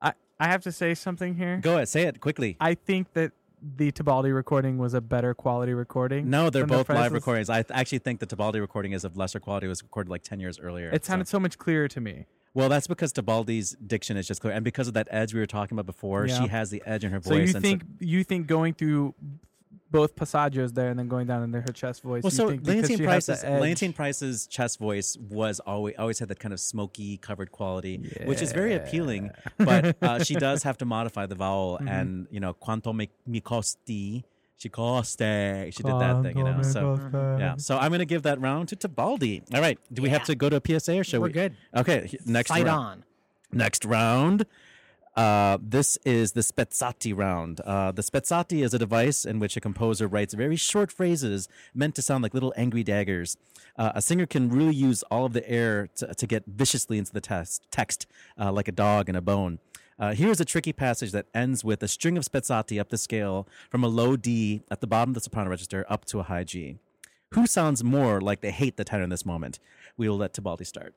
I 0.00 0.12
I 0.40 0.46
have 0.48 0.62
to 0.62 0.72
say 0.72 0.94
something 0.94 1.34
here. 1.34 1.58
Go 1.58 1.74
ahead, 1.76 1.88
say 1.88 2.02
it 2.04 2.20
quickly. 2.20 2.56
I 2.60 2.74
think 2.74 3.12
that 3.14 3.32
the 3.60 3.90
Tebaldi 3.90 4.32
recording 4.34 4.78
was 4.78 4.94
a 4.94 5.00
better 5.00 5.34
quality 5.34 5.74
recording. 5.74 6.30
No, 6.30 6.48
they're 6.48 6.62
than 6.62 6.68
the 6.70 6.76
both 6.76 6.88
live 6.90 7.12
recordings. 7.12 7.50
I 7.50 7.62
th- 7.62 7.76
actually 7.76 7.98
think 7.98 8.20
the 8.20 8.26
Tebaldi 8.26 8.60
recording 8.60 8.92
is 8.92 9.04
of 9.04 9.16
lesser 9.16 9.40
quality. 9.40 9.66
It 9.66 9.70
was 9.70 9.82
recorded 9.82 10.10
like 10.10 10.22
10 10.22 10.38
years 10.38 10.60
earlier. 10.60 10.90
It 10.90 11.04
so- 11.04 11.10
sounded 11.10 11.26
so 11.28 11.40
much 11.40 11.58
clearer 11.58 11.88
to 11.88 12.00
me. 12.00 12.26
Well, 12.54 12.68
that's 12.68 12.86
because 12.86 13.12
Tebaldi's 13.12 13.76
diction 13.86 14.16
is 14.16 14.26
just 14.26 14.40
clear. 14.40 14.52
And 14.54 14.64
because 14.64 14.88
of 14.88 14.94
that 14.94 15.08
edge 15.10 15.34
we 15.34 15.40
were 15.40 15.46
talking 15.46 15.76
about 15.76 15.86
before, 15.86 16.26
Yeah. 16.26 16.40
she 16.42 16.48
has 16.48 16.70
the 16.70 16.82
edge 16.86 17.04
in 17.04 17.12
her 17.12 17.20
So 17.22 17.30
voice. 17.30 17.50
you 17.50 17.54
and 17.56 17.62
think 17.64 17.82
you 18.00 18.24
think 18.24 18.46
going 18.46 18.74
through 18.74 19.14
both 19.90 20.14
passaggios 20.16 20.74
there 20.74 20.90
and 20.90 20.98
then 20.98 21.08
going 21.08 21.26
down 21.26 21.42
into 21.42 21.60
her 21.62 21.72
chest 21.72 22.02
voice. 22.02 22.22
Well, 22.22 22.30
you 22.30 22.36
so 22.36 22.48
think 22.50 22.62
because 22.64 22.74
Leontyne 22.90 22.96
she 22.98 23.04
has 23.04 23.26
the 23.26 23.32
Price's 23.32 23.82
edge- 23.82 23.94
Price's 23.96 24.46
chest 24.46 24.78
voice 24.78 25.16
was 25.30 25.60
always 25.60 25.94
always 25.98 26.18
had 26.18 26.28
that 26.28 26.38
kind 26.40 26.52
of 26.52 26.60
smoky, 26.60 27.16
covered 27.16 27.52
quality, 27.52 27.96
which 28.24 28.42
is 28.42 28.52
very 28.52 28.74
appealing. 28.74 29.30
But 29.56 29.96
uh, 30.02 30.24
she 30.24 30.34
does 30.46 30.62
have 30.64 30.76
to 30.78 30.84
modify 30.84 31.24
the 31.26 31.34
vowel, 31.36 31.78
Mhm. 31.80 31.88
and 31.90 32.26
you 32.30 32.40
know, 32.40 32.52
quanto 32.52 32.92
mi, 32.92 33.08
mi 33.26 33.40
costi. 33.40 34.24
She 34.58 34.68
coste. 34.68 35.20
She 35.20 35.82
did 35.84 36.00
that 36.00 36.22
thing, 36.22 36.36
you 36.36 36.42
know. 36.44 36.62
So 36.62 36.98
yeah. 37.38 37.54
So 37.58 37.78
I'm 37.78 37.90
going 37.90 38.00
to 38.00 38.04
give 38.04 38.22
that 38.24 38.40
round 38.40 38.68
to 38.68 38.76
Tebaldi. 38.76 39.42
All 39.54 39.60
right. 39.60 39.78
Do 39.92 40.02
we 40.02 40.08
have 40.10 40.24
to 40.24 40.34
go 40.34 40.48
to 40.48 40.56
a 40.56 40.80
PSA 40.80 40.98
or 40.98 41.04
should 41.04 41.20
We're 41.20 41.28
we? 41.28 41.32
good. 41.32 41.56
Okay. 41.76 42.08
he- 42.08 42.18
Next 42.26 42.48
Fight 42.50 42.66
round. 42.66 42.86
on. 42.86 43.04
Next 43.52 43.84
round. 43.84 44.46
Uh, 45.16 45.58
this 45.60 45.96
is 46.04 46.32
the 46.32 46.40
spezzati 46.42 47.16
round. 47.16 47.60
Uh, 47.60 47.90
the 47.92 48.02
spezzati 48.02 48.62
is 48.64 48.72
a 48.74 48.78
device 48.78 49.24
in 49.24 49.38
which 49.40 49.56
a 49.56 49.60
composer 49.60 50.06
writes 50.06 50.34
very 50.34 50.54
short 50.56 50.92
phrases 50.92 51.48
meant 51.74 51.94
to 51.96 52.02
sound 52.02 52.22
like 52.22 52.34
little 52.34 52.52
angry 52.56 52.84
daggers. 52.84 53.36
Uh, 53.76 53.92
a 53.94 54.02
singer 54.02 54.26
can 54.26 54.48
really 54.48 54.74
use 54.74 55.02
all 55.04 55.24
of 55.24 55.32
the 55.32 55.48
air 55.48 55.88
to, 55.96 56.12
to 56.14 56.26
get 56.26 56.44
viciously 56.46 56.98
into 56.98 57.12
the 57.12 57.20
text, 57.20 57.64
text 57.70 58.06
uh, 58.40 58.50
like 58.52 58.68
a 58.68 58.72
dog 58.72 59.08
in 59.08 59.14
a 59.16 59.20
bone. 59.20 59.58
Uh, 59.98 60.14
here's 60.14 60.40
a 60.40 60.44
tricky 60.44 60.72
passage 60.72 61.10
that 61.10 61.26
ends 61.34 61.64
with 61.64 61.82
a 61.82 61.88
string 61.88 62.16
of 62.16 62.24
spezzati 62.24 62.80
up 62.80 62.88
the 62.88 62.96
scale 62.96 63.48
from 63.68 63.82
a 63.82 63.88
low 63.88 64.16
D 64.16 64.62
at 64.70 64.80
the 64.80 64.86
bottom 64.86 65.10
of 65.10 65.14
the 65.14 65.20
soprano 65.20 65.50
register 65.50 65.84
up 65.88 66.04
to 66.06 66.20
a 66.20 66.22
high 66.22 66.44
G. 66.44 66.78
Who 67.34 67.48
sounds 67.48 67.82
more 67.82 68.20
like 68.20 68.40
they 68.40 68.52
hate 68.52 68.76
the 68.76 68.84
tenor 68.84 69.02
in 69.02 69.10
this 69.10 69.26
moment? 69.26 69.58
We 69.96 70.08
will 70.08 70.16
let 70.16 70.34
Tebaldi 70.34 70.66
start. 70.66 70.94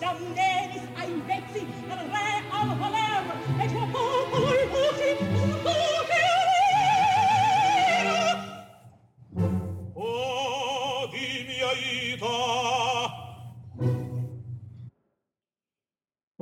Da 0.00 0.12
nevis 0.36 0.82
ai 1.00 1.12
vezzi 1.26 1.66
del 1.88 2.02
re 2.14 2.30
al 2.58 2.68
voler 2.78 3.24
e 3.62 4.09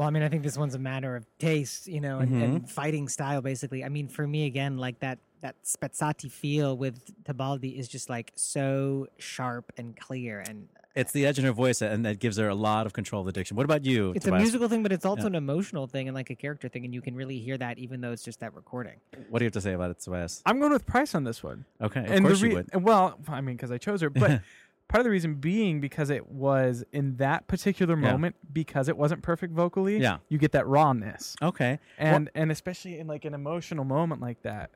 I 0.08 0.10
mean, 0.10 0.22
I 0.22 0.28
think 0.28 0.42
this 0.42 0.56
one's 0.56 0.74
a 0.74 0.78
matter 0.78 1.14
of 1.16 1.26
taste, 1.38 1.86
you 1.86 2.00
know, 2.00 2.18
and, 2.20 2.32
Mm-hmm. 2.32 2.42
and 2.42 2.70
fighting 2.70 3.08
style, 3.08 3.42
basically. 3.42 3.84
I 3.84 3.88
mean, 3.90 4.08
for 4.08 4.26
me, 4.26 4.46
again, 4.46 4.78
like 4.78 4.98
that 5.00 5.18
that 5.40 5.54
spezzati 5.64 6.28
feel 6.32 6.76
with 6.76 6.98
Tebaldi 7.22 7.78
is 7.78 7.86
just 7.86 8.10
like 8.10 8.32
so 8.34 9.06
sharp 9.18 9.70
and 9.76 9.96
clear, 9.96 10.40
and 10.40 10.68
It's 10.96 11.12
the 11.12 11.26
edge 11.26 11.38
in 11.38 11.44
her 11.44 11.52
voice, 11.52 11.80
and 11.80 12.04
that 12.06 12.18
gives 12.18 12.38
her 12.38 12.48
a 12.48 12.56
lot 12.56 12.86
of 12.86 12.92
control 12.92 13.20
of 13.20 13.26
the 13.26 13.32
diction. 13.32 13.56
What 13.56 13.62
about 13.64 13.84
you? 13.84 14.12
it's 14.16 14.26
a 14.26 14.32
musical 14.32 14.68
thing, 14.68 14.82
but 14.82 14.90
it's 14.90 15.04
also 15.04 15.22
Yeah. 15.22 15.26
an 15.28 15.34
emotional 15.36 15.86
thing 15.86 16.08
and 16.08 16.14
like 16.16 16.30
a 16.30 16.34
character 16.34 16.68
thing, 16.68 16.84
and 16.84 16.92
you 16.92 17.00
can 17.00 17.14
really 17.14 17.38
hear 17.38 17.56
that 17.58 17.78
even 17.78 18.00
though 18.00 18.10
it's 18.10 18.24
just 18.24 18.40
that 18.40 18.52
recording. 18.54 18.96
What 19.28 19.38
do 19.38 19.44
you 19.44 19.46
have 19.46 19.52
to 19.52 19.60
say 19.60 19.74
about 19.74 19.90
it, 19.92 20.00
Tobias? 20.00 20.42
I'm 20.44 20.58
going 20.58 20.72
with 20.72 20.86
Price 20.86 21.14
on 21.14 21.22
this 21.22 21.40
one. 21.42 21.66
Okay, 21.80 22.00
of 22.00 22.10
and 22.10 22.24
course 22.24 22.40
the 22.40 22.48
you 22.48 22.54
would. 22.56 22.82
Well, 22.82 23.16
I 23.28 23.40
mean, 23.40 23.54
because 23.56 23.70
I 23.70 23.78
chose 23.78 24.00
her, 24.00 24.10
but 24.10 24.42
part 24.88 25.00
of 25.00 25.04
the 25.04 25.10
reason 25.10 25.34
being 25.34 25.80
because 25.80 26.10
it 26.10 26.28
was 26.30 26.82
in 26.92 27.16
that 27.16 27.46
particular 27.46 27.94
Yeah. 27.98 28.10
moment 28.12 28.36
because 28.52 28.88
it 28.88 28.96
wasn't 28.96 29.22
perfect 29.22 29.52
vocally. 29.52 29.98
Yeah. 29.98 30.18
you 30.28 30.38
get 30.38 30.52
that 30.52 30.66
rawness. 30.66 31.36
Okay, 31.42 31.78
and 31.98 32.30
and 32.34 32.50
especially 32.50 32.98
in 32.98 33.06
like 33.06 33.24
an 33.24 33.34
emotional 33.34 33.84
moment 33.84 34.20
like 34.20 34.42
that. 34.42 34.70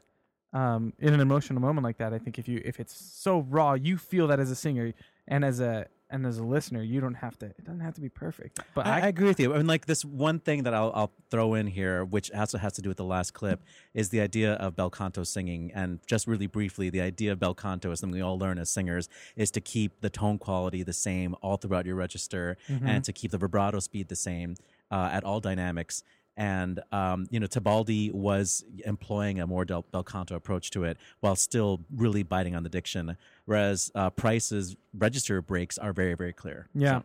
Um, 0.55 0.93
in 0.99 1.15
an 1.15 1.21
emotional 1.21 1.61
moment 1.63 1.83
like 1.83 1.97
that, 1.97 2.13
I 2.13 2.19
think 2.19 2.39
if 2.39 2.47
you 2.47 2.61
if 2.65 2.79
it's 2.79 2.95
so 2.95 3.41
raw, 3.41 3.73
you 3.73 3.97
feel 3.97 4.27
that 4.29 4.39
as 4.39 4.51
a 4.51 4.55
singer 4.55 4.93
and 5.27 5.45
as 5.47 5.61
a 5.61 5.87
and 6.13 6.25
as 6.27 6.39
a 6.39 6.45
listener, 6.45 6.83
you 6.83 7.01
don't 7.01 7.15
have 7.15 7.37
to. 7.39 7.47
It 7.47 7.65
doesn't 7.65 7.81
have 7.81 7.95
to 7.95 8.01
be 8.01 8.09
perfect. 8.09 8.61
But 8.75 8.87
I, 8.87 8.91
I, 8.91 9.01
I 9.01 9.09
agree 9.09 9.27
with 9.27 9.41
you. 9.41 9.53
I 9.55 9.57
mean, 9.57 9.67
like 9.67 9.87
this 9.87 10.05
one 10.05 10.39
thing 10.39 10.63
that 10.65 10.75
I'll, 10.75 10.93
I'll 10.95 11.13
throw 11.31 11.55
in 11.55 11.67
here, 11.67 12.05
which 12.05 12.31
also 12.33 12.59
has 12.59 12.75
to 12.75 12.83
do 12.83 12.89
with 12.91 12.99
the 12.99 13.05
last 13.05 13.33
clip, 13.33 13.61
is 13.95 14.11
the 14.11 14.21
idea 14.21 14.53
of 14.55 14.77
bel 14.77 14.91
canto 14.91 15.25
singing. 15.25 15.73
And 15.75 15.99
just 16.07 16.27
really 16.27 16.47
briefly, 16.47 16.91
the 16.91 17.01
idea 17.01 17.33
of 17.33 17.41
bel 17.41 17.55
canto 17.55 17.91
is 17.91 18.01
something 18.01 18.15
we 18.17 18.23
all 18.23 18.39
learn 18.39 18.59
as 18.59 18.71
singers 18.71 19.09
is 19.37 19.51
to 19.53 19.61
keep 19.61 20.01
the 20.03 20.11
tone 20.11 20.39
quality 20.39 20.83
the 20.83 20.93
same 20.93 21.35
all 21.43 21.57
throughout 21.57 21.87
your 21.87 21.97
register, 21.97 22.57
Mhm. 22.69 22.87
and 22.87 23.05
to 23.05 23.13
keep 23.13 23.31
the 23.31 23.39
vibrato 23.39 23.81
speed 23.81 24.09
the 24.09 24.17
same 24.17 24.55
uh, 24.91 25.09
at 25.13 25.25
all 25.25 25.41
dynamics. 25.41 26.05
And 26.37 26.81
um, 26.93 27.27
you 27.31 27.39
know, 27.41 27.47
Tebaldi 27.47 28.11
was 28.13 28.65
employing 28.87 29.39
a 29.41 29.47
more 29.47 29.65
del- 29.67 29.85
bel 29.93 30.03
canto 30.03 30.35
approach 30.35 30.71
to 30.71 30.85
it, 30.85 30.97
while 31.21 31.37
still 31.37 31.81
really 31.95 32.23
biting 32.23 32.57
on 32.57 32.63
the 32.63 32.71
diction. 32.71 33.17
Whereas 33.45 33.91
uh, 33.95 34.11
Price's 34.11 34.77
register 34.97 35.43
breaks 35.43 35.79
are 35.79 35.93
very, 35.93 36.15
very 36.15 36.33
clear. 36.33 36.69
Yeah. 36.75 37.01
So- 37.01 37.05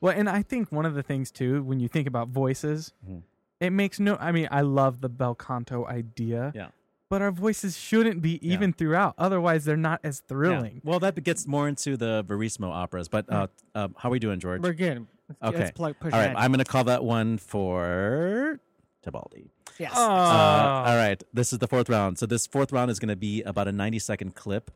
Well, 0.00 0.14
and 0.16 0.28
I 0.28 0.42
think 0.42 0.70
one 0.70 0.86
of 0.86 0.94
the 0.94 1.02
things 1.02 1.30
too, 1.30 1.62
when 1.62 1.80
you 1.80 1.88
think 1.88 2.06
about 2.06 2.28
voices, 2.28 2.92
Mhm. 3.08 3.22
it 3.60 3.70
makes 3.70 3.98
no. 3.98 4.16
I 4.20 4.30
mean, 4.32 4.46
I 4.50 4.60
love 4.60 5.00
the 5.00 5.08
bel 5.08 5.34
canto 5.34 5.86
idea. 5.86 6.52
Yeah. 6.54 6.68
But 7.10 7.22
our 7.22 7.32
voices 7.32 7.76
shouldn't 7.78 8.20
be 8.20 8.38
even 8.46 8.72
throughout. 8.74 9.14
Otherwise, 9.16 9.64
they're 9.64 9.76
not 9.78 10.00
as 10.04 10.20
Yeah. 10.22 10.28
thrilling. 10.28 10.82
Well, 10.84 11.00
that 11.00 11.20
gets 11.24 11.46
more 11.46 11.66
into 11.66 11.96
the 11.96 12.22
Verismo 12.28 12.70
operas. 12.70 13.08
But 13.08 13.24
uh, 13.32 13.46
uh, 13.74 13.88
how 13.96 14.10
are 14.10 14.12
we 14.12 14.18
doing, 14.18 14.38
George? 14.40 14.60
We're 14.62 14.74
good. 14.74 15.06
Let's- 15.40 15.42
Okay. 15.54 15.58
let's 15.64 15.70
plug- 15.72 15.96
push 15.98 16.12
all 16.12 16.18
right. 16.18 16.26
ahead. 16.26 16.36
I'm 16.36 16.50
going 16.52 16.58
to 16.64 16.70
call 16.70 16.84
that 16.84 17.02
one 17.02 17.38
for 17.38 18.60
Tebaldi. 19.04 19.50
Yes. 19.78 19.96
Uh, 19.96 20.00
all 20.00 20.96
right. 20.96 21.22
This 21.32 21.52
is 21.52 21.58
the 21.60 21.66
fourth 21.68 21.88
round. 21.88 22.18
So 22.18 22.26
this 22.26 22.46
fourth 22.46 22.72
round 22.72 22.90
is 22.90 22.98
going 22.98 23.08
to 23.10 23.16
be 23.16 23.42
about 23.42 23.68
a 23.68 23.72
90 23.72 23.98
second 23.98 24.34
clip. 24.34 24.70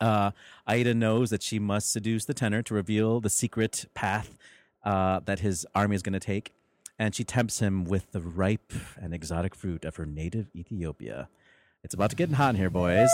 Uh, 0.00 0.30
Aida 0.66 0.94
knows 0.94 1.30
that 1.30 1.42
she 1.42 1.58
must 1.58 1.92
seduce 1.92 2.24
the 2.24 2.34
tenor 2.34 2.62
to 2.62 2.74
reveal 2.74 3.20
the 3.20 3.30
secret 3.30 3.86
path 3.94 4.36
uh, 4.84 5.20
that 5.24 5.40
his 5.40 5.66
army 5.74 5.96
is 5.96 6.02
going 6.02 6.12
to 6.12 6.20
take, 6.20 6.52
and 6.98 7.14
she 7.14 7.24
tempts 7.24 7.58
him 7.58 7.84
with 7.84 8.12
the 8.12 8.20
ripe 8.20 8.72
and 9.00 9.12
exotic 9.12 9.54
fruit 9.54 9.84
of 9.84 9.96
her 9.96 10.06
native 10.06 10.50
Ethiopia. 10.54 11.28
It's 11.82 11.94
about 11.94 12.10
to 12.10 12.16
get 12.16 12.30
hot 12.30 12.50
in 12.50 12.56
here, 12.56 12.70
boys. 12.70 13.10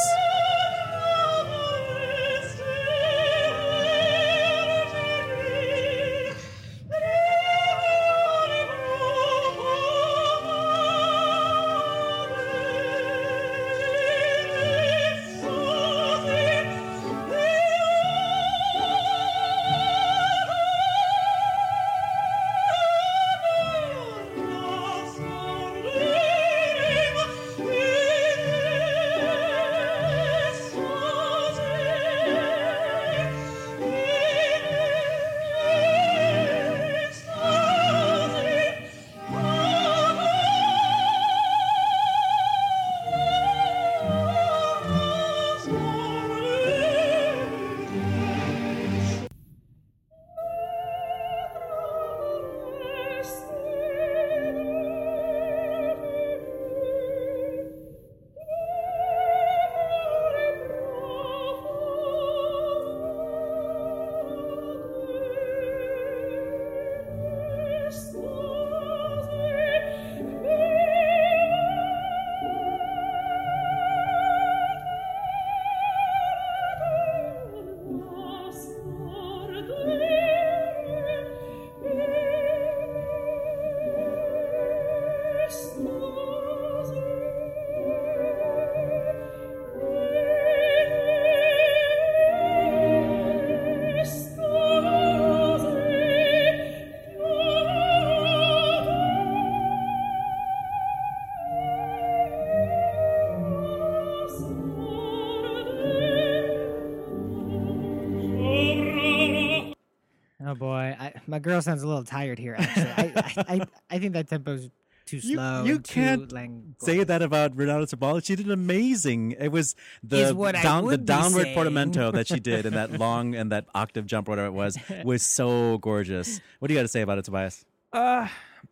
Girl 111.45 111.62
sounds 111.62 111.82
a 111.82 111.86
little 111.86 112.05
tired 112.05 112.38
here. 112.38 112.57
Actually, 112.59 112.90
I, 112.90 113.12
I, 113.16 113.45
I, 113.55 113.61
I 113.90 113.99
think 113.99 114.14
that 114.14 114.28
tempo's 114.28 114.70
too 115.07 115.20
slow. 115.20 115.64
you 115.64 115.74
and 115.76 115.84
can't 115.84 116.32
lang- 116.32 116.74
say 116.78 117.05
that 117.05 117.20
about 117.22 117.55
Renata 117.57 117.86
Sabala. 117.95 118.24
She 118.24 118.34
did 118.36 118.51
amazing. 118.51 119.32
It 119.38 119.49
was 119.53 119.76
the 120.03 120.16
Is 120.16 120.32
what 120.32 120.57
I 120.57 120.62
down 120.62 120.86
the 120.86 120.97
downward 120.97 121.42
saying. 121.42 121.55
portamento 121.55 122.11
that 122.12 122.26
she 122.26 122.40
did 122.40 122.64
and 122.66 122.74
that 122.74 122.92
long 122.99 123.34
and 123.34 123.53
that 123.53 123.66
octave 123.74 124.07
jump, 124.07 124.28
whatever 124.28 124.49
it 124.49 124.53
was, 124.53 124.78
was 125.05 125.22
so 125.26 125.78
gorgeous. 125.78 126.40
What 126.59 126.68
do 126.68 126.74
you 126.74 126.78
got 126.78 126.84
to 126.84 126.88
say 126.88 127.03
about 127.03 127.18
it, 127.18 127.26
Tobias? 127.26 127.64
Uh, 127.92 128.26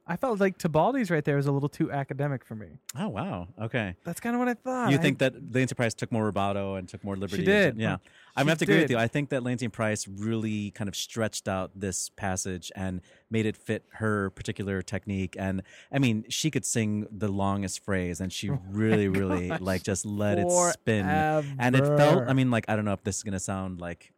I 0.07 0.17
felt 0.17 0.41
like 0.41 0.59
Tebaldi's 0.59 1.11
right 1.11 1.25
there 1.25 1.37
was 1.37 1.47
a 1.47 1.53
little 1.53 1.69
too 1.69 1.91
academic 1.93 2.45
for 2.45 2.55
me. 2.55 2.69
Oh 2.99 3.09
wow, 3.09 3.49
okay. 3.61 3.95
That's 4.05 4.21
kind 4.21 4.35
of 4.35 4.41
what 4.41 4.49
I 4.49 4.55
thought. 4.55 4.91
You 4.91 4.99
I- 4.99 5.01
think 5.01 5.19
that 5.19 5.35
Leontyne 5.53 5.77
Price 5.77 5.95
took 5.95 6.11
more 6.13 6.31
rubato 6.31 6.79
and 6.79 6.89
took 6.89 7.03
more 7.05 7.17
liberty? 7.17 7.45
did. 7.45 7.77
Yeah, 7.79 7.97
She 7.97 8.11
I'm 8.37 8.43
gonna 8.45 8.51
have 8.53 8.59
to 8.59 8.65
agree 8.65 8.81
with 8.81 8.91
you. 8.91 8.99
I 8.99 9.09
think 9.09 9.31
that 9.31 9.43
Leontyne 9.43 9.73
Price 9.73 10.07
really 10.09 10.71
kind 10.73 10.89
of 10.89 10.97
stretched 10.97 11.49
out 11.49 11.71
this 11.75 12.09
passage 12.11 12.71
and 12.75 13.01
made 13.31 13.47
it 13.47 13.57
fit 13.57 13.85
her 13.95 14.31
particular 14.31 14.83
technique. 14.83 15.37
And 15.39 15.63
I 15.93 15.99
mean, 15.99 16.25
she 16.29 16.51
could 16.51 16.65
sing 16.65 17.07
the 17.11 17.29
longest 17.29 17.85
phrase, 17.85 18.21
and 18.21 18.33
she 18.33 18.51
really, 18.71 19.09
really 19.09 19.49
gosh. 19.49 19.61
like 19.61 19.83
just 19.83 20.05
let 20.07 20.39
it 20.39 20.51
spin. 20.73 21.07
And 21.07 21.75
it 21.77 21.85
felt. 21.85 22.25
I 22.29 22.33
mean, 22.33 22.51
like 22.51 22.65
I 22.69 22.77
don't 22.77 22.85
know 22.85 22.93
if 22.95 23.05
this 23.05 23.17
is 23.17 23.23
gonna 23.23 23.41
sound 23.41 23.81
like 23.81 24.13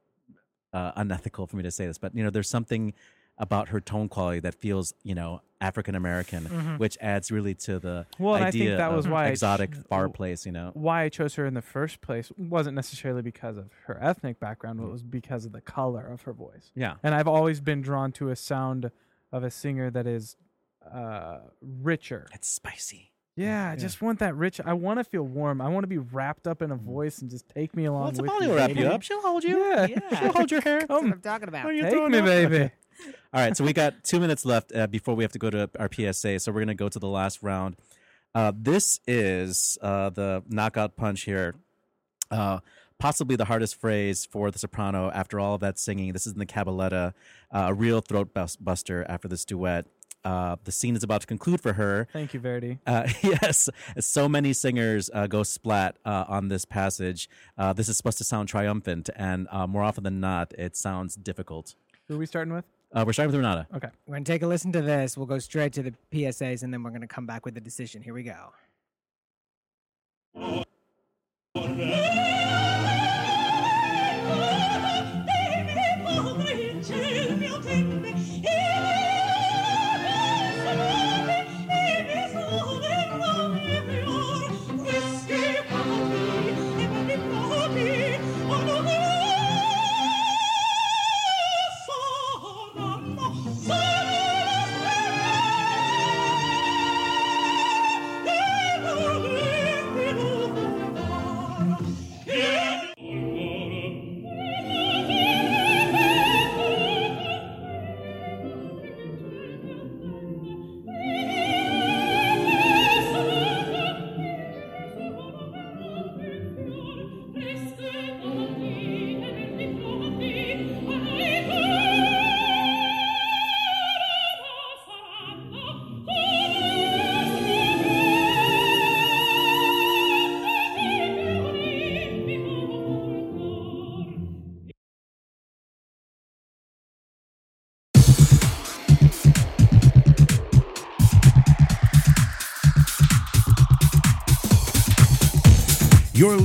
uh, 0.72 0.93
unethical 0.97 1.47
for 1.47 1.57
me 1.57 1.62
to 1.62 1.70
say 1.70 1.87
this, 1.87 1.99
but 1.99 2.14
you 2.16 2.25
know, 2.25 2.31
there's 2.31 2.49
something 2.51 2.95
about 3.39 3.68
her 3.70 3.80
tone 3.80 4.09
quality 4.09 4.41
that 4.41 4.55
feels, 4.55 4.95
you 5.03 5.14
know, 5.14 5.41
African 5.61 5.95
American, 5.95 6.45
Mhm. 6.45 6.78
which 6.78 6.97
adds 7.01 7.32
really 7.32 7.55
to 7.55 7.78
the 7.78 8.07
Well, 8.18 8.35
and 8.37 8.45
I 8.45 8.51
think 8.51 8.76
that 8.76 8.93
was 8.93 9.09
why 9.09 9.28
exotic 9.28 9.72
ch- 9.72 9.76
far 9.89 10.09
place. 10.09 10.45
You 10.47 10.53
know, 10.53 10.70
why 10.74 11.03
I 11.05 11.09
chose 11.09 11.35
her 11.37 11.47
in 11.47 11.55
the 11.55 11.62
first 11.62 12.01
place 12.01 12.30
wasn't 12.37 12.74
necessarily 12.76 13.22
because 13.22 13.57
of 13.57 13.70
her 13.87 13.99
ethnic 14.03 14.39
background, 14.39 14.78
but 14.78 14.87
it 14.87 14.93
was 14.93 15.03
because 15.03 15.47
of 15.47 15.53
the 15.53 15.61
color 15.62 16.07
of 16.07 16.22
her 16.22 16.32
voice. 16.32 16.70
Yeah. 16.74 16.97
And 17.03 17.14
I've 17.14 17.26
always 17.28 17.61
been 17.61 17.80
drawn 17.80 18.12
to 18.12 18.28
a 18.30 18.37
sound 18.37 18.91
of 19.32 19.43
a 19.43 19.51
singer 19.51 19.91
that 19.91 20.07
is 20.07 20.37
uh, 20.93 21.39
richer. 21.62 22.26
It's 22.35 22.47
spicy. 22.49 23.11
Yeah, 23.37 23.70
I 23.70 23.74
just 23.76 24.01
want 24.03 24.18
that 24.20 24.37
rich. 24.37 24.61
I 24.64 24.74
want 24.74 25.01
to 25.01 25.05
feel 25.05 25.22
warm. 25.22 25.61
I 25.62 25.68
want 25.68 25.82
to 25.85 25.89
be 25.89 25.97
wrapped 25.99 26.47
up 26.47 26.61
in 26.62 26.70
a 26.70 26.76
voice 26.76 27.18
and 27.20 27.28
just 27.30 27.49
take 27.49 27.74
me 27.74 27.87
along 27.87 28.03
Well, 28.03 28.11
with 28.12 28.30
Tebaldi 28.30 28.43
you. 28.43 28.49
will 28.51 28.57
wrap 28.57 28.76
you 28.76 28.87
up. 28.87 29.03
She'll 29.03 29.22
hold 29.22 29.43
you. 29.45 29.59
Yeah, 29.59 29.87
Yeah. 29.87 30.18
she'll 30.20 30.32
hold 30.32 30.51
your 30.53 30.61
hair. 30.64 30.80
That's 30.80 30.91
what 30.91 31.05
I'm 31.05 31.20
talking 31.20 31.49
about. 31.49 31.64
What 31.64 31.72
are 31.72 31.76
you 31.76 31.82
take 31.85 31.93
throwing 31.93 32.12
me, 32.12 32.18
up? 32.18 32.24
baby. 32.26 32.70
All 33.32 33.40
right, 33.40 33.57
so 33.57 33.64
we 33.64 33.72
got 33.72 34.05
two 34.05 34.20
minutes 34.20 34.45
left 34.45 34.74
uh, 34.74 34.86
before 34.86 35.14
we 35.14 35.24
have 35.24 35.32
to 35.32 35.38
go 35.38 35.51
to 35.51 35.70
our 35.78 35.88
PSA. 35.92 36.40
So 36.40 36.53
we're 36.53 36.61
going 36.61 36.68
to 36.68 36.74
go 36.74 36.88
to 36.88 36.99
the 36.99 37.09
last 37.09 37.42
round. 37.42 37.76
Uh, 38.34 38.53
this 38.57 39.01
is 39.07 39.78
uh, 39.82 40.11
the 40.11 40.42
knockout 40.49 40.97
punch 40.97 41.22
here. 41.22 41.55
Uh, 42.30 42.61
possibly 42.99 43.36
the 43.36 43.45
hardest 43.45 43.80
phrase 43.80 44.24
for 44.24 44.51
the 44.51 44.59
soprano 44.59 45.11
after 45.11 45.38
all 45.38 45.55
of 45.55 45.61
that 45.61 45.78
singing. 45.78 46.12
This 46.12 46.26
is 46.26 46.32
in 46.32 46.38
the 46.38 46.47
cabaletta, 46.47 47.12
uh, 47.53 47.66
a 47.68 47.74
real 47.74 48.01
throat 48.01 48.32
bus- 48.32 48.57
buster 48.57 49.05
after 49.09 49.28
this 49.28 49.45
duet. 49.45 49.86
Uh, 50.24 50.57
the 50.64 50.72
scene 50.72 50.97
is 50.97 51.03
about 51.03 51.20
to 51.20 51.26
conclude 51.26 51.61
for 51.61 51.74
her. 51.74 52.09
Thank 52.12 52.32
you, 52.32 52.40
Verdi. 52.40 52.78
Uh, 52.86 53.07
yes, 53.22 53.68
so 54.01 54.26
many 54.26 54.55
singers 54.55 55.11
uh, 55.12 55.26
go 55.26 55.42
splat 55.42 55.99
uh, 56.05 56.24
on 56.26 56.49
this 56.49 56.64
passage. 56.64 57.28
Uh, 57.59 57.74
this 57.74 57.90
is 57.90 57.97
supposed 57.99 58.18
to 58.18 58.24
sound 58.24 58.49
triumphant, 58.49 59.11
and 59.16 59.47
uh, 59.51 59.66
more 59.66 59.82
often 59.82 60.03
than 60.03 60.20
not, 60.20 60.55
it 60.57 60.76
sounds 60.76 61.14
difficult. 61.14 61.74
Who 62.09 62.14
are 62.14 62.18
we 62.18 62.26
starting 62.26 62.55
with? 62.55 62.64
Uh, 62.95 63.03
we're 63.05 63.12
starting 63.12 63.32
with 63.32 63.36
Renata. 63.36 63.66
Okay. 63.74 63.88
We're 64.07 64.14
gonna 64.14 64.24
take 64.24 64.42
a 64.42 64.47
listen 64.47 64.70
to 64.72 64.80
this. 64.80 65.16
We'll 65.16 65.26
go 65.26 65.40
straight 65.40 65.72
to 65.72 65.82
the 65.82 65.95
PSAs, 66.12 66.62
and 66.62 66.72
then 66.72 66.84
we're 66.84 66.92
gonna 66.92 67.09
come 67.09 67.26
back 67.26 67.45
with 67.45 67.55
the 67.55 67.61
decision. 67.61 68.03
Here 68.03 68.14
we 68.14 68.22
go. 68.22 68.53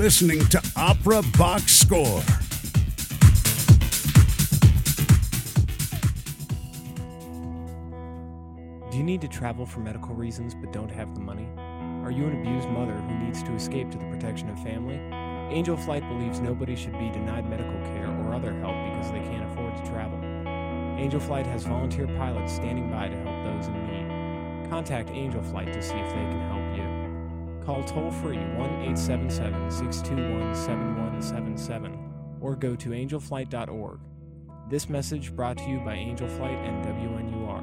Listening 0.09 0.39
to 0.47 0.59
Opera 0.75 1.21
Box 1.37 1.71
Score. 1.71 2.23
Do 8.89 8.97
you 8.97 9.03
need 9.03 9.21
to 9.21 9.27
travel 9.27 9.67
for 9.67 9.81
medical 9.81 10.15
reasons 10.15 10.55
but 10.55 10.73
don't 10.73 10.89
have 10.89 11.13
the 11.13 11.21
money? 11.21 11.47
Are 12.03 12.09
you 12.09 12.25
an 12.25 12.41
abused 12.41 12.69
mother 12.69 12.93
who 12.93 13.19
needs 13.19 13.43
to 13.43 13.53
escape 13.53 13.91
to 13.91 13.99
the 13.99 14.05
protection 14.05 14.49
of 14.49 14.57
family? 14.63 14.95
Angel 15.55 15.77
Flight 15.77 16.01
believes 16.09 16.39
nobody 16.39 16.75
should 16.75 16.97
be 16.97 17.11
denied 17.11 17.47
medical 17.47 17.79
care 17.93 18.07
or 18.07 18.33
other 18.33 18.51
help 18.61 18.73
because 18.89 19.11
they 19.11 19.19
can't 19.19 19.45
afford 19.51 19.77
to 19.77 19.91
travel. 19.91 20.17
Angel 20.97 21.19
Flight 21.19 21.45
has 21.45 21.65
volunteer 21.65 22.07
pilots 22.07 22.51
standing 22.51 22.89
by 22.89 23.09
to 23.09 23.15
help 23.17 23.43
those 23.43 23.67
in 23.67 23.85
need. 23.85 24.69
Contact 24.71 25.11
Angel 25.11 25.43
Flight 25.43 25.71
to 25.71 25.83
see 25.83 25.93
if 25.93 26.09
they 26.09 26.15
can 26.15 26.41
help 26.49 26.75
you. 26.75 26.88
Call 27.69 27.83
toll 27.83 28.09
free 28.09 28.35
1 28.35 28.49
877 28.57 29.69
621 29.69 30.55
7177 30.55 31.99
or 32.41 32.55
go 32.55 32.75
to 32.75 32.89
angelflight.org. 32.89 33.99
This 34.71 34.89
message 34.89 35.35
brought 35.35 35.59
to 35.59 35.69
you 35.69 35.79
by 35.81 35.93
Angel 35.93 36.27
Flight 36.27 36.57
and 36.57 36.83
WNUR. 36.83 37.61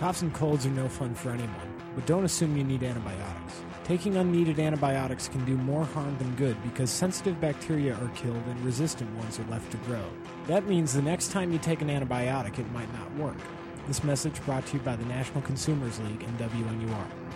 Coughs 0.00 0.22
and 0.22 0.34
colds 0.34 0.66
are 0.66 0.70
no 0.70 0.88
fun 0.88 1.14
for 1.14 1.30
anyone, 1.30 1.80
but 1.94 2.06
don't 2.06 2.24
assume 2.24 2.56
you 2.56 2.64
need 2.64 2.82
antibiotics. 2.82 3.62
Taking 3.84 4.16
unneeded 4.16 4.58
antibiotics 4.58 5.28
can 5.28 5.44
do 5.44 5.56
more 5.56 5.84
harm 5.84 6.18
than 6.18 6.34
good 6.34 6.60
because 6.64 6.90
sensitive 6.90 7.40
bacteria 7.40 7.94
are 7.94 8.10
killed 8.16 8.42
and 8.48 8.60
resistant 8.64 9.14
ones 9.14 9.38
are 9.38 9.46
left 9.46 9.70
to 9.70 9.76
grow. 9.86 10.02
That 10.48 10.66
means 10.66 10.92
the 10.92 11.02
next 11.02 11.30
time 11.30 11.52
you 11.52 11.58
take 11.60 11.82
an 11.82 11.88
antibiotic, 11.88 12.58
it 12.58 12.68
might 12.72 12.92
not 12.94 13.14
work. 13.14 13.38
This 13.86 14.02
message 14.02 14.44
brought 14.44 14.66
to 14.66 14.78
you 14.78 14.82
by 14.82 14.96
the 14.96 15.04
National 15.04 15.40
Consumers 15.42 16.00
League 16.00 16.24
and 16.24 16.36
WNUR. 16.36 17.27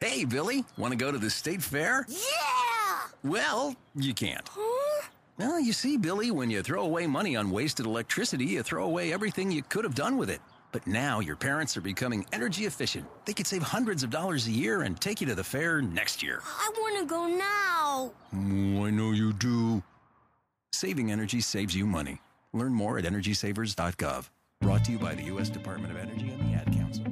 Hey, 0.00 0.26
Billy, 0.26 0.62
want 0.76 0.92
to 0.92 0.98
go 0.98 1.11
to 1.11 1.16
the 1.16 1.30
state 1.30 1.62
fair? 1.62 2.04
Yeah! 2.11 2.75
Well, 3.26 3.74
you 3.96 4.14
can't. 4.14 4.48
Huh? 4.48 5.08
Well, 5.36 5.58
you 5.58 5.72
see, 5.72 5.96
Billy, 5.96 6.30
when 6.30 6.48
you 6.48 6.62
throw 6.62 6.82
away 6.82 7.08
money 7.08 7.34
on 7.34 7.50
wasted 7.50 7.84
electricity, 7.84 8.44
you 8.44 8.62
throw 8.62 8.84
away 8.84 9.12
everything 9.12 9.50
you 9.50 9.62
could 9.62 9.84
have 9.84 9.96
done 9.96 10.16
with 10.16 10.30
it. 10.30 10.40
But 10.70 10.86
now 10.86 11.18
your 11.18 11.34
parents 11.34 11.76
are 11.76 11.80
becoming 11.80 12.24
energy 12.32 12.66
efficient. 12.66 13.04
They 13.24 13.32
could 13.32 13.46
save 13.46 13.62
hundreds 13.62 14.04
of 14.04 14.10
dollars 14.10 14.46
a 14.46 14.52
year 14.52 14.82
and 14.82 15.00
take 15.00 15.20
you 15.20 15.26
to 15.26 15.34
the 15.34 15.42
fair 15.42 15.82
next 15.82 16.22
year. 16.22 16.40
I 16.44 16.70
want 16.78 16.98
to 17.00 17.06
go 17.06 17.26
now. 17.26 18.12
Oh, 18.32 18.84
I 18.84 18.90
know 18.90 19.10
you 19.10 19.32
do. 19.32 19.82
Saving 20.72 21.10
energy 21.10 21.40
saves 21.40 21.74
you 21.74 21.86
money. 21.86 22.20
Learn 22.52 22.72
more 22.72 22.96
at 22.98 23.04
energysavers.gov. 23.04 24.28
Brought 24.60 24.84
to 24.84 24.92
you 24.92 24.98
by 24.98 25.14
the 25.14 25.24
U.S. 25.24 25.48
Department 25.48 25.92
of 25.92 25.98
Energy 25.98 26.28
and 26.28 26.40
the 26.48 26.56
Ad 26.56 26.72
Council. 26.72 27.05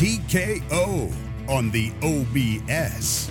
TKO 0.00 1.12
on 1.46 1.70
the 1.72 1.92
OBS. 2.02 3.30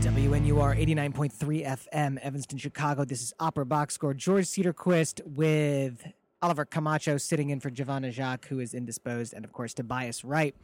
WNUR 0.00 0.78
89.3 0.78 1.66
FM, 1.66 2.18
Evanston, 2.18 2.56
Chicago. 2.56 3.04
This 3.04 3.20
is 3.20 3.34
Opera 3.40 3.66
Box 3.66 3.94
Score. 3.94 4.14
George 4.14 4.44
Cedarquist 4.44 5.26
with 5.26 6.06
Oliver 6.40 6.64
Camacho 6.64 7.16
sitting 7.16 7.50
in 7.50 7.58
for 7.58 7.68
Giovanna 7.68 8.12
Jacques, 8.12 8.46
who 8.46 8.60
is 8.60 8.72
indisposed, 8.72 9.34
and 9.34 9.44
of 9.44 9.52
course 9.52 9.74
Tobias 9.74 10.24
Wright. 10.24 10.54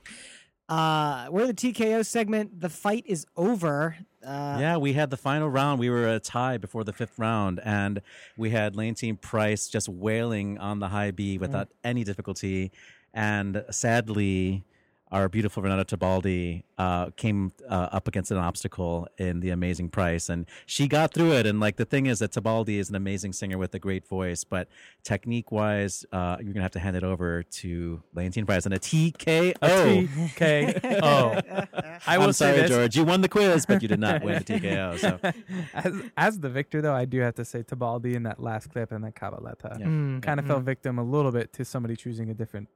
Uh, 0.68 1.26
we're 1.30 1.42
in 1.42 1.48
the 1.48 1.54
TKO 1.54 2.06
segment. 2.06 2.60
The 2.60 2.68
fight 2.68 3.02
is 3.06 3.26
over. 3.36 3.96
Uh, 4.24 4.58
yeah, 4.60 4.76
we 4.76 4.92
had 4.92 5.10
the 5.10 5.16
final 5.16 5.48
round. 5.48 5.80
We 5.80 5.90
were 5.90 6.06
a 6.06 6.20
tie 6.20 6.58
before 6.58 6.84
the 6.84 6.92
fifth 6.92 7.18
round, 7.18 7.60
and 7.64 8.00
we 8.36 8.50
had 8.50 8.74
Leontyne 8.74 9.20
Price 9.20 9.68
just 9.68 9.88
wailing 9.88 10.58
on 10.58 10.78
the 10.78 10.86
high 10.86 11.10
B 11.10 11.38
without 11.38 11.70
any 11.82 12.04
difficulty. 12.04 12.70
And 13.14 13.64
sadly, 13.70 14.64
our 15.12 15.28
beautiful 15.28 15.62
Renata 15.62 15.96
Tebaldi 15.96 16.64
uh, 16.78 17.10
came 17.10 17.52
uh, 17.68 17.88
up 17.92 18.08
against 18.08 18.32
an 18.32 18.38
obstacle 18.38 19.06
in 19.18 19.38
the 19.38 19.50
amazing 19.50 19.88
price, 19.88 20.28
and 20.28 20.46
she 20.66 20.88
got 20.88 21.14
through 21.14 21.32
it. 21.34 21.46
And 21.46 21.60
like 21.60 21.76
the 21.76 21.84
thing 21.84 22.06
is 22.06 22.18
that 22.18 22.32
Tebaldi 22.32 22.78
is 22.78 22.90
an 22.90 22.96
amazing 22.96 23.32
singer 23.32 23.56
with 23.56 23.72
a 23.74 23.78
great 23.78 24.06
voice, 24.06 24.42
but 24.42 24.68
technique 25.04 25.52
wise, 25.52 26.04
uh, 26.10 26.38
you're 26.40 26.52
gonna 26.52 26.62
have 26.62 26.72
to 26.72 26.80
hand 26.80 26.96
it 26.96 27.04
over 27.04 27.44
to 27.44 28.02
Leontyne 28.16 28.46
Price 28.46 28.66
and 28.66 28.74
a 28.74 28.80
TKO. 28.80 29.54
A 29.62 30.08
TKO. 30.08 32.00
I 32.06 32.18
will 32.18 32.26
I'm 32.26 32.32
say 32.32 32.46
sorry, 32.46 32.62
this. 32.62 32.70
George. 32.70 32.96
You 32.96 33.04
won 33.04 33.20
the 33.20 33.28
quiz, 33.28 33.64
but 33.64 33.82
you 33.82 33.88
did 33.88 34.00
not 34.00 34.24
win 34.24 34.42
the 34.44 34.44
TKO. 34.60 34.98
So 34.98 35.20
as, 35.72 36.02
as 36.16 36.40
the 36.40 36.50
victor, 36.50 36.82
though, 36.82 36.94
I 36.94 37.04
do 37.04 37.20
have 37.20 37.36
to 37.36 37.44
say 37.44 37.62
Tebaldi 37.62 38.16
in 38.16 38.24
that 38.24 38.42
last 38.42 38.70
clip 38.70 38.90
and 38.90 39.04
that 39.04 39.14
Cabaletta 39.14 39.78
Yeah. 39.78 39.86
Mm, 39.86 40.22
kind 40.22 40.40
of 40.40 40.46
mm. 40.46 40.48
fell 40.48 40.60
victim 40.60 40.98
a 40.98 41.04
little 41.04 41.30
bit 41.30 41.52
to 41.54 41.64
somebody 41.64 41.94
choosing 41.94 42.28
a 42.28 42.34
different 42.34 42.68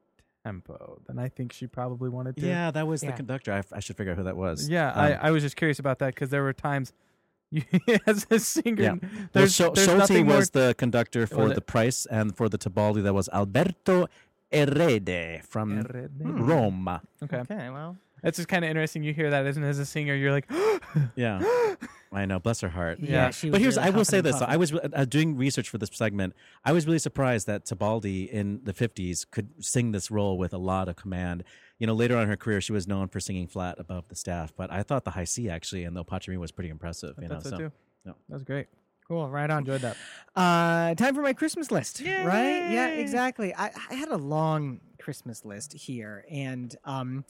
tempo 0.44 1.00
than 1.06 1.18
I 1.18 1.28
think 1.28 1.52
she 1.52 1.66
probably 1.66 2.08
wanted 2.08 2.36
to. 2.36 2.46
yeah, 2.46 2.70
that 2.70 2.86
was 2.86 3.02
Yeah. 3.02 3.10
the 3.10 3.16
conductor. 3.16 3.52
I, 3.52 3.62
I 3.72 3.80
should 3.80 3.96
figure 3.96 4.12
out 4.12 4.18
who 4.18 4.24
that 4.24 4.36
was. 4.36 4.68
Yeah, 4.68 4.90
Um, 4.92 4.98
I, 5.04 5.12
I 5.26 5.30
was 5.30 5.42
just 5.42 5.56
curious 5.56 5.78
about 5.78 5.98
that 6.00 6.14
because 6.14 6.30
there 6.30 6.42
were 6.42 6.52
times 6.52 6.92
you, 7.50 7.62
as 8.06 8.26
a 8.30 8.38
singer, 8.38 8.82
Yeah. 8.82 8.92
Well, 9.02 9.10
there's, 9.32 9.52
Schul- 9.56 9.74
there's 9.74 9.86
Schulte 9.88 9.98
nothing 9.98 10.26
more. 10.26 10.36
was 10.36 10.50
the 10.50 10.74
conductor 10.78 11.26
for 11.26 11.48
the 11.48 11.56
it- 11.56 11.66
Price, 11.66 12.06
and 12.06 12.36
for 12.36 12.48
the 12.48 12.58
Tebaldi, 12.58 13.02
that 13.02 13.12
was 13.14 13.28
Alberto 13.32 14.06
Erede 14.52 15.42
from 15.44 15.82
Erede. 15.82 16.10
Roma. 16.22 17.02
Okay. 17.22 17.38
Okay, 17.38 17.70
well. 17.70 17.96
It's 18.22 18.36
just 18.36 18.48
kind 18.48 18.64
of 18.64 18.68
interesting. 18.70 19.02
You 19.02 19.12
hear 19.12 19.30
that, 19.30 19.46
isn't 19.46 19.62
it? 19.62 19.68
As 19.68 19.78
a 19.78 19.86
singer, 19.86 20.14
you're 20.14 20.32
like, 20.32 20.50
Yeah. 21.16 21.40
I 22.12 22.26
know, 22.26 22.40
bless 22.40 22.60
her 22.62 22.68
heart. 22.68 22.98
Yeah, 23.00 23.30
she 23.30 23.50
but 23.50 23.60
here's, 23.60 23.76
really 23.76 23.88
I 23.88 23.90
will 23.90 24.04
say 24.04 24.20
this: 24.20 24.32
puffing. 24.32 24.48
I 24.48 24.56
was 24.56 24.72
uh, 24.74 25.04
doing 25.04 25.36
research 25.36 25.68
for 25.68 25.78
this 25.78 25.90
segment. 25.92 26.34
I 26.64 26.72
was 26.72 26.84
really 26.84 26.98
surprised 26.98 27.46
that 27.46 27.66
Tebaldi 27.66 28.28
in 28.28 28.62
the 28.64 28.72
'50s 28.72 29.24
could 29.30 29.64
sing 29.64 29.92
this 29.92 30.10
role 30.10 30.36
with 30.36 30.52
a 30.52 30.58
lot 30.58 30.88
of 30.88 30.96
command. 30.96 31.44
You 31.78 31.86
know, 31.86 31.94
later 31.94 32.16
on 32.16 32.24
in 32.24 32.28
her 32.28 32.36
career, 32.36 32.60
she 32.60 32.72
was 32.72 32.88
known 32.88 33.06
for 33.06 33.20
singing 33.20 33.46
flat 33.46 33.78
above 33.78 34.08
the 34.08 34.16
staff, 34.16 34.52
but 34.56 34.72
I 34.72 34.82
thought 34.82 35.04
the 35.04 35.12
high 35.12 35.24
C 35.24 35.48
actually 35.48 35.84
and 35.84 35.96
the 35.96 36.04
Pachami 36.04 36.36
was 36.36 36.50
pretty 36.50 36.70
impressive. 36.70 37.14
You 37.22 37.28
know, 37.28 37.34
that's 37.36 37.46
it 37.46 37.50
so 37.50 37.56
too. 37.58 37.72
no. 38.04 38.16
That 38.28 38.34
was 38.34 38.42
great. 38.44 38.66
Cool, 39.06 39.28
right 39.28 39.48
on. 39.50 39.58
Enjoyed 39.60 39.80
that. 39.80 39.96
Uh, 40.36 40.94
time 40.96 41.14
for 41.14 41.22
my 41.22 41.32
Christmas 41.32 41.70
list, 41.70 42.00
right? 42.00 42.70
Yeah, 42.70 42.88
exactly. 42.88 43.54
I, 43.54 43.70
I 43.90 43.94
had 43.94 44.08
a 44.08 44.16
long 44.16 44.80
Christmas 45.00 45.44
list 45.44 45.72
here, 45.72 46.24
and 46.30 46.74
um, 46.84 47.24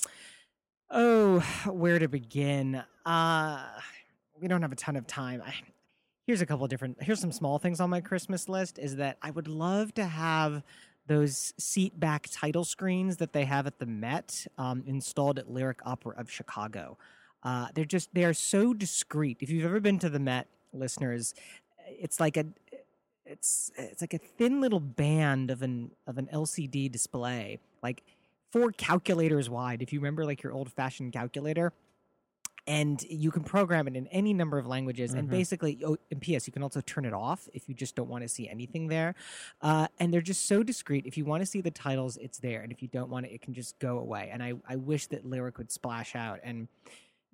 oh, 0.90 1.40
where 1.66 1.98
to 1.98 2.08
begin? 2.08 2.82
Uh, 3.06 3.64
we 4.40 4.48
don't 4.48 4.62
have 4.62 4.72
a 4.72 4.76
ton 4.76 4.96
of 4.96 5.06
time. 5.06 5.42
I, 5.44 5.54
here's 6.26 6.40
a 6.40 6.46
couple 6.46 6.64
of 6.64 6.70
different. 6.70 7.02
Here's 7.02 7.20
some 7.20 7.32
small 7.32 7.58
things 7.58 7.80
on 7.80 7.90
my 7.90 8.00
Christmas 8.00 8.48
list. 8.48 8.78
Is 8.78 8.96
that 8.96 9.18
I 9.22 9.30
would 9.30 9.48
love 9.48 9.94
to 9.94 10.04
have 10.04 10.62
those 11.06 11.54
seat 11.58 11.98
back 11.98 12.28
title 12.30 12.64
screens 12.64 13.16
that 13.16 13.32
they 13.32 13.44
have 13.44 13.66
at 13.66 13.78
the 13.78 13.86
Met 13.86 14.46
um, 14.58 14.84
installed 14.86 15.38
at 15.38 15.50
Lyric 15.50 15.80
Opera 15.84 16.14
of 16.16 16.30
Chicago. 16.30 16.96
Uh, 17.42 17.68
they're 17.74 17.84
just 17.84 18.14
they 18.14 18.24
are 18.24 18.34
so 18.34 18.74
discreet. 18.74 19.38
If 19.40 19.50
you've 19.50 19.64
ever 19.64 19.80
been 19.80 19.98
to 20.00 20.10
the 20.10 20.18
Met, 20.18 20.46
listeners, 20.72 21.34
it's 21.88 22.20
like 22.20 22.36
a 22.36 22.46
it's 23.24 23.70
it's 23.76 24.02
like 24.02 24.14
a 24.14 24.18
thin 24.18 24.60
little 24.60 24.80
band 24.80 25.50
of 25.50 25.62
an 25.62 25.90
of 26.06 26.18
an 26.18 26.28
LCD 26.32 26.90
display, 26.90 27.58
like 27.82 28.02
four 28.50 28.72
calculators 28.72 29.48
wide. 29.48 29.82
If 29.82 29.92
you 29.92 30.00
remember, 30.00 30.24
like 30.24 30.42
your 30.42 30.52
old 30.52 30.70
fashioned 30.72 31.12
calculator, 31.12 31.72
and 32.66 33.02
you 33.08 33.30
can 33.30 33.42
program 33.42 33.88
it 33.88 33.96
in 33.96 34.06
any 34.08 34.34
number 34.34 34.58
of 34.58 34.66
languages. 34.66 35.12
And 35.14 35.26
Mhm. 35.28 35.30
basically, 35.30 35.82
oh, 35.84 35.96
and 36.10 36.20
P.S. 36.20 36.46
You 36.46 36.52
can 36.52 36.62
also 36.62 36.80
turn 36.82 37.04
it 37.04 37.12
off 37.14 37.48
if 37.54 37.68
you 37.68 37.74
just 37.74 37.96
don't 37.96 38.08
want 38.08 38.22
to 38.22 38.28
see 38.28 38.48
anything 38.48 38.88
there. 38.88 39.14
Uh, 39.62 39.88
and 39.98 40.12
they're 40.12 40.20
just 40.20 40.46
so 40.46 40.62
discreet. 40.62 41.06
If 41.06 41.16
you 41.16 41.24
want 41.24 41.40
to 41.42 41.46
see 41.46 41.62
the 41.62 41.70
titles, 41.70 42.16
it's 42.18 42.38
there, 42.38 42.60
and 42.60 42.70
if 42.70 42.82
you 42.82 42.88
don't 42.88 43.08
want 43.08 43.26
it, 43.26 43.32
it 43.32 43.40
can 43.40 43.54
just 43.54 43.78
go 43.78 43.98
away. 43.98 44.28
And 44.32 44.42
I 44.42 44.54
I 44.68 44.76
wish 44.76 45.06
that 45.06 45.24
Lyric 45.24 45.56
would 45.58 45.72
splash 45.72 46.14
out 46.14 46.38
and 46.44 46.68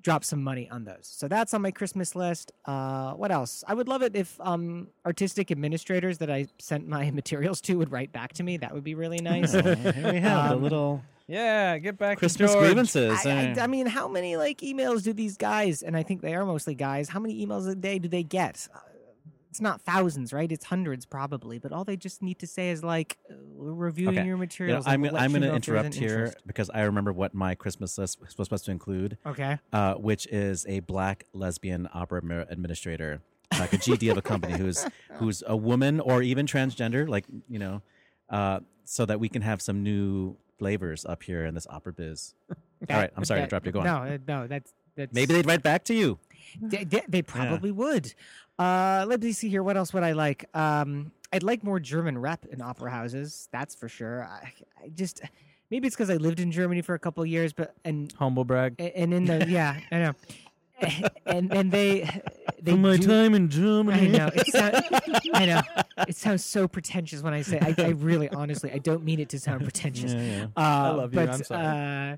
drop 0.07 0.23
some 0.23 0.41
money 0.41 0.71
on 0.71 0.85
those. 0.85 1.01
So 1.03 1.27
that's 1.27 1.53
on 1.53 1.63
my 1.63 1.73
Christmas 1.73 2.15
list. 2.15 2.53
Uh, 2.65 3.15
what 3.15 3.33
else? 3.33 3.65
I 3.67 3.75
would 3.75 3.89
love 3.89 4.03
it 4.03 4.15
if 4.15 4.39
um, 4.41 4.87
artistic 5.05 5.51
administrators 5.51 6.19
that 6.19 6.31
I 6.31 6.47
sent 6.61 6.87
my 6.87 7.11
materials 7.21 7.61
to 7.63 7.77
would 7.79 7.91
write 7.91 8.13
back 8.13 8.33
to 8.35 8.45
me. 8.45 8.57
That 8.57 8.73
would 8.73 8.85
be 8.85 8.95
really 8.95 9.19
nice. 9.19 9.53
Oh, 9.53 9.63
here 9.75 10.13
we 10.13 10.21
have 10.21 10.53
Um, 10.53 10.57
the 10.59 10.63
little 10.63 11.03
Yeah, 11.27 11.77
get 11.79 11.99
back 11.99 12.19
Christmas 12.19 12.53
to 12.53 12.59
grievances. 12.61 13.27
I? 13.27 13.55
I, 13.59 13.63
I 13.65 13.67
mean, 13.67 13.87
how 13.87 14.07
many 14.07 14.37
like 14.37 14.59
emails 14.59 15.03
do 15.03 15.13
these 15.13 15.37
guys? 15.37 15.83
And 15.83 15.97
I 15.97 16.05
think 16.05 16.23
they 16.23 16.37
are 16.37 16.45
mostly 16.47 16.77
guys. 16.77 17.09
How 17.09 17.19
many 17.19 17.45
emails 17.45 17.69
a 17.69 17.75
day 17.75 17.99
do 17.99 18.09
they 18.09 18.23
get? 18.23 18.69
It's 19.57 19.61
not 19.63 19.81
thousands, 19.81 20.35
right? 20.35 20.53
It's 20.53 20.67
hundreds 20.67 21.07
probably. 21.07 21.59
But 21.59 21.73
all 21.73 21.83
they 21.83 21.97
just 21.97 22.21
need 22.21 22.39
to 22.41 22.47
say 22.47 22.69
is 22.69 22.85
like, 22.85 23.17
uh, 23.31 23.37
"We're 23.55 23.73
reviewing 23.73 24.17
your 24.17 24.25
You 24.25 24.31
know, 24.33 24.37
materials." 24.37 24.85
I'm, 24.87 25.01
we'll 25.01 25.17
I'm 25.17 25.31
going 25.31 25.41
to 25.41 25.49
know 25.49 25.55
if 25.55 25.65
there's 25.65 25.79
interrupt 25.79 25.95
here 25.95 26.11
interest." 26.27 26.47
because 26.47 26.69
I 26.69 26.83
remember 26.83 27.11
what 27.11 27.33
my 27.33 27.55
Christmas 27.55 27.97
list 27.97 28.21
was 28.21 28.33
supposed 28.33 28.67
to 28.67 28.71
include. 28.71 29.17
Okay. 29.25 29.59
Uh, 29.73 29.95
which 29.95 30.27
is 30.27 30.67
a 30.69 30.81
black 30.81 31.25
lesbian 31.33 31.89
opera 31.95 32.47
administrator, 32.51 33.23
like 33.59 33.73
a 33.73 33.79
GD 33.79 34.11
of 34.11 34.19
a 34.19 34.23
company 34.23 34.53
who's 34.59 34.87
who's 35.15 35.43
a 35.47 35.57
woman 35.57 36.01
or 36.01 36.21
even 36.23 36.45
transgender, 36.45 37.09
like 37.09 37.25
you 37.49 37.59
know, 37.59 37.81
uh, 38.29 38.61
so 38.85 39.07
that 39.07 39.19
we 39.19 39.31
can 39.31 39.41
have 39.41 39.63
some 39.63 39.83
new 39.83 40.37
flavors 40.59 41.07
up 41.07 41.23
here 41.23 41.47
in 41.47 41.55
this 41.55 41.67
opera 41.71 41.95
biz. 41.95 42.35
All 42.51 42.57
right, 42.91 43.11
I'm 43.17 43.25
sorry 43.25 43.41
to 43.41 43.41
That- 43.41 43.45
interrupt 43.45 43.67
you. 43.67 43.73
Go 43.73 43.81
on. 43.81 43.87
No, 43.87 43.97
uh, 43.97 44.19
no, 44.29 44.47
that's 44.49 44.75
that's 44.97 45.15
Maybe 45.15 45.33
they'd 45.35 45.47
write 45.47 45.63
back 45.63 45.85
to 45.85 45.95
you. 45.95 46.19
They, 46.61 46.85
they, 46.85 47.03
they 47.09 47.23
probably 47.23 47.71
would. 47.71 48.15
Uh, 48.59 49.05
let 49.07 49.23
me 49.23 49.33
see 49.33 49.49
here. 49.49 49.63
What 49.63 49.77
else 49.77 49.93
would 49.93 50.03
I 50.03 50.13
like? 50.13 50.47
Um, 50.55 51.13
I'd 51.33 51.43
like 51.43 51.63
more 51.63 51.79
German 51.81 52.19
rep 52.19 52.47
in 52.47 52.63
opera 52.63 52.91
houses. 52.91 53.49
That's 53.53 53.75
for 53.75 53.89
sure. 53.89 54.25
I, 54.25 54.53
I 54.83 54.89
just 54.89 55.21
maybe 55.71 55.87
it's 55.87 55.97
because 55.97 56.11
I 56.11 56.17
lived 56.17 56.41
in 56.41 56.51
Germany 56.51 56.83
for 56.83 56.95
a 56.95 56.99
couple 56.99 57.23
of 57.23 57.29
years, 57.29 57.53
but 57.53 57.75
and 57.85 58.13
Humble 58.19 58.45
brag. 58.45 58.75
and 58.79 59.13
in 59.13 59.27
the 59.27 59.47
yeah, 59.49 59.79
I 59.91 59.99
know. 59.99 60.13
And 61.27 61.53
and 61.53 61.73
they 61.73 62.03
they 62.63 62.73
From 62.73 62.83
my 62.83 62.97
do- 62.97 63.07
time 63.07 63.35
in 63.35 63.49
Germany. 63.49 64.07
I 64.15 64.19
know. 64.19 64.31
It 64.35 64.47
sound, 64.49 64.75
I 65.35 65.47
know. 65.47 65.61
It 66.09 66.17
sounds 66.17 66.45
so 66.45 66.69
pretentious 66.69 67.23
when 67.23 67.35
I 67.35 67.43
say. 67.43 67.59
I, 67.61 67.75
I 67.83 67.89
really, 67.91 68.29
honestly, 68.29 68.71
I 68.73 68.79
don't 68.79 69.03
mean 69.05 69.19
it 69.21 69.29
to 69.31 69.41
sound 69.41 69.63
pretentious. 69.63 70.13
Yeah, 70.15 70.21
yeah. 70.23 70.45
Uh, 70.57 70.61
I 70.61 70.89
love 70.91 71.15
you. 71.15 71.21
but, 71.21 71.29
I'm 71.31 71.43
sorry. 71.45 71.67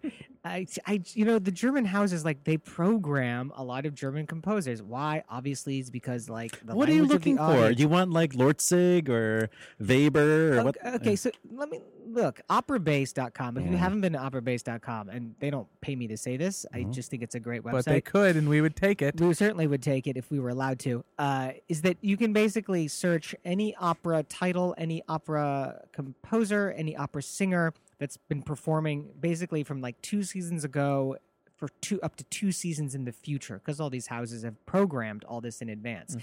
Uh, 0.05 0.09
I, 0.45 0.67
I, 0.87 1.01
you 1.15 1.25
know, 1.25 1.39
the 1.39 1.51
German 1.51 1.85
houses 1.85 2.25
like 2.25 2.45
they 2.45 2.57
program 2.59 3.53
a 3.57 3.63
lot 3.65 3.87
of 3.87 3.95
German 3.95 4.27
composers. 4.27 4.83
Why? 4.83 5.23
Obviously, 5.29 5.79
is 5.79 5.91
because 5.91 6.29
like 6.29 6.59
the 6.65 6.75
What 6.75 6.89
are 6.89 6.93
you 6.93 7.03
language 7.03 7.17
of 7.17 7.23
the 7.25 7.31
looking 7.33 7.37
for? 7.39 7.43
audience- 7.65 7.81
You 7.81 7.89
want 7.89 8.11
like 8.13 8.33
Lortzing 8.35 9.09
or 9.09 9.51
Weber 9.81 10.59
or 10.59 10.65
what? 10.65 10.77
Okay, 10.85 10.97
okay, 10.97 11.17
so 11.17 11.31
let 11.53 11.71
me 11.71 11.81
look 12.23 12.41
operabase.com. 12.51 13.57
If 13.59 13.71
you 13.71 13.77
haven't 13.77 14.01
been 14.01 14.12
to 14.12 14.19
operabase.com, 14.19 15.09
and 15.09 15.35
they 15.41 15.51
don't 15.51 15.69
pay 15.81 15.95
me 15.97 16.07
to 16.09 16.16
say 16.16 16.37
this, 16.37 16.66
I 16.73 16.81
Mhm. 16.85 16.93
just 16.93 17.11
think 17.11 17.23
it's 17.23 17.35
a 17.35 17.41
great 17.41 17.62
website. 17.62 17.73
But 17.73 17.85
they 17.87 18.01
could, 18.01 18.37
and 18.37 18.49
we 18.49 18.61
would 18.61 18.77
take 18.77 19.03
it. 19.03 19.21
We 19.21 19.35
certainly 19.35 19.66
would 19.66 19.83
take 19.83 20.07
it 20.07 20.16
if 20.16 20.31
we 20.31 20.39
were 20.39 20.49
allowed 20.51 20.79
to. 20.81 21.05
Uh, 21.19 21.53
is 21.69 21.83
that 21.83 21.97
you 22.01 22.16
can 22.16 22.33
basically 22.33 22.89
search 22.89 23.35
any 23.45 23.75
opera 23.77 24.23
title, 24.23 24.75
any 24.79 25.03
opera 25.09 25.83
composer, 25.93 26.73
any 26.73 26.97
opera 26.97 27.23
singer 27.23 27.73
that's 27.99 28.16
been 28.16 28.43
performing 28.43 29.11
basically 29.21 29.62
from 29.64 29.81
like 29.81 30.01
two 30.03 30.23
seasons 30.23 30.64
ago 30.64 31.16
for 31.59 31.69
two 31.81 32.01
up 32.03 32.15
to 32.17 32.25
two 32.25 32.53
seasons 32.53 32.95
in 32.95 33.05
the 33.05 33.13
future 33.13 33.59
because 33.59 33.81
all 33.81 33.91
these 33.91 34.07
houses 34.07 34.45
have 34.45 34.65
programmed 34.65 35.25
all 35.25 35.41
this 35.41 35.61
in 35.61 35.69
advance 35.69 36.17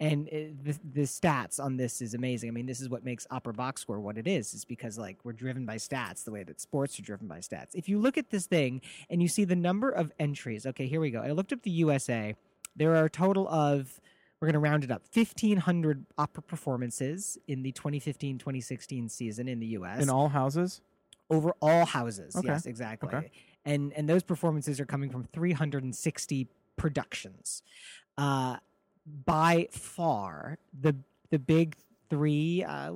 and 0.00 0.26
uh, 0.28 0.36
the, 0.64 0.78
the 0.92 1.02
stats 1.02 1.62
on 1.62 1.76
this 1.76 2.00
is 2.00 2.14
amazing 2.14 2.48
i 2.48 2.52
mean 2.52 2.64
this 2.66 2.80
is 2.80 2.88
what 2.88 3.04
makes 3.04 3.26
opera 3.30 3.52
box 3.52 3.82
score 3.82 4.00
what 4.00 4.16
it 4.16 4.26
is 4.26 4.54
is 4.54 4.64
because 4.64 4.98
like 4.98 5.18
we're 5.24 5.32
driven 5.32 5.66
by 5.66 5.76
stats 5.76 6.24
the 6.24 6.32
way 6.32 6.42
that 6.42 6.58
sports 6.60 6.98
are 6.98 7.02
driven 7.02 7.28
by 7.28 7.38
stats 7.38 7.74
if 7.74 7.86
you 7.88 7.98
look 7.98 8.16
at 8.16 8.30
this 8.30 8.46
thing 8.46 8.80
and 9.10 9.20
you 9.20 9.28
see 9.28 9.44
the 9.44 9.54
number 9.54 9.90
of 9.90 10.10
entries 10.18 10.64
okay 10.66 10.86
here 10.86 11.00
we 11.00 11.10
go 11.10 11.20
i 11.20 11.30
looked 11.30 11.52
up 11.52 11.62
the 11.62 11.70
usa 11.70 12.34
there 12.74 12.96
are 12.96 13.04
a 13.04 13.10
total 13.10 13.46
of 13.48 14.00
we're 14.40 14.46
going 14.46 14.54
to 14.54 14.60
round 14.60 14.84
it 14.84 14.90
up 14.90 15.02
1500 15.12 16.06
opera 16.16 16.42
performances 16.42 17.36
in 17.46 17.62
the 17.62 17.72
2015-2016 17.72 19.10
season 19.10 19.48
in 19.48 19.58
the 19.60 19.66
us 19.66 20.02
In 20.02 20.08
all 20.08 20.28
houses? 20.28 20.80
over 21.30 21.52
all 21.60 21.84
houses. 21.84 22.34
Okay. 22.36 22.48
Yes, 22.48 22.66
exactly. 22.66 23.08
Okay. 23.14 23.30
And 23.64 23.92
and 23.94 24.08
those 24.08 24.22
performances 24.22 24.80
are 24.80 24.86
coming 24.86 25.10
from 25.10 25.24
360 25.24 26.48
productions. 26.76 27.62
Uh, 28.16 28.56
by 29.24 29.68
far 29.70 30.58
the 30.78 30.96
the 31.30 31.38
big 31.38 31.76
three 32.10 32.64
uh, 32.64 32.92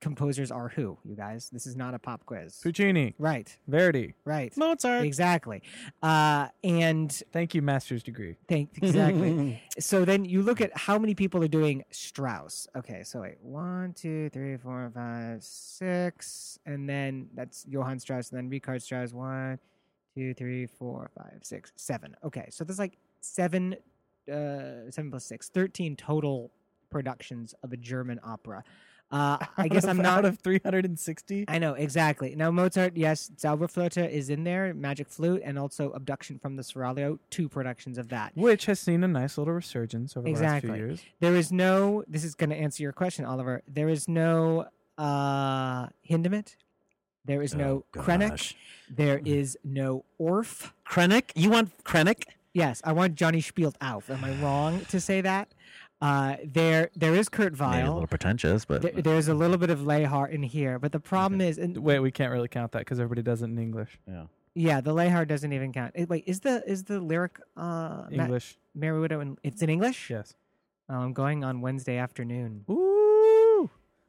composers 0.00 0.50
are 0.50 0.68
who? 0.68 0.98
You 1.04 1.14
guys, 1.16 1.48
this 1.50 1.66
is 1.66 1.76
not 1.76 1.94
a 1.94 1.98
pop 1.98 2.24
quiz. 2.26 2.58
Puccini, 2.62 3.14
Right, 3.18 3.56
Verdi. 3.68 4.14
right, 4.24 4.56
Mozart. 4.56 5.04
exactly. 5.04 5.62
Uh, 6.02 6.48
and 6.64 7.10
Thank 7.32 7.54
you, 7.54 7.62
master's 7.62 8.02
degree. 8.02 8.36
Thank 8.48 8.70
exactly. 8.82 9.62
so 9.78 10.04
then 10.04 10.24
you 10.24 10.42
look 10.42 10.60
at 10.60 10.76
how 10.76 10.98
many 10.98 11.14
people 11.14 11.42
are 11.44 11.48
doing 11.48 11.84
Strauss. 11.90 12.66
Okay, 12.76 13.02
so 13.04 13.20
wait, 13.22 13.36
one, 13.40 13.92
two, 13.94 14.28
three, 14.30 14.56
four, 14.56 14.90
five, 14.94 15.42
six, 15.44 16.58
and 16.66 16.88
then 16.88 17.28
that's 17.34 17.64
Johann 17.68 17.98
Strauss, 18.00 18.30
and 18.30 18.38
then 18.38 18.48
Richard 18.48 18.82
Strauss. 18.82 19.12
One, 19.12 19.58
two, 20.14 20.34
three, 20.34 20.66
four, 20.66 21.10
five, 21.16 21.40
six, 21.42 21.72
seven. 21.76 22.16
Okay, 22.24 22.46
so 22.50 22.64
there's 22.64 22.78
like 22.78 22.98
seven, 23.20 23.74
uh, 24.30 24.90
seven 24.90 25.10
plus 25.10 25.24
six, 25.24 25.48
13 25.48 25.96
total 25.96 26.50
productions 26.90 27.54
of 27.62 27.72
a 27.72 27.76
German 27.76 28.20
opera. 28.24 28.62
Uh, 29.10 29.36
I 29.58 29.68
guess 29.68 29.84
Out 29.84 29.90
I'm 29.90 29.96
not 29.98 30.18
out 30.20 30.24
of 30.24 30.38
360. 30.38 31.44
I 31.46 31.58
know 31.58 31.74
exactly. 31.74 32.34
Now 32.34 32.50
Mozart, 32.50 32.96
yes, 32.96 33.30
Zauberflöte 33.36 34.10
is 34.10 34.30
in 34.30 34.44
there, 34.44 34.72
Magic 34.72 35.08
Flute, 35.10 35.42
and 35.44 35.58
also 35.58 35.90
Abduction 35.90 36.38
from 36.38 36.56
the 36.56 36.62
Seraglio. 36.62 37.18
Two 37.28 37.46
productions 37.48 37.98
of 37.98 38.08
that. 38.08 38.32
Which 38.34 38.64
has 38.66 38.80
seen 38.80 39.04
a 39.04 39.08
nice 39.08 39.36
little 39.36 39.52
resurgence 39.52 40.16
over 40.16 40.24
the 40.24 40.30
Exactly. 40.30 40.70
last 40.70 40.76
few 40.78 40.86
years. 40.86 41.02
There 41.20 41.36
is 41.36 41.52
no. 41.52 42.04
This 42.08 42.24
is 42.24 42.34
going 42.34 42.50
to 42.50 42.56
answer 42.56 42.82
your 42.82 42.92
question, 42.92 43.24
Oliver. 43.26 43.62
There 43.68 43.90
is 43.90 44.08
no 44.08 44.66
uh 44.96 45.88
Hindemith. 46.08 46.56
There 47.24 47.42
is 47.42 47.54
no 47.54 47.84
Oh, 47.96 48.00
Krenek. 48.00 48.54
There 48.90 49.20
is 49.24 49.56
no 49.64 50.04
Orff. 50.20 50.72
Krenek? 50.88 51.30
You 51.34 51.50
want 51.50 51.70
Krenek? 51.84 52.24
Yes, 52.52 52.82
I 52.84 52.92
want 52.92 53.14
Jonny 53.14 53.40
spielt 53.40 53.76
auf. 53.80 54.10
Am 54.10 54.22
I 54.24 54.32
wrong 54.42 54.84
to 54.86 55.00
say 55.00 55.20
that? 55.22 55.48
Uh, 56.00 56.36
there, 56.44 56.90
there 56.96 57.14
is 57.14 57.28
Kurt 57.28 57.58
Maybe 57.58 57.82
a 57.82 57.92
little 57.92 58.08
pretentious, 58.08 58.64
but 58.64 58.82
There, 58.82 58.90
there's 58.90 59.28
a 59.28 59.34
little 59.34 59.56
bit 59.56 59.70
of 59.70 59.80
Lehar 59.80 60.28
in 60.28 60.42
here, 60.42 60.78
but 60.80 60.90
the 60.90 60.98
problem 60.98 61.40
is, 61.40 61.58
and 61.58 61.78
Wait, 61.78 62.00
we 62.00 62.10
can't 62.10 62.32
really 62.32 62.48
count 62.48 62.72
that 62.72 62.80
because 62.80 62.98
everybody 62.98 63.22
does 63.22 63.40
it 63.40 63.46
in 63.46 63.56
English. 63.58 63.98
yeah. 64.08 64.24
yeah, 64.54 64.80
the 64.80 64.92
Lehar 64.92 65.26
doesn't 65.26 65.52
even 65.52 65.72
count. 65.72 65.92
Eh, 65.94 66.04
Wait, 66.08 66.24
is 66.26 66.40
the 66.40 66.62
is 66.68 66.82
the 66.84 66.98
lyric 67.00 67.38
uh 67.56 68.06
Ma- 68.10 68.24
English. 68.24 68.58
Merry 68.74 68.98
Widow? 69.00 69.20
In, 69.20 69.38
it's 69.44 69.62
in 69.62 69.70
English. 69.70 70.10
Yes. 70.10 70.34
Oh, 70.90 70.96
I'm 70.96 71.12
going 71.12 71.44
on 71.44 71.60
Wednesday 71.60 71.96
afternoon. 71.98 72.64
Ooh. 72.68 72.91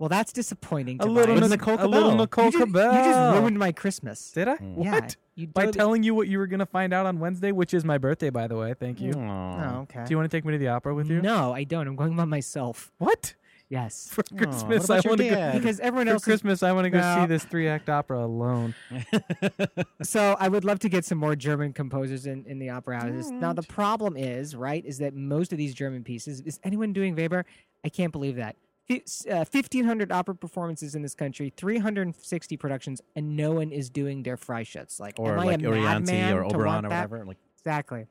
Well, 0.04 0.10
that's 0.10 0.34
disappointing. 0.34 0.98
A 1.00 1.06
little, 1.06 1.34
Tobias. 1.34 1.50
Nic- 1.50 1.62
Nicole 1.62 1.76
a 1.76 1.88
little 1.88 2.10
Cabell. 2.10 2.18
Nicole 2.18 2.46
you, 2.48 2.52
just, 2.52 2.68
you 2.68 2.74
just 3.14 3.40
ruined 3.40 3.58
my 3.58 3.72
Christmas. 3.72 4.32
Did 4.32 4.50
I? 4.50 4.58
Mm. 4.58 4.74
What? 4.76 4.86
Yeah, 4.86 5.10
you 5.36 5.48
By 5.48 5.72
telling 5.72 6.04
you 6.04 6.14
what 6.14 6.28
you 6.28 6.40
were 6.40 6.48
going 6.48 6.60
to 6.60 6.66
find 6.66 6.92
out 6.94 7.06
on 7.06 7.22
Wednesday, 7.22 7.54
which 7.54 7.74
is 7.74 7.86
my 7.86 7.98
birthday, 7.98 8.30
by 8.30 8.48
the 8.50 8.58
way. 8.58 8.74
Thank 8.74 9.00
you. 9.00 9.14
Oh, 9.14 9.84
okay. 9.84 10.04
Do 10.04 10.10
you 10.10 10.18
want 10.18 10.30
to 10.30 10.38
take 10.38 10.44
me 10.44 10.52
to 10.52 10.58
the 10.58 10.68
opera 10.68 10.94
with 10.94 11.10
you? 11.10 11.22
No, 11.22 11.54
I 11.54 11.64
don't. 11.64 11.88
I'm 11.88 11.96
going 11.96 12.18
by 12.18 12.26
myself. 12.26 12.92
What? 12.98 13.36
Yes. 13.70 14.10
For 14.12 14.24
Christmas, 14.24 14.84
about 14.84 15.06
I 15.06 15.08
want 15.08 15.22
to 15.22 15.30
go. 15.30 15.52
Because 15.54 15.80
everyone 15.80 16.08
For 16.08 16.14
else 16.16 16.24
is- 16.24 16.26
Christmas, 16.26 16.64
I 16.64 16.74
want 16.74 16.84
to 16.84 16.90
go 16.90 17.00
No. 17.00 17.22
see 17.22 17.28
this 17.28 17.46
three-act 17.46 17.88
opera 17.88 18.26
alone. 18.26 18.76
So 20.04 20.36
I 20.38 20.50
would 20.50 20.66
love 20.66 20.80
to 20.80 20.90
get 20.90 21.06
some 21.06 21.18
more 21.18 21.34
German 21.38 21.72
composers 21.72 22.26
in, 22.26 22.44
in 22.46 22.60
the 22.60 22.72
opera 22.72 23.00
houses. 23.00 23.32
Now 23.32 23.54
the 23.54 23.64
problem 23.64 24.18
is, 24.18 24.54
right, 24.54 24.84
is 24.84 24.98
that 24.98 25.14
most 25.14 25.54
of 25.54 25.58
these 25.58 25.74
German 25.74 26.04
pieces 26.04 26.42
is 26.42 26.60
anyone 26.66 26.92
doing 26.92 27.16
Weber? 27.16 27.46
I 27.86 27.90
can't 27.90 28.12
believe 28.12 28.36
that. 28.36 28.58
Fi- 28.88 29.04
Uh, 29.30 29.46
1,500 29.46 30.12
opera 30.12 30.36
performances 30.36 30.94
in 30.96 31.02
this 31.02 31.16
country, 31.16 31.54
360 31.56 32.58
productions, 32.58 33.02
and 33.16 33.36
no 33.38 33.52
one 33.54 33.72
is 33.72 33.90
doing 33.90 34.24
their 34.24 34.36
Freischütz. 34.38 35.00
Like, 35.00 35.20
Or 35.20 35.34
am 35.34 35.40
I 35.40 35.46
like 35.46 35.60
a 35.60 35.64
Euryanthe 35.64 36.06
madman 36.08 36.34
or 36.34 36.42
to 36.44 36.48
Oberon 36.48 36.66
want 36.74 36.86
or 36.86 36.90
that? 36.90 37.10
whatever. 37.10 37.26
Like, 37.26 37.38
Exactly. 37.60 38.08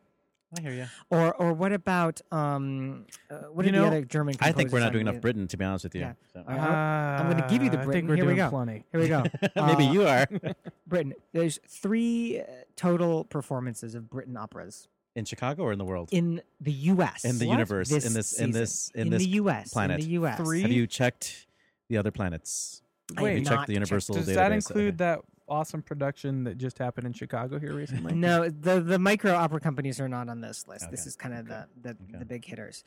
I 0.58 0.60
hear 0.60 0.72
you. 0.72 0.86
Or 1.08 1.32
or 1.36 1.54
what 1.54 1.72
about 1.72 2.20
um, 2.30 3.06
uh, 3.30 3.36
what 3.52 3.64
You 3.64 3.70
are 3.70 3.72
know, 3.72 3.80
the 3.82 3.86
other 3.86 4.04
German? 4.04 4.34
I 4.40 4.52
think 4.52 4.70
we're 4.70 4.80
not 4.80 4.92
doing 4.92 5.06
the- 5.06 5.12
enough 5.12 5.22
Britten, 5.22 5.46
to 5.48 5.56
be 5.56 5.64
honest 5.64 5.84
with 5.84 5.94
you. 5.94 6.02
Yeah. 6.02 6.12
So. 6.34 6.44
I- 6.46 6.56
I- 6.58 7.16
I'm 7.20 7.30
going 7.30 7.42
to 7.42 7.48
give 7.48 7.62
you 7.62 7.70
the 7.70 7.78
Uh, 7.78 7.82
I 7.82 7.84
Britten. 7.86 7.92
think 7.92 8.08
we're 8.10 8.16
Here 8.16 8.24
we 8.26 8.34
doing 8.34 8.44
go. 8.46 8.50
plenty. 8.50 8.84
Here 8.92 9.00
we 9.00 9.08
go. 9.08 9.22
Maybe 9.66 9.86
Uh, 9.88 9.92
you 9.92 10.06
are 10.06 10.26
Britten. 10.86 11.14
There's 11.32 11.58
three 11.66 12.40
uh, 12.40 12.44
total 12.76 13.24
performances 13.24 13.94
of 13.94 14.10
Britten 14.10 14.36
operas 14.36 14.88
in 15.14 15.24
Chicago 15.24 15.62
or 15.64 15.72
in 15.72 15.78
the 15.78 15.84
world. 15.84 16.08
in 16.12 16.40
the 16.60 16.72
U.S. 16.72 17.24
In 17.24 17.38
the 17.38 17.46
What? 17.46 17.52
universe, 17.54 17.90
in 17.90 17.94
this- 18.14 18.32
in 18.38 18.50
this- 18.52 18.90
in 18.94 19.00
in 19.02 19.10
this 19.10 19.22
the 19.22 19.28
U.S. 19.30 19.72
planet. 19.72 20.00
In 20.00 20.06
the 20.06 20.12
U.S. 20.12 20.38
Three? 20.38 20.62
Have 20.62 20.72
you 20.72 20.86
checked 20.86 21.46
the 21.88 21.98
other 21.98 22.10
planets? 22.10 22.82
I 23.16 23.20
Have 23.20 23.28
have 23.28 23.38
you 23.38 23.44
not 23.44 23.50
checked 23.50 23.66
the 23.66 23.72
checked- 23.74 23.74
Universal 23.74 24.14
Does 24.16 24.28
database? 24.28 24.34
that 24.34 24.52
include 24.52 24.98
that 24.98 25.20
awesome 25.48 25.82
production 25.82 26.44
that 26.44 26.56
just 26.56 26.78
happened 26.78 27.06
in 27.06 27.12
Chicago 27.12 27.58
here 27.58 27.74
recently? 27.74 28.14
No, 28.14 28.48
the 28.48 28.80
the 28.80 28.98
micro 28.98 29.34
opera 29.34 29.60
companies 29.60 30.00
are 30.00 30.08
not 30.08 30.28
on 30.28 30.40
this 30.40 30.66
list. 30.66 30.90
This 30.90 31.06
is 31.06 31.14
kind 31.16 31.34
of 31.34 31.46
the 31.46 31.66
the, 31.80 31.90
Okay. 31.90 32.18
the 32.20 32.24
big 32.24 32.44
hitters. 32.44 32.82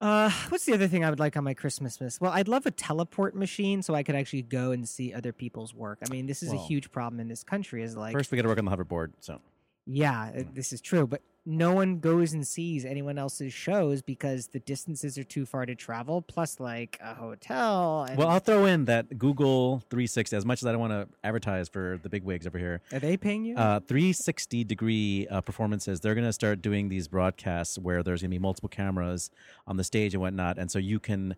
Uh, 0.00 0.30
what's 0.48 0.64
the 0.64 0.72
other 0.72 0.86
thing 0.86 1.04
I 1.04 1.10
would 1.10 1.18
like 1.18 1.36
on 1.36 1.42
my 1.42 1.54
Christmas 1.54 2.00
list? 2.00 2.20
Well, 2.20 2.30
I'd 2.30 2.46
love 2.46 2.66
a 2.66 2.70
teleport 2.70 3.34
machine 3.34 3.82
so 3.82 3.94
I 3.96 4.04
could 4.04 4.14
actually 4.14 4.42
go 4.42 4.70
and 4.70 4.88
see 4.88 5.12
other 5.12 5.32
people's 5.32 5.74
work. 5.74 5.98
I 6.06 6.08
mean, 6.08 6.26
this 6.26 6.40
is 6.42 6.52
a 6.52 6.56
huge 6.56 6.92
problem 6.92 7.18
in 7.18 7.26
this 7.26 7.42
country. 7.42 7.82
Is 7.82 7.96
like 7.96 8.12
First, 8.12 8.30
we 8.30 8.36
got 8.36 8.42
to 8.42 8.48
work 8.48 8.58
on 8.58 8.64
the 8.64 8.70
hoverboard. 8.70 9.12
So 9.20 9.40
Yeah, 9.86 10.30
uh, 10.38 10.42
this 10.54 10.72
is 10.72 10.80
true, 10.80 11.06
but 11.08 11.20
no 11.48 11.72
one 11.72 11.98
goes 11.98 12.34
and 12.34 12.46
sees 12.46 12.84
anyone 12.84 13.16
else's 13.16 13.54
shows 13.54 14.02
because 14.02 14.48
the 14.48 14.58
distances 14.60 15.16
are 15.16 15.24
too 15.24 15.46
far 15.46 15.64
to 15.64 15.74
travel. 15.74 16.20
Plus, 16.20 16.60
like 16.60 16.98
a 17.02 17.14
hotel. 17.14 18.04
And 18.04 18.18
Well, 18.18 18.28
I'll 18.28 18.38
throw 18.38 18.66
in 18.66 18.84
that 18.84 19.18
Google 19.18 19.78
360. 19.88 20.36
As 20.36 20.44
much 20.44 20.62
as 20.62 20.66
I 20.66 20.72
don't 20.72 20.80
want 20.80 20.92
to 20.92 21.08
advertise 21.24 21.70
for 21.70 21.98
the 22.02 22.10
big 22.10 22.22
wigs 22.22 22.46
over 22.46 22.58
here, 22.58 22.82
are 22.92 22.98
they 22.98 23.16
paying 23.16 23.46
you? 23.46 23.56
uh, 23.56 23.80
360 23.80 24.62
degree 24.64 25.26
uh, 25.30 25.40
performances. 25.40 26.00
They're 26.00 26.14
going 26.14 26.26
to 26.26 26.34
start 26.34 26.60
doing 26.60 26.90
these 26.90 27.08
broadcasts 27.08 27.78
where 27.78 28.02
there's 28.02 28.20
going 28.20 28.30
to 28.30 28.34
be 28.34 28.38
multiple 28.38 28.68
cameras 28.68 29.30
on 29.66 29.78
the 29.78 29.84
stage 29.84 30.12
and 30.12 30.20
whatnot, 30.20 30.58
and 30.58 30.70
so 30.70 30.78
you 30.78 31.00
can. 31.00 31.34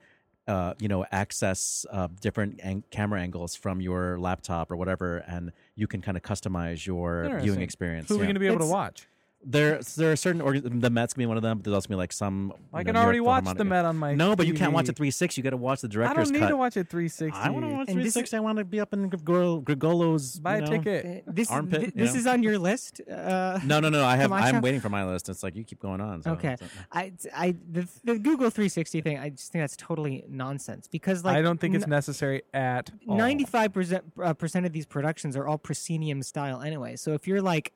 Uh, 0.49 0.75
you 0.81 0.89
know, 0.89 1.05
access 1.13 1.87
uh, 1.93 2.09
different 2.21 2.59
ang- 2.65 2.83
camera 2.91 3.21
angles 3.21 3.55
from 3.55 3.81
your 3.81 4.19
laptop 4.19 4.73
or 4.73 4.77
whatever, 4.77 5.19
and 5.29 5.53
you 5.77 5.87
can 5.87 6.01
kind 6.01 6.17
of 6.17 6.25
customize 6.25 6.85
your 6.85 7.39
viewing 7.41 7.61
experience. 7.61 8.09
Who 8.09 8.15
are 8.15 8.17
we 8.17 8.23
yeah. 8.23 8.29
going 8.29 8.35
to 8.35 8.41
be 8.41 8.47
able 8.49 8.59
to 8.59 8.67
watch? 8.67 9.07
There, 9.43 9.81
there 9.97 10.13
are 10.13 10.17
certain 10.17 10.43
org- 10.43 10.63
the 10.83 10.91
Met's 10.91 11.15
gonna 11.15 11.23
be 11.23 11.27
one 11.27 11.39
of 11.39 11.43
them, 11.43 11.57
but 11.59 11.65
there's 11.65 11.75
also 11.75 11.89
gonna 11.89 11.97
be 11.97 12.01
like 12.01 12.13
some. 12.13 12.53
I 12.75 12.81
you 12.81 12.85
can 12.85 12.93
know, 12.93 13.01
New 13.01 13.05
already 13.05 13.17
York 13.19 13.27
watch 13.27 13.45
Philharmonic- 13.45 13.59
the 13.59 13.65
Met 13.65 13.85
on 13.87 13.97
my 13.97 14.15
No, 14.15 14.37
but 14.37 14.47
you 14.47 14.53
can't 14.53 14.75
watch 14.75 14.85
TV. 14.85 14.89
the 14.89 14.93
360. 14.93 15.41
You 15.41 15.43
got 15.43 15.51
to 15.51 15.57
watch 15.57 15.81
the 15.81 15.89
I 15.89 15.91
director's 15.91 16.29
don't 16.29 16.33
need 16.35 16.39
cut. 16.41 16.49
to 16.51 16.57
watch 16.59 16.77
it 16.77 16.89
360. 16.91 17.41
I 17.41 17.49
want 17.49 17.65
to 17.65 17.69
watch 17.71 17.89
And 17.89 17.99
this- 18.05 18.13
360. 18.13 18.37
I 18.37 18.41
want 18.41 18.59
to 18.59 18.65
be 18.65 18.81
up 18.81 18.93
in 18.93 19.09
Grigol- 19.09 19.65
Grigolo's. 19.65 20.39
Buy 20.41 20.59
you 20.59 20.63
a 20.65 20.67
know. 20.67 20.71
ticket. 20.73 21.25
Uh, 21.27 21.33
this 21.33 21.51
armpit, 21.51 21.81
thi- 21.81 21.91
this 21.95 22.13
know? 22.13 22.21
is 22.21 22.27
on 22.27 22.43
your 22.43 22.59
list. 22.59 23.01
Uh, 23.11 23.59
No, 23.65 23.81
no, 23.81 23.89
no. 23.89 24.05
I 24.05 24.17
have. 24.17 24.31
Camacho? 24.31 24.57
I'm 24.57 24.61
waiting 24.63 24.81
for 24.81 24.91
my 24.91 25.07
list. 25.07 25.31
It's 25.31 25.43
like 25.43 25.57
you 25.57 25.65
keep 25.65 25.81
going 25.81 26.03
on. 26.03 26.23
So, 26.23 26.33
Okay, 26.33 26.57
so- 26.61 26.67
I, 26.93 27.13
I 27.35 27.55
the, 27.73 27.89
the 28.05 28.19
Google 28.19 28.51
360 28.51 29.01
thing. 29.01 29.19
I 29.19 29.31
just 29.31 29.51
think 29.53 29.63
that's 29.63 29.77
totally 29.77 30.23
nonsense 30.29 30.87
because 30.87 31.25
like 31.25 31.37
I 31.39 31.41
don't 31.41 31.59
think 31.59 31.75
it's 31.75 31.87
necessary 31.87 32.43
at 32.53 32.91
all. 33.09 33.17
95 33.17 33.73
percent 33.73 34.05
uh, 34.23 34.35
percent 34.35 34.67
of 34.67 34.73
these 34.73 34.85
productions 34.85 35.35
are 35.35 35.47
all 35.47 35.57
proscenium 35.57 36.23
style 36.23 36.61
anyway. 36.61 36.97
So 36.97 37.15
if 37.15 37.27
you're 37.27 37.41
like 37.41 37.73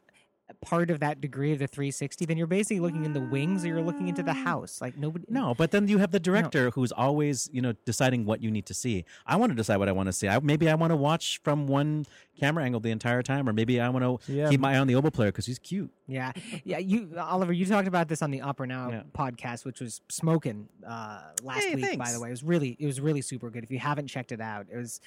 part 0.61 0.91
of 0.91 1.01
that 1.01 1.21
degree 1.21 1.53
of 1.53 1.59
the 1.59 1.67
360, 1.67 2.27
then 2.27 2.37
you're 2.37 2.47
basically 2.47 2.81
looking 2.81 3.05
in 3.05 3.13
the 3.15 3.21
wings 3.21 3.65
or 3.65 3.69
you're 3.69 3.83
looking 3.83 4.09
into 4.09 4.23
the 4.23 4.33
house. 4.33 4.81
Like 4.81 4.97
nobody. 4.97 5.25
No, 5.29 5.55
but 5.55 5.71
then 5.71 5.89
you 5.89 5.99
have 5.99 6.11
the 6.11 6.21
director 6.21 6.71
who's 6.71 6.93
always, 6.93 7.49
you 7.53 7.63
know, 7.63 7.73
deciding 7.85 8.25
what 8.27 8.43
you 8.43 8.51
need 8.51 8.67
to 8.67 8.75
see. 8.75 9.05
I 9.27 9.37
want 9.37 9.53
to 9.53 9.57
decide 9.57 9.79
what 9.79 9.89
I 9.89 9.93
want 9.93 10.07
to 10.09 10.13
see. 10.13 10.29
I, 10.29 10.39
maybe 10.41 10.69
I 10.69 10.75
want 10.75 10.91
to 10.91 10.97
watch 10.97 11.41
from 11.43 11.67
one 11.67 12.05
camera 12.39 12.65
angle 12.65 12.81
the 12.81 12.91
entire 12.91 13.23
time, 13.23 13.49
or 13.49 13.53
maybe 13.53 13.81
I 13.81 13.89
want 13.89 14.05
to 14.27 14.33
Yeah. 14.33 14.51
keep 14.51 14.61
my 14.61 14.75
eye 14.75 14.79
on 14.79 14.87
the 14.87 14.97
oboe 14.97 15.11
player 15.11 15.31
because 15.33 15.47
he's 15.47 15.59
cute. 15.59 15.91
Yeah, 16.07 16.33
yeah. 16.65 16.79
You, 16.79 17.11
Oliver, 17.19 17.53
you 17.53 17.65
talked 17.65 17.89
about 17.89 18.09
this 18.09 18.21
on 18.21 18.31
the 18.31 18.43
Opera 18.43 18.67
Now 18.67 18.91
Yeah. 18.91 19.03
podcast, 19.17 19.65
which 19.65 19.81
was 19.81 20.03
smoking 20.11 20.69
uh, 20.87 21.21
last 21.43 21.65
Hey, 21.65 21.75
week. 21.75 21.99
By 21.99 22.13
the 22.13 22.21
way, 22.21 22.29
it 22.29 22.33
was 22.33 22.43
really, 22.45 22.77
it 22.79 22.87
was 22.87 23.01
really 23.01 23.23
super 23.23 23.49
good. 23.51 23.65
If 23.65 23.71
you 23.71 23.79
haven't 23.79 24.09
checked 24.09 24.33
it 24.33 24.41
out, 24.41 24.67
it 24.71 24.77
was. 24.77 25.01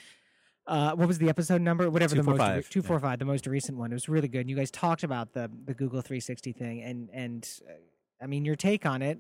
Uh, 0.68 0.94
what 0.96 1.08
was 1.08 1.18
the 1.18 1.30
episode 1.30 1.62
number? 1.62 1.90
Whatever 1.90 2.16
the 2.16 2.24
most 2.24 2.36
245, 2.38 2.70
two 2.70 2.82
four 2.82 3.00
five, 3.00 3.20
the 3.20 3.26
most 3.26 3.48
recent 3.48 3.78
one. 3.78 3.92
It 3.92 3.96
was 3.96 4.10
really 4.10 4.28
good. 4.28 4.42
And 4.42 4.50
you 4.50 4.56
guys 4.56 4.70
talked 4.70 5.04
about 5.04 5.34
the 5.34 5.50
the 5.66 5.74
Google 5.74 6.02
360 6.02 6.52
thing, 6.52 6.82
and 6.84 7.10
and 7.14 7.50
uh, 7.70 7.74
I 8.22 8.28
mean 8.28 8.44
your 8.44 8.56
take 8.58 8.86
on 8.86 9.02
it, 9.02 9.18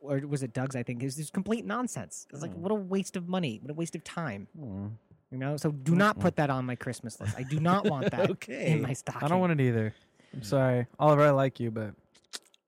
or 0.00 0.18
was 0.26 0.42
it 0.42 0.52
Doug's? 0.52 0.76
I 0.76 0.82
think 0.82 1.02
is 1.02 1.16
just 1.16 1.32
complete 1.32 1.64
nonsense. 1.64 2.26
It's 2.30 2.42
like 2.42 2.52
Hmm. 2.52 2.60
what 2.62 2.72
a 2.72 2.74
waste 2.74 3.16
of 3.16 3.28
money, 3.28 3.58
what 3.62 3.70
a 3.70 3.74
waste 3.74 3.94
of 3.96 4.04
time. 4.04 4.48
Hmm. 4.58 4.86
You 5.30 5.38
know, 5.38 5.56
so 5.56 5.70
do 5.72 5.94
not 5.94 6.18
put 6.18 6.36
that 6.36 6.50
on 6.50 6.66
my 6.66 6.74
Christmas 6.74 7.18
list. 7.18 7.34
I 7.38 7.42
do 7.42 7.58
not 7.58 7.86
want 7.88 8.10
that 8.10 8.30
Okay. 8.32 8.72
in 8.72 8.82
my 8.82 8.92
stocking. 8.92 9.22
I 9.24 9.28
don't 9.28 9.40
want 9.40 9.52
it 9.58 9.62
either. 9.62 9.94
I'm 10.34 10.42
sorry, 10.42 10.86
Oliver. 10.98 11.22
I 11.22 11.30
like 11.30 11.58
you, 11.58 11.70
but 11.70 11.94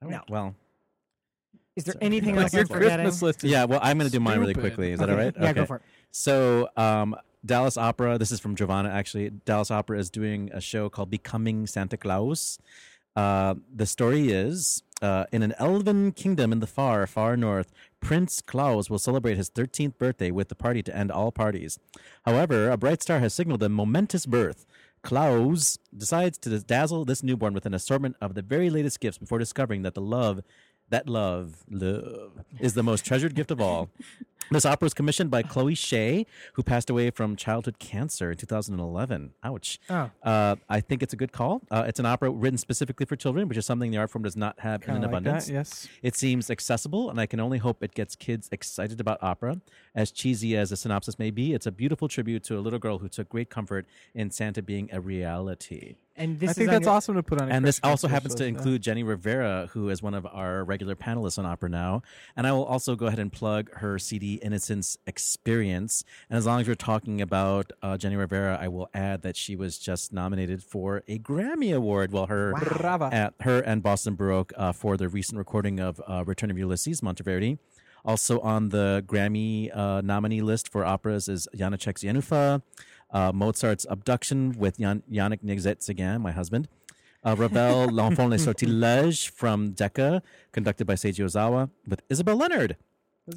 I 0.03 0.07
No. 0.07 0.23
Well, 0.31 0.55
Is 1.77 1.85
there 1.85 1.95
anything 2.01 2.37
Like 2.37 2.45
else 2.45 2.53
your 2.55 2.63
I'm 2.63 2.69
forgetting? 2.69 3.05
Christmas 3.05 3.21
list. 3.23 3.45
Is 3.45 3.51
yeah. 3.51 3.65
Well, 3.65 3.81
I'm 3.83 3.99
going 3.99 4.09
to 4.09 4.13
do 4.13 4.21
mine 4.21 4.41
really 4.41 4.55
quickly. 4.55 4.93
Is 4.93 5.01
that 5.01 5.11
all 5.11 5.17
right? 5.17 5.35
Yeah, 5.39 5.53
go 5.53 5.67
for 5.67 5.77
it. 5.77 5.83
So, 6.11 6.71
um, 6.79 7.17
Dallas 7.45 7.77
Opera. 7.77 8.19
This 8.19 8.33
is 8.33 8.41
from 8.41 8.57
Giovanna. 8.57 8.89
Actually, 8.89 9.31
Dallas 9.31 9.71
Opera 9.71 9.99
is 9.99 10.11
doing 10.11 10.51
a 10.53 10.61
show 10.61 10.89
called 10.89 11.11
"Becoming 11.11 11.67
Santa 11.67 11.97
Claus." 11.97 12.59
Uh, 13.17 13.55
the 13.73 13.87
story 13.87 14.31
is 14.31 14.83
uh, 15.05 15.27
in 15.33 15.43
an 15.43 15.55
elven 15.59 16.13
kingdom 16.13 16.51
in 16.51 16.61
the 16.61 16.67
far, 16.67 17.07
far 17.07 17.37
north, 17.37 17.71
Prince 18.01 18.41
Klaus 18.41 18.89
will 18.89 18.99
celebrate 18.99 19.37
his 19.37 19.51
13th 19.51 19.99
birthday 19.99 20.31
with 20.31 20.49
the 20.49 20.55
party 20.55 20.83
to 20.83 20.97
end 20.97 21.11
all 21.11 21.31
parties. 21.31 21.79
However, 22.25 22.71
a 22.71 22.77
bright 22.77 23.03
star 23.03 23.19
has 23.21 23.35
signaled 23.35 23.63
a 23.63 23.69
momentous 23.69 24.27
birth. 24.27 24.67
Klaus 25.03 25.79
decides 25.95 26.39
to 26.39 26.59
dazzle 26.61 27.05
this 27.05 27.23
newborn 27.23 27.53
with 27.53 27.67
an 27.67 27.75
assortment 27.75 28.17
of 28.21 28.35
the 28.35 28.41
very 28.41 28.71
latest 28.71 28.99
gifts 28.99 29.19
before 29.19 29.39
discovering 29.39 29.83
that 29.83 29.95
the 29.95 30.01
love 30.01 30.41
that 30.91 31.09
love, 31.09 31.65
love, 31.71 32.45
is 32.61 32.75
the 32.75 32.83
most 32.83 33.05
treasured 33.05 33.35
gift 33.35 33.51
of 33.51 33.61
all. 33.61 33.91
This 34.51 34.65
opera 34.67 34.87
was 34.87 34.95
commissioned 34.95 35.31
by 35.31 35.43
Chloe 35.43 35.75
Shea, 35.75 36.27
who 36.55 36.63
passed 36.63 36.91
away 36.91 37.11
from 37.11 37.35
childhood 37.37 37.79
cancer 37.79 38.31
in 38.31 38.37
2011. 38.37 39.33
Ouch. 39.43 39.81
Oh. 39.91 40.11
Uh, 40.23 40.57
I 40.69 40.81
think 40.81 41.03
it's 41.03 41.13
a 41.13 41.17
good 41.17 41.33
call. 41.33 41.63
Uh, 41.71 41.85
it's 41.87 41.99
an 41.99 42.07
opera 42.07 42.31
written 42.31 42.59
specifically 42.59 43.07
for 43.07 43.17
children, 43.17 43.49
which 43.49 43.59
is 43.59 43.67
something 43.67 43.91
the 43.91 43.97
art 43.99 44.11
form 44.11 44.23
does 44.23 44.37
not 44.37 44.61
have 44.61 44.83
Kinda 44.83 44.97
in 44.97 45.03
like 45.03 45.11
that, 45.11 45.17
abundance. 45.17 45.49
yes. 45.51 45.89
It 46.03 46.15
seems 46.17 46.51
accessible, 46.51 47.11
and 47.11 47.19
I 47.21 47.27
can 47.27 47.41
only 47.41 47.59
hope 47.59 47.83
it 47.83 47.95
gets 47.95 48.15
kids 48.17 48.49
excited 48.53 49.01
about 49.01 49.19
opera. 49.23 49.61
As 49.95 50.11
cheesy 50.11 50.57
as 50.57 50.71
the 50.71 50.77
synopsis 50.77 51.19
may 51.19 51.31
be, 51.31 51.53
it's 51.55 51.67
a 51.67 51.73
beautiful 51.73 52.09
tribute 52.09 52.45
to 52.45 52.59
a 52.59 52.61
little 52.61 52.79
girl 52.79 52.99
who 52.99 53.09
took 53.09 53.29
great 53.29 53.51
comfort 53.51 53.87
in 54.15 54.31
Santa 54.31 54.63
being 54.63 54.89
a 54.93 55.01
reality. 55.01 55.97
And 56.17 56.39
this 56.39 56.51
I 56.51 56.53
think 56.53 56.63
is 56.65 56.69
on 56.69 56.75
that's 56.75 56.85
your- 56.85 56.95
awesome 56.95 57.15
to 57.17 57.23
put 57.25 57.41
on. 57.41 57.51
a 57.51 57.53
And 57.53 57.65
this 57.65 57.81
also 57.83 58.07
happens 58.07 58.37
to 58.37 58.45
list, 58.45 58.49
include 58.57 58.83
Jenny 58.83 59.03
Rivera, 59.03 59.69
who 59.73 59.89
is 59.89 60.01
one 60.01 60.15
of 60.15 60.25
our 60.27 60.63
regular 60.63 60.95
panelists 60.95 61.41
on 61.41 61.47
Opera 61.47 61.69
Now. 61.69 62.03
And 62.37 62.47
I 62.47 62.53
will 62.53 62.65
also 62.65 62.95
go 62.95 63.07
ahead 63.07 63.19
and 63.19 63.33
plug 63.33 63.73
her 63.79 63.99
CD, 63.99 64.34
Innocence 64.37 64.97
Experience. 65.07 66.05
And 66.31 66.37
as 66.37 66.47
long 66.47 66.61
as 66.61 66.69
we're 66.69 66.75
talking 66.75 67.21
about 67.21 67.73
uh, 67.83 67.97
Jenny 67.97 68.17
Rivera, 68.17 68.59
I 68.61 68.69
will 68.69 68.89
add 68.95 69.23
that 69.23 69.37
she 69.37 69.57
was 69.57 69.79
just 69.79 70.13
nominated 70.13 70.63
for 70.63 71.03
a 71.09 71.19
Grammy 71.19 71.75
Award. 71.75 72.13
Well, 72.13 72.27
her, 72.27 72.53
Brava. 72.53 73.11
at 73.13 73.35
her 73.41 73.61
and 73.61 73.83
Boston 73.83 74.15
Baroque 74.15 74.53
uh, 74.57 74.73
for 74.73 74.97
the 74.97 75.09
recent 75.09 75.39
recording 75.39 75.81
of 75.81 76.01
uh, 76.07 76.25
Return 76.25 76.51
of 76.51 76.59
Ulysses, 76.59 77.01
Monteverdi. 77.01 77.59
Also 78.05 78.39
on 78.41 78.69
the 78.69 79.03
Grammy 79.07 79.75
uh, 79.75 80.03
nominee 80.03 80.43
list 80.43 80.71
for 80.71 80.85
operas 80.85 81.27
is 81.29 81.49
Janacek's 81.57 82.03
Jenůfa, 82.03 82.61
uh, 83.11 83.33
Mozart's 83.33 83.87
Abduction 83.89 84.53
with 84.59 84.79
Jan- 84.79 85.03
Yannick 85.11 85.43
Nézet-Séguin, 85.43 86.21
my 86.21 86.31
husband, 86.33 86.69
uh, 87.25 87.35
Ravel, 87.35 87.87
L'Enfant 87.91 88.29
les 88.29 88.45
Sortilèges 88.45 89.27
from 89.27 89.71
Decca, 89.71 90.23
conducted 90.53 90.87
by 90.87 90.95
Seiji 90.95 91.25
Ozawa, 91.25 91.71
with 91.89 92.03
Isabel 92.11 92.37
Leonard. 92.37 92.77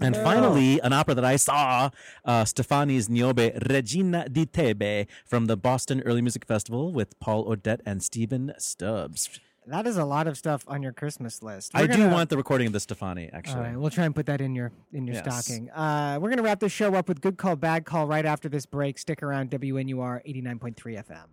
And 0.01 0.15
Isabel. 0.15 0.31
finally, 0.33 0.79
an 0.81 0.91
opera 0.91 1.15
that 1.15 1.23
I 1.25 1.37
saw, 1.37 1.89
uh, 2.25 2.43
Steffani's 2.43 3.07
Niobe, 3.09 3.53
Regina 3.69 4.27
di 4.27 4.45
Tebe, 4.45 5.07
from 5.25 5.45
the 5.45 5.55
Boston 5.55 6.01
Early 6.05 6.21
Music 6.21 6.45
Festival 6.45 6.91
with 6.91 7.17
Paul 7.21 7.49
O'Dette 7.49 7.81
and 7.85 8.03
Stephen 8.03 8.53
Stubbs. 8.57 9.29
That 9.65 9.85
is 9.87 9.97
a 9.97 10.05
lot 10.05 10.27
of 10.27 10.37
stuff 10.37 10.63
on 10.67 10.81
your 10.83 10.91
Christmas 10.93 11.41
list. 11.43 11.71
I 11.73 11.81
We're 11.81 11.87
do 11.87 11.97
gonna- 11.97 12.13
want 12.13 12.29
the 12.29 12.37
recording 12.37 12.67
of 12.67 12.73
the 12.73 12.79
Steffani, 12.79 13.29
actually. 13.33 13.55
All 13.55 13.61
right, 13.63 13.77
we'll 13.77 13.89
try 13.89 14.05
and 14.05 14.13
put 14.15 14.25
that 14.27 14.39
in 14.41 14.55
your 14.55 14.71
in 14.93 15.05
your 15.07 15.15
Yes. 15.15 15.45
stocking. 15.45 15.69
Uh, 15.71 16.19
we're 16.21 16.29
gonna 16.29 16.41
wrap 16.43 16.59
this 16.61 16.71
show 16.71 16.93
up 16.95 17.07
with 17.09 17.19
good 17.21 17.37
call, 17.37 17.55
bad 17.57 17.85
call 17.85 18.07
right 18.07 18.25
after 18.25 18.47
this 18.49 18.65
break. 18.65 18.97
Stick 18.97 19.21
around, 19.23 19.49
WNUR 19.51 20.21
eighty 20.25 20.41
nine 20.41 20.57
point 20.59 20.75
three 20.77 20.95
FM. 20.97 21.27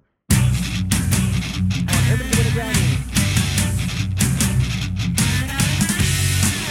Everybody 2.10 2.36
get 2.36 2.46
a 2.46 2.50
Grammy. 2.50 3.00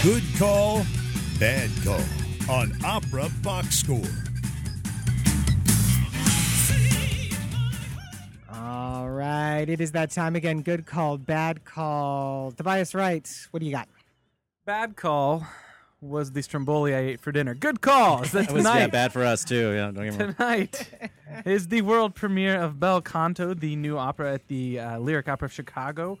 Good 0.02 0.22
call, 0.38 0.82
bad 1.38 1.70
call 1.84 2.00
on 2.48 2.72
Opera 2.84 3.28
Box 3.42 3.76
Score. 3.76 4.00
All 8.52 9.08
right, 9.08 9.64
it 9.68 9.80
is 9.80 9.92
that 9.92 10.10
time 10.10 10.36
again. 10.36 10.62
Good 10.62 10.86
call, 10.86 11.18
bad 11.18 11.64
call. 11.64 12.52
Tobias 12.52 12.94
Wright, 12.94 13.28
what 13.50 13.60
do 13.60 13.66
you 13.66 13.72
got? 13.72 13.88
Bad 14.64 14.96
call 14.96 15.46
was 16.00 16.32
the 16.32 16.42
stromboli 16.42 16.94
I 16.94 16.98
ate 16.98 17.20
for 17.20 17.32
dinner. 17.32 17.54
Good 17.54 17.80
call. 17.80 18.24
So 18.24 18.38
That 18.38 18.52
was 18.52 18.64
yeah, 18.64 18.72
tonight, 18.72 18.92
bad 18.92 19.12
for 19.12 19.24
us, 19.24 19.44
too. 19.44 19.72
Yeah, 19.72 19.90
don't 19.90 20.16
get 20.16 20.36
tonight 20.36 20.88
is 21.44 21.68
the 21.68 21.82
world 21.82 22.14
premiere 22.14 22.60
of 22.60 22.78
Bel 22.78 23.00
Canto, 23.00 23.54
the 23.54 23.76
new 23.76 23.98
opera 23.98 24.34
at 24.34 24.46
the 24.48 24.78
uh, 24.78 24.98
Lyric 24.98 25.28
Opera 25.28 25.46
of 25.46 25.52
Chicago. 25.52 26.18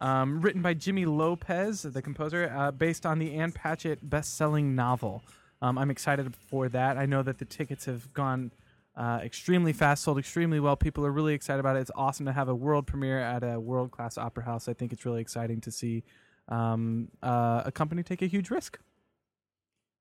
Um, 0.00 0.40
written 0.40 0.60
by 0.60 0.74
Jimmy 0.74 1.06
Lopez, 1.06 1.82
the 1.82 2.02
composer, 2.02 2.52
uh, 2.54 2.70
based 2.72 3.06
on 3.06 3.18
the 3.18 3.34
Ann 3.34 3.52
Patchett 3.52 4.10
best-selling 4.10 4.74
novel. 4.74 5.22
Um, 5.62 5.78
I'm 5.78 5.90
excited 5.90 6.34
for 6.34 6.68
that. 6.68 6.98
I 6.98 7.06
know 7.06 7.22
that 7.22 7.38
the 7.38 7.44
tickets 7.44 7.84
have 7.86 8.12
gone 8.12 8.50
uh, 8.96 9.20
extremely 9.22 9.72
fast, 9.72 10.02
sold 10.02 10.18
extremely 10.18 10.60
well. 10.60 10.76
People 10.76 11.06
are 11.06 11.12
really 11.12 11.34
excited 11.34 11.60
about 11.60 11.76
it. 11.76 11.80
It's 11.80 11.90
awesome 11.96 12.26
to 12.26 12.32
have 12.32 12.48
a 12.48 12.54
world 12.54 12.86
premiere 12.86 13.20
at 13.20 13.42
a 13.42 13.58
world-class 13.58 14.18
opera 14.18 14.44
house. 14.44 14.68
I 14.68 14.74
think 14.74 14.92
it's 14.92 15.06
really 15.06 15.20
exciting 15.20 15.60
to 15.62 15.70
see 15.70 16.04
um, 16.48 17.08
uh, 17.22 17.62
a 17.64 17.72
company 17.72 18.02
take 18.02 18.20
a 18.20 18.26
huge 18.26 18.50
risk. 18.50 18.78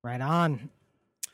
Right 0.04 0.22
on. 0.22 0.70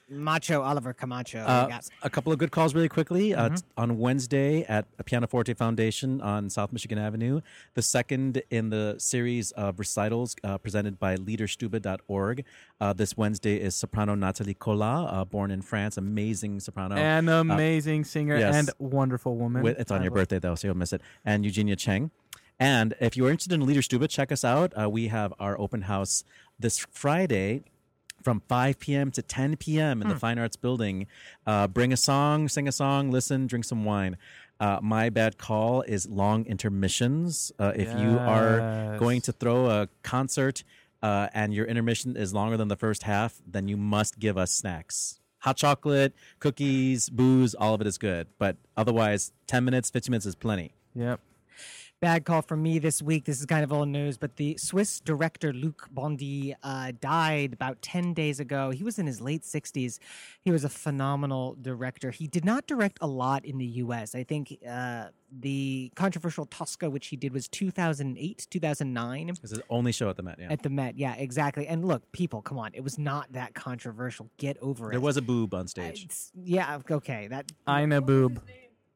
Macho 0.10 0.62
Oliver 0.62 0.93
Camacho. 0.93 1.39
Uh, 1.39 1.68
you 1.70 1.80
a 2.03 2.10
couple 2.10 2.32
of 2.34 2.39
good 2.39 2.51
calls 2.51 2.74
really 2.74 2.89
quickly. 2.89 3.34
Uh, 3.34 3.49
Mhm. 3.49 3.57
t- 3.57 3.64
on 3.78 3.97
Wednesday 3.97 4.64
at 4.64 4.86
a 4.97 5.03
Pianoforte 5.03 5.53
Foundation 5.53 6.20
on 6.22 6.49
South 6.49 6.72
Michigan 6.74 6.97
Avenue, 6.97 7.41
the 7.76 7.82
second 7.82 8.41
in 8.49 8.70
the 8.70 8.95
series 8.97 9.51
of 9.51 9.78
recitals 9.80 10.36
uh, 10.43 10.57
presented 10.57 10.99
by 10.99 11.16
liederstube.org. 11.16 12.43
Uh, 12.82 12.93
this 12.93 13.16
Wednesday 13.18 13.57
is 13.60 13.76
soprano 13.76 14.16
Nathalie 14.16 14.53
Collat, 14.55 15.14
uh, 15.14 15.26
born 15.26 15.51
in 15.51 15.62
France, 15.62 15.97
amazing 15.97 16.60
soprano. 16.60 16.95
An 16.95 17.30
Uh, 17.30 17.41
amazing 17.41 18.03
singer 18.03 18.38
yes. 18.38 18.55
and 18.55 18.70
wonderful 18.80 19.36
woman. 19.36 19.64
With- 19.64 19.80
it's 19.80 19.91
on 19.91 19.99
I 19.99 20.03
your 20.03 20.12
love- 20.12 20.18
birthday 20.22 20.39
though, 20.39 20.55
so 20.55 20.68
you'll 20.68 20.78
miss 20.78 20.93
it. 20.93 21.01
And 21.26 21.45
Eugenia 21.45 21.76
Cheng. 21.76 22.12
And 22.60 22.93
if 22.99 23.16
you 23.16 23.26
are 23.26 23.30
interested 23.32 23.53
in 23.53 23.62
Liederstube, 23.66 24.10
check 24.10 24.32
us 24.34 24.43
out. 24.43 24.74
Uh, 24.80 24.89
we 24.89 25.07
have 25.07 25.34
our 25.39 25.57
open 25.60 25.84
house 25.84 26.24
this 26.60 26.78
Friday 26.91 27.64
from 28.24 28.41
5 28.47 28.80
p.m. 28.80 29.11
to 29.11 29.22
10 29.22 29.57
p.m. 29.57 30.01
in 30.01 30.07
the 30.07 30.13
Hmm. 30.15 30.20
Fine 30.20 30.39
Arts 30.39 30.55
Building. 30.57 31.07
Uh, 31.45 31.67
bring 31.67 31.93
a 31.93 31.97
song, 31.97 32.47
sing 32.47 32.67
a 32.67 32.72
song, 32.72 33.11
listen, 33.11 33.47
drink 33.47 33.65
some 33.65 33.86
wine. 33.86 34.17
Uh, 34.59 34.80
my 34.82 35.09
bad 35.09 35.38
call 35.38 35.82
is 35.84 36.07
long 36.09 36.45
intermissions. 36.45 37.51
Uh, 37.59 37.72
if 37.76 37.88
you 37.99 38.17
are 38.20 38.97
going 38.97 39.22
to 39.22 39.32
throw 39.32 39.67
a 39.70 39.88
concert 40.03 40.63
uh, 41.01 41.28
and 41.34 41.53
your 41.53 41.65
intermission 41.65 42.17
is 42.17 42.34
longer 42.34 42.57
than 42.57 42.67
the 42.67 42.76
first 42.76 43.03
half, 43.03 43.41
then 43.47 43.67
you 43.70 43.78
must 43.78 44.20
give 44.20 44.38
us 44.38 44.51
snacks. 44.51 45.20
Hot 45.43 45.55
chocolate, 45.55 46.13
cookies, 46.39 47.09
booze, 47.09 47.55
all 47.55 47.74
of 47.74 47.80
it 47.80 47.88
is 47.88 47.97
good. 47.97 48.28
But 48.38 48.57
otherwise, 48.76 49.32
10 49.47 49.63
minutes, 49.63 49.89
15 49.89 50.11
minutes 50.11 50.26
is 50.26 50.36
plenty. 50.36 50.74
Yep. 50.93 51.22
Bad 52.01 52.23
call 52.23 52.41
from 52.41 52.63
me 52.63 52.79
this 52.79 53.01
week. 53.01 53.25
This 53.25 53.41
is 53.41 53.45
kind 53.45 53.61
of 53.61 53.73
old 53.73 53.89
news, 53.89 54.17
but 54.17 54.37
the 54.37 54.55
Swiss 54.55 55.01
director 55.01 55.51
Luc 55.51 55.89
Bondy 55.91 56.55
uh, 56.63 56.93
died 57.01 57.51
about 57.51 57.81
10 57.81 58.13
days 58.13 58.39
ago. 58.39 58.69
He 58.69 58.85
was 58.85 58.99
in 58.99 59.05
his 59.05 59.19
late 59.19 59.41
60s. 59.41 59.99
He 60.39 60.49
was 60.49 60.63
a 60.63 60.69
phenomenal 60.69 61.57
director. 61.61 62.11
He 62.11 62.25
did 62.27 62.45
not 62.45 62.67
direct 62.67 62.99
a 63.01 63.07
lot 63.07 63.43
in 63.43 63.57
the 63.57 63.65
U.S. 63.65 64.15
I 64.15 64.23
think 64.23 64.57
uh, 64.65 65.07
the 65.29 65.91
controversial 65.97 66.45
Tosca, 66.45 66.89
which 66.89 67.07
he 67.07 67.17
did, 67.17 67.33
was 67.33 67.49
2008, 67.49 68.47
2009. 68.49 69.27
This 69.27 69.51
is 69.51 69.57
the 69.57 69.63
only 69.69 69.91
show 69.91 70.09
at 70.09 70.15
the 70.15 70.23
Met, 70.23 70.39
yeah. 70.39 70.53
At 70.53 70.63
the 70.63 70.69
Met, 70.69 70.97
yeah, 70.97 71.15
exactly. 71.15 71.67
And 71.67 71.83
look, 71.83 72.09
people, 72.13 72.41
come 72.41 72.57
on. 72.57 72.71
It 72.73 72.81
was 72.81 72.97
not 72.97 73.33
that 73.33 73.55
controversial. 73.55 74.29
Get 74.37 74.57
over 74.61 74.87
it. 74.87 74.91
There 74.91 75.01
was 75.01 75.17
a 75.17 75.21
boob 75.21 75.53
on 75.53 75.67
stage. 75.67 76.07
Yeah, 76.33 76.79
okay. 76.89 77.27
That 77.27 77.51
Ina 77.67 77.99
Boob. 77.99 78.41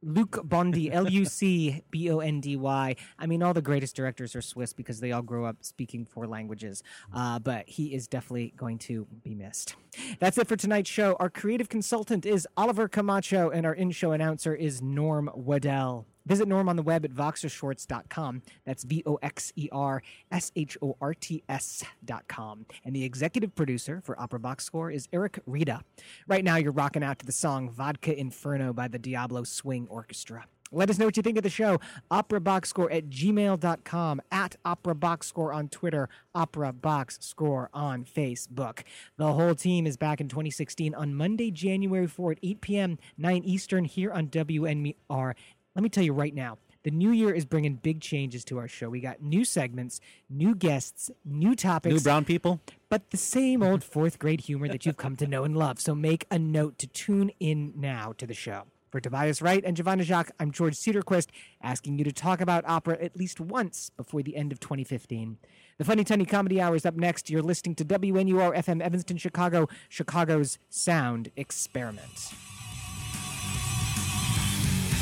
Luc 0.04 0.40
Bondy, 0.44 0.92
L 0.92 1.10
U 1.10 1.26
C 1.26 1.84
B 1.90 2.10
O 2.12 2.20
N 2.20 2.42
D 2.42 2.56
Y. 2.56 2.96
I 3.18 3.26
mean, 3.26 3.42
all 3.42 3.54
the 3.54 3.62
greatest 3.62 3.96
directors 3.96 4.36
are 4.36 4.42
Swiss 4.42 4.74
because 4.74 5.00
they 5.00 5.12
all 5.12 5.22
grow 5.22 5.46
up 5.46 5.58
speaking 5.62 6.06
four 6.06 6.28
languages. 6.28 6.84
Uh, 7.14 7.40
but 7.40 7.68
he 7.68 7.94
is 7.94 8.08
definitely 8.08 8.54
going 8.58 8.78
to 8.80 9.08
be 9.24 9.34
missed. 9.34 9.76
That's 10.20 10.38
it 10.38 10.48
for 10.48 10.56
tonight's 10.56 10.90
show. 10.90 11.16
Our 11.20 11.30
creative 11.30 11.70
consultant 11.70 12.26
is 12.26 12.48
Oliver 12.58 12.88
Camacho, 12.88 13.50
and 13.50 13.66
our 13.66 13.74
in 13.74 13.92
show 13.92 14.12
announcer 14.12 14.54
is 14.54 14.82
Norm 14.82 15.30
Waddell. 15.34 16.06
Visit 16.26 16.48
Norm 16.48 16.70
on 16.70 16.76
the 16.76 16.84
web 16.84 17.06
at 17.06 17.12
voxershorts.com. 17.12 18.42
That's 18.66 18.84
V 18.84 19.04
O 19.06 19.16
X 19.22 19.52
E 19.56 19.70
R 19.72 20.02
S 20.32 20.52
H 20.56 20.78
O 20.82 20.96
R 21.02 21.14
T 21.14 21.44
S.com. 21.50 22.66
And 22.86 22.96
the 22.96 23.04
executive 23.04 23.56
producer 23.56 24.02
for 24.04 24.20
Opera 24.20 24.40
Box 24.40 24.64
Score 24.64 24.90
is 24.90 25.08
Eric 25.12 25.40
Rita. 25.46 25.82
Right 26.28 26.44
now, 26.44 26.56
you're 26.56 26.72
rocking 26.72 27.04
out 27.04 27.20
to 27.20 27.26
the 27.26 27.32
song 27.32 27.70
Vodka 27.70 28.18
Inferno 28.18 28.74
by 28.74 28.88
the 28.88 29.00
Diablo 29.00 29.44
Swing 29.44 29.88
Orchestra. 29.90 30.46
Let 30.74 30.90
us 30.90 30.98
know 30.98 31.06
what 31.06 31.16
you 31.16 31.22
think 31.22 31.38
of 31.38 31.44
the 31.44 31.52
show. 31.52 31.80
Opera 32.10 32.42
Box 32.42 32.70
Score 32.70 32.92
at 32.92 33.08
gmail.com, 33.08 34.22
at 34.32 34.56
Opera 34.66 34.96
Box 34.96 35.28
Score 35.28 35.54
on 35.54 35.70
Twitter, 35.70 36.10
Opera 36.34 36.74
Box 36.74 37.20
Score 37.22 37.70
on 37.74 38.04
Facebook. 38.04 38.80
The 39.18 39.34
whole 39.34 39.54
team 39.54 39.86
is 39.86 39.98
back 39.98 40.20
in 40.20 40.30
2016 40.30 40.96
on 40.96 41.14
Monday, 41.14 41.52
January 41.52 42.08
4 42.08 42.32
at 42.32 42.40
8 42.42 42.62
p.m., 42.62 42.98
9 43.20 43.44
Eastern, 43.44 43.86
here 43.86 44.12
on 44.12 44.28
WNR. 44.30 45.36
Let 45.76 45.82
me 45.82 45.90
tell 45.90 46.04
you 46.04 46.14
right 46.14 46.36
now, 46.36 46.60
the 46.84 46.92
new 46.92 47.12
year 47.12 47.34
is 47.34 47.46
bringing 47.46 47.76
big 47.76 48.00
changes 48.00 48.46
to 48.46 48.60
our 48.60 48.68
show. 48.68 48.90
We 48.90 49.00
got 49.00 49.24
new 49.24 49.44
segments, 49.44 50.00
new 50.30 50.54
guests, 50.54 51.10
new 51.26 51.56
topics. 51.56 51.96
New 51.96 52.02
brown 52.02 52.26
people? 52.26 52.60
But 52.90 53.10
the 53.10 53.18
same 53.18 53.64
old 53.64 53.84
fourth 53.94 54.20
grade 54.20 54.42
humor 54.42 54.68
that 54.68 54.86
you've 54.86 54.98
come 54.98 55.16
to 55.16 55.26
know 55.26 55.44
and 55.44 55.58
love. 55.58 55.80
So 55.80 55.96
make 55.96 56.28
a 56.30 56.38
note 56.38 56.78
to 56.80 56.88
tune 56.88 57.32
in 57.40 57.74
now 57.76 58.14
to 58.18 58.28
the 58.28 58.36
show. 58.36 58.64
For 58.92 59.00
Tobias 59.00 59.42
Wright 59.42 59.64
and 59.66 59.76
Giovanna 59.76 60.04
Jacques, 60.04 60.30
I'm 60.40 60.52
George 60.52 60.76
Cedarquist, 60.76 61.30
asking 61.64 61.98
you 61.98 62.04
to 62.04 62.12
talk 62.12 62.40
about 62.40 62.64
opera 62.68 63.02
at 63.02 63.18
least 63.18 63.40
once 63.40 63.90
before 63.90 64.22
the 64.22 64.36
end 64.36 64.52
of 64.52 64.60
2015. 64.60 65.38
The 65.80 65.84
Funny 65.84 66.04
Tony 66.04 66.26
Comedy 66.26 66.62
Hour 66.62 66.76
is 66.76 66.86
up 66.86 66.96
next. 66.96 67.32
You're 67.32 67.42
listening 67.42 67.74
to 67.76 67.86
WNUR 67.86 68.56
FM 68.56 68.82
Evanston, 68.82 69.18
Chicago, 69.18 69.68
Chicago's 69.90 70.60
Sound 70.70 71.32
Experiment. 71.36 72.34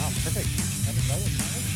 Wow, 0.02 0.08
perfect. 0.24 1.71